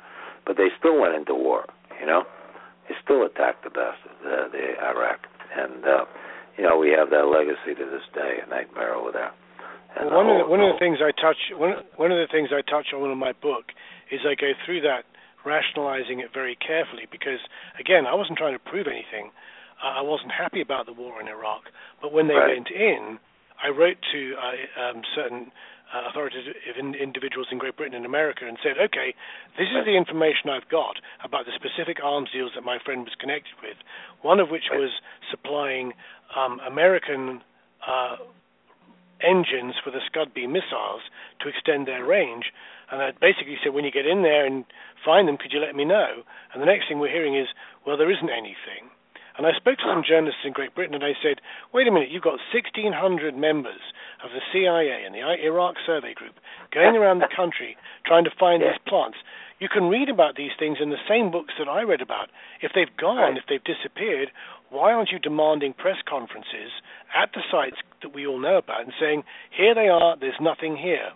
but 0.45 0.57
they 0.57 0.69
still 0.79 0.97
went 0.99 1.13
into 1.15 1.33
war. 1.37 1.65
You 2.01 2.07
know, 2.07 2.23
they 2.89 2.95
still 3.03 3.21
attacked 3.23 3.63
the 3.63 3.69
best 3.69 4.01
the, 4.25 4.49
the 4.49 4.65
Iraq, 4.81 5.29
and 5.55 5.85
uh, 5.85 6.05
you 6.57 6.63
know 6.65 6.77
we 6.77 6.89
have 6.89 7.09
that 7.13 7.29
legacy 7.29 7.77
to 7.77 7.85
this 7.85 8.01
day, 8.17 8.41
a 8.41 8.49
nightmare 8.49 8.95
over 8.97 9.11
there. 9.13 9.31
And 9.93 10.09
Well, 10.09 10.25
one 10.25 10.29
of 10.33 10.37
the, 10.41 10.43
whole- 10.49 10.57
one 10.57 10.61
of 10.65 10.73
the 10.73 10.79
things 10.81 10.97
I 11.05 11.13
touch 11.21 11.37
one 11.53 11.77
one 12.01 12.09
of 12.11 12.17
the 12.17 12.29
things 12.33 12.49
I 12.49 12.65
touch 12.65 12.89
on 12.97 13.11
in 13.13 13.17
my 13.21 13.33
book 13.45 13.69
is 14.09 14.25
I 14.25 14.33
go 14.33 14.57
through 14.65 14.81
that 14.89 15.05
rationalizing 15.45 16.19
it 16.19 16.33
very 16.33 16.55
carefully 16.57 17.05
because 17.13 17.37
again 17.79 18.07
I 18.09 18.15
wasn't 18.17 18.37
trying 18.41 18.57
to 18.57 18.63
prove 18.65 18.87
anything. 18.89 19.29
Uh, 19.83 19.99
I 19.99 20.01
wasn't 20.01 20.31
happy 20.33 20.61
about 20.61 20.87
the 20.89 20.93
war 20.97 21.21
in 21.21 21.27
Iraq, 21.27 21.69
but 22.01 22.09
when 22.11 22.25
they 22.27 22.33
Right. 22.41 22.57
went 22.57 22.71
in, 22.73 23.19
I 23.61 23.69
wrote 23.69 23.97
to 24.11 24.35
uh, 24.35 24.81
um, 24.81 25.01
certain 25.15 25.51
uh, 25.93 26.09
authoritative 26.09 26.55
in, 26.79 26.95
individuals 26.95 27.47
in 27.51 27.57
Great 27.57 27.77
Britain 27.77 27.95
and 27.95 28.05
America 28.05 28.47
and 28.47 28.57
said, 28.63 28.81
okay, 28.81 29.13
this 29.57 29.67
is 29.69 29.85
the 29.85 29.95
information 29.95 30.49
I've 30.49 30.67
got 30.69 30.97
about 31.23 31.45
the 31.45 31.53
specific 31.53 31.97
arms 32.03 32.29
deals 32.33 32.51
that 32.55 32.63
my 32.63 32.79
friend 32.83 33.03
was 33.05 33.13
connected 33.19 33.53
with. 33.61 33.77
One 34.21 34.39
of 34.39 34.49
which 34.49 34.71
was 34.71 34.89
supplying 35.29 35.93
um, 36.35 36.59
American 36.65 37.41
uh, 37.85 38.17
engines 39.21 39.75
for 39.83 39.91
the 39.91 40.01
Scud 40.09 40.33
B 40.33 40.47
missiles 40.47 41.01
to 41.41 41.47
extend 41.47 41.87
their 41.87 42.03
range. 42.03 42.45
And 42.91 43.01
I 43.01 43.11
basically 43.11 43.57
said, 43.63 43.73
when 43.73 43.85
you 43.85 43.91
get 43.91 44.05
in 44.05 44.23
there 44.23 44.45
and 44.45 44.65
find 45.05 45.27
them, 45.27 45.37
could 45.37 45.53
you 45.53 45.59
let 45.59 45.75
me 45.75 45.85
know? 45.85 46.23
And 46.53 46.61
the 46.61 46.65
next 46.65 46.87
thing 46.87 46.99
we're 46.99 47.13
hearing 47.13 47.37
is, 47.37 47.47
well, 47.85 47.97
there 47.97 48.11
isn't 48.11 48.29
anything. 48.29 48.89
And 49.37 49.47
I 49.47 49.51
spoke 49.57 49.77
to 49.81 49.89
some 49.89 50.03
journalists 50.07 50.41
in 50.45 50.53
Great 50.53 50.75
Britain 50.75 50.93
and 50.93 51.03
I 51.03 51.13
said, 51.21 51.41
wait 51.73 51.87
a 51.87 51.91
minute, 51.91 52.09
you've 52.11 52.23
got 52.23 52.37
1,600 52.53 52.93
members 53.35 53.81
of 54.23 54.29
the 54.31 54.41
CIA 54.53 55.03
and 55.05 55.15
the 55.15 55.25
Iraq 55.25 55.75
Survey 55.85 56.13
Group 56.13 56.35
going 56.71 56.95
around 56.95 57.19
the 57.19 57.33
country 57.35 57.75
trying 58.05 58.23
to 58.25 58.31
find 58.39 58.61
Yeah. 58.61 58.71
these 58.71 58.81
plants. 58.85 59.17
You 59.59 59.69
can 59.69 59.89
read 59.89 60.09
about 60.09 60.35
these 60.35 60.53
things 60.59 60.77
in 60.81 60.89
the 60.89 61.01
same 61.07 61.31
books 61.31 61.53
that 61.57 61.67
I 61.69 61.81
read 61.83 62.01
about. 62.01 62.29
If 62.61 62.73
they've 62.73 62.95
gone, 62.97 63.17
Right. 63.17 63.37
if 63.37 63.45
they've 63.47 63.63
disappeared, 63.63 64.31
why 64.69 64.93
aren't 64.93 65.11
you 65.11 65.19
demanding 65.19 65.73
press 65.73 66.01
conferences 66.05 66.71
at 67.13 67.31
the 67.33 67.43
sites 67.49 67.77
that 68.01 68.13
we 68.13 68.27
all 68.27 68.39
know 68.39 68.57
about 68.57 68.81
and 68.81 68.93
saying, 68.99 69.23
here 69.51 69.73
they 69.73 69.87
are, 69.87 70.15
there's 70.15 70.39
nothing 70.39 70.75
here? 70.77 71.13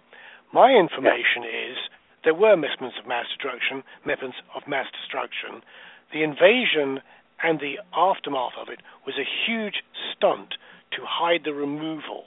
My 0.51 0.72
information 0.74 1.43
is 1.43 1.78
there 2.24 2.34
were 2.34 2.55
weapons 2.55 2.93
of 2.97 3.05
mass 3.05 3.28
destruction, 3.28 3.84
weapons 4.05 4.36
of 4.55 4.68
mass 4.68 4.88
destruction. 4.91 5.61
The 6.13 6.24
invasion 6.24 7.01
and 7.43 7.59
the 7.59 7.79
aftermath 7.95 8.53
of 8.59 8.69
it 8.69 8.79
was 9.05 9.15
a 9.17 9.27
huge 9.45 9.83
stunt 10.15 10.55
to 10.91 11.01
hide 11.05 11.41
the 11.43 11.53
removal 11.53 12.25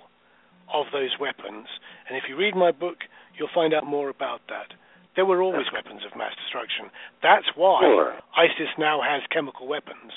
of 0.73 0.87
those 0.93 1.19
weapons. 1.19 1.67
And 2.09 2.17
if 2.17 2.25
you 2.29 2.37
read 2.37 2.55
my 2.55 2.71
book, 2.71 2.99
you'll 3.37 3.49
find 3.55 3.75
out 3.75 3.87
more 3.87 4.09
about 4.09 4.41
that. 4.49 4.75
There 5.17 5.27
were 5.27 5.43
always 5.43 5.67
weapons 5.73 6.03
of 6.07 6.17
mass 6.17 6.33
destruction. 6.37 6.91
That's 7.23 7.47
why 7.57 7.81
Sure. 7.83 8.15
ISIS 8.37 8.71
now 8.79 9.01
has 9.03 9.23
chemical 9.33 9.67
weapons. 9.67 10.13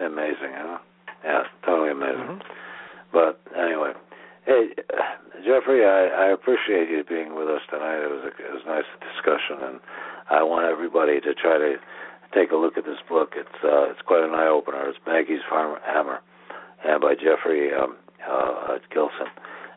Amazing, 0.00 0.52
huh? 0.56 0.78
Yeah, 1.24 1.44
totally 1.64 1.90
amazing. 1.90 2.40
Mhm. 2.40 2.42
But 3.12 3.38
anyway, 3.54 3.92
hey 4.46 4.72
Geoffrey, 5.44 5.84
I, 5.84 6.06
I 6.08 6.26
appreciate 6.32 6.88
you 6.88 7.04
being 7.04 7.34
with 7.34 7.48
us 7.48 7.60
tonight. 7.68 7.98
It 8.00 8.10
was 8.10 8.24
a, 8.24 8.28
it 8.28 8.52
was 8.52 8.62
a 8.64 8.68
nice 8.68 8.88
discussion, 9.00 9.58
and 9.62 9.80
I 10.30 10.42
want 10.42 10.66
everybody 10.66 11.20
to 11.20 11.34
try 11.34 11.58
to 11.58 11.76
take 12.34 12.50
a 12.52 12.56
look 12.56 12.76
at 12.78 12.84
this 12.84 12.98
book. 13.08 13.34
It's 13.36 13.58
uh, 13.64 13.90
it's 13.90 14.00
quite 14.02 14.24
an 14.24 14.34
eye 14.34 14.48
opener. 14.48 14.88
It's 14.88 14.98
Maggie's 15.06 15.42
Farm 15.48 15.78
Hammer, 15.84 16.20
and 16.84 17.00
by 17.00 17.14
Geoffrey 17.14 17.70
um, 17.74 17.96
uh, 18.28 18.78
Gilson. 18.92 19.26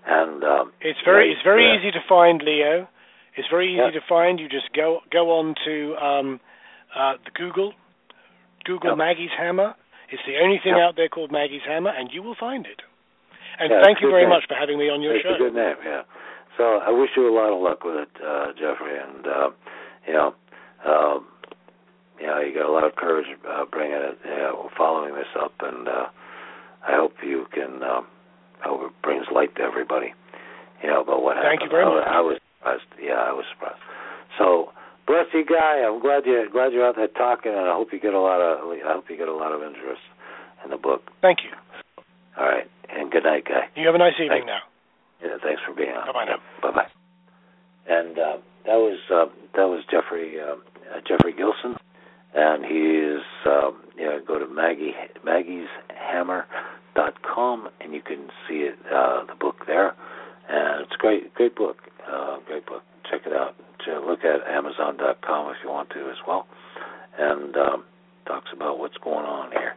And 0.08 0.44
um, 0.44 0.72
It's 0.82 1.00
very 1.04 1.32
it's 1.32 1.42
very 1.44 1.66
yeah. 1.66 1.80
easy 1.80 1.92
to 1.92 2.00
find, 2.08 2.42
Leo. 2.44 2.88
It's 3.36 3.48
very 3.50 3.68
easy 3.74 3.82
Yeah. 3.82 3.92
to 3.92 4.02
find. 4.08 4.40
You 4.40 4.48
just 4.48 4.72
go 4.76 5.00
go 5.12 5.32
on 5.40 5.56
to 5.66 5.96
um, 5.98 6.40
uh, 6.96 7.14
the 7.26 7.32
Google 7.34 7.74
Google 8.66 8.92
Yep. 8.92 8.98
Maggie's 8.98 9.32
Hammer. 9.38 9.76
It's 10.12 10.22
the 10.28 10.38
only 10.44 10.60
thing 10.64 10.78
Yep. 10.78 10.84
out 10.86 10.96
there 10.96 11.10
called 11.10 11.32
Maggie's 11.32 11.64
Hammer, 11.68 11.90
and 11.92 12.10
you 12.14 12.22
will 12.22 12.36
find 12.40 12.66
it. 12.68 12.82
And 13.60 13.72
Yeah, 13.72 13.82
thank 13.84 14.02
you 14.02 14.10
very 14.12 14.24
good 14.26 14.30
much 14.30 14.46
for 14.48 14.54
having 14.56 14.78
me 14.78 14.90
on 14.90 15.02
your 15.02 15.16
it's 15.16 15.24
show. 15.26 15.34
a 15.36 15.38
good 15.38 15.56
name, 15.56 15.76
yeah. 15.84 16.04
So 16.58 16.78
I 16.80 16.92
wish 16.92 17.10
you 17.18 17.28
a 17.28 17.34
lot 17.36 17.52
of 17.52 17.60
luck 17.62 17.84
with 17.84 17.96
it, 17.96 18.10
uh, 18.24 18.54
Geoffrey, 18.54 18.98
and 18.98 19.26
uh, 19.28 19.50
you 20.08 20.14
know, 20.14 20.36
um, 20.86 21.26
you 22.20 22.28
know, 22.28 22.40
you 22.40 22.54
got 22.54 22.66
a 22.70 22.72
lot 22.72 22.84
of 22.84 22.96
courage 22.96 23.28
uh, 23.48 23.66
bringing 23.72 23.98
it, 23.98 24.18
you 24.24 24.32
know, 24.38 24.70
following 24.78 25.14
this 25.16 25.30
up, 25.40 25.54
and 25.60 25.88
uh, 25.88 26.08
I 26.88 26.96
hope 26.96 27.14
you 27.24 27.46
can. 27.54 27.84
Um, 27.84 28.08
I 28.64 28.70
hope 28.70 28.82
it 28.90 29.02
brings 29.04 29.26
light 29.34 29.54
to 29.58 29.62
everybody. 29.62 30.14
You 30.82 30.90
know 30.90 31.02
about 31.02 31.22
what 31.24 31.36
Thank 31.36 31.62
happened. 31.62 31.72
Thank 31.72 31.72
you 31.72 31.76
very 31.76 31.86
I, 31.86 31.96
much. 31.96 32.08
I 32.08 32.22
was 32.22 32.38
surprised. 32.60 32.90
Yeah, 33.02 33.20
I 33.20 33.34
was 33.34 33.46
surprised. 33.54 33.82
So 34.40 34.72
bless 35.08 35.26
you, 35.34 35.46
guy. 35.46 35.84
I'm 35.84 36.00
glad 36.00 36.26
you 36.26 36.48
glad 36.52 36.74
you're 36.74 36.86
out 36.88 36.96
there 36.96 37.08
talking, 37.12 37.52
and 37.52 37.68
I 37.68 37.74
hope 37.76 37.90
you 37.92 38.00
get 38.00 38.14
a 38.14 38.20
lot 38.20 38.40
of 38.42 38.64
I 38.70 38.94
hope 38.94 39.06
you 39.10 39.18
get 39.18 39.28
a 39.28 39.36
lot 39.36 39.52
of 39.52 39.62
interest 39.62 40.02
in 40.64 40.72
the 40.72 40.78
book. 40.78 41.12
Thank 41.22 41.40
you. 41.44 41.52
All 42.38 42.46
right, 42.46 42.68
and 42.90 43.12
good 43.12 43.24
night, 43.24 43.46
guy. 43.46 43.68
You 43.76 43.86
have 43.88 43.96
a 43.96 44.00
nice 44.00 44.14
evening 44.20 44.44
Thank- 44.44 44.48
now. 44.48 44.64
Yeah, 45.24 45.38
thanks 45.42 45.62
for 45.66 45.74
being 45.74 45.96
on. 45.96 46.06
Bye-bye. 46.12 46.36
Bye 46.62 46.76
bye. 46.76 46.92
And 47.88 48.20
uh, 48.20 48.38
that 48.66 48.76
was 48.76 49.00
uh, 49.10 49.26
that 49.56 49.64
was 49.72 49.84
Geoffrey 49.90 50.36
uh, 50.40 50.56
Geoffrey 51.08 51.32
Gilson, 51.34 51.78
and 52.36 52.66
he 52.66 52.82
is 53.16 53.24
um, 53.46 53.82
you 53.98 54.06
know 54.06 54.20
go 54.28 54.38
to 54.38 54.48
Maggie 54.48 54.94
Maggie's 55.24 55.70
Hammer 55.90 56.46
dot 56.96 57.16
com 57.24 57.70
and 57.82 57.94
you 57.94 58.02
can 58.02 58.28
see 58.48 58.68
it 58.70 58.76
uh, 58.94 59.26
the 59.26 59.36
book 59.40 59.66
there, 59.66 59.96
and 60.50 60.82
it's 60.82 60.96
great 60.98 61.34
great 61.34 61.56
book 61.56 61.78
uh, 62.12 62.38
great 62.46 62.66
book. 62.66 62.84
Check 63.10 63.22
it 63.26 63.34
out. 63.34 63.56
Look 64.08 64.22
at 64.26 64.42
Amazon 64.50 64.98
dot 64.98 65.22
com 65.22 65.50
if 65.52 65.58
you 65.64 65.70
want 65.70 65.90
to 65.92 66.10
as 66.10 66.18
well, 66.28 66.48
and 67.20 67.56
um, 67.56 67.84
talks 68.26 68.50
about 68.52 68.80
what's 68.80 68.98
going 68.98 69.26
on 69.26 69.52
here. 69.52 69.74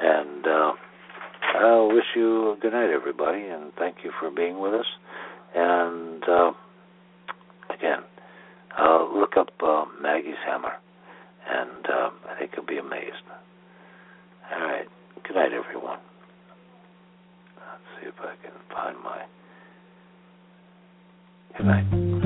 And 0.00 0.46
uh, 0.46 0.72
I 1.58 1.88
wish 1.92 2.04
you 2.14 2.52
a 2.52 2.56
good 2.56 2.72
night, 2.72 2.90
everybody, 2.90 3.42
and 3.42 3.72
thank 3.78 3.96
you 4.04 4.12
for 4.20 4.30
being 4.30 4.60
with 4.60 4.74
us. 4.74 4.86
And 5.54 6.22
uh, 6.28 6.52
again, 7.74 8.04
uh, 8.78 9.08
look 9.12 9.36
up 9.36 9.50
uh, 9.60 9.84
Maggie's 10.00 10.34
Hammer, 10.46 10.74
and 11.48 11.86
uh, 11.88 12.10
I 12.30 12.38
think 12.38 12.52
you'll 12.56 12.66
be 12.66 12.78
amazed. 12.78 13.22
All 14.52 14.60
right. 14.60 14.86
Good 15.24 15.36
night, 15.36 15.52
everyone. 15.52 15.98
Let's 17.56 17.82
see 18.00 18.08
if 18.08 18.14
I 18.20 18.34
can 18.42 18.52
find 18.70 18.96
my. 19.02 19.24
Good 21.56 21.66
night. 21.66 22.21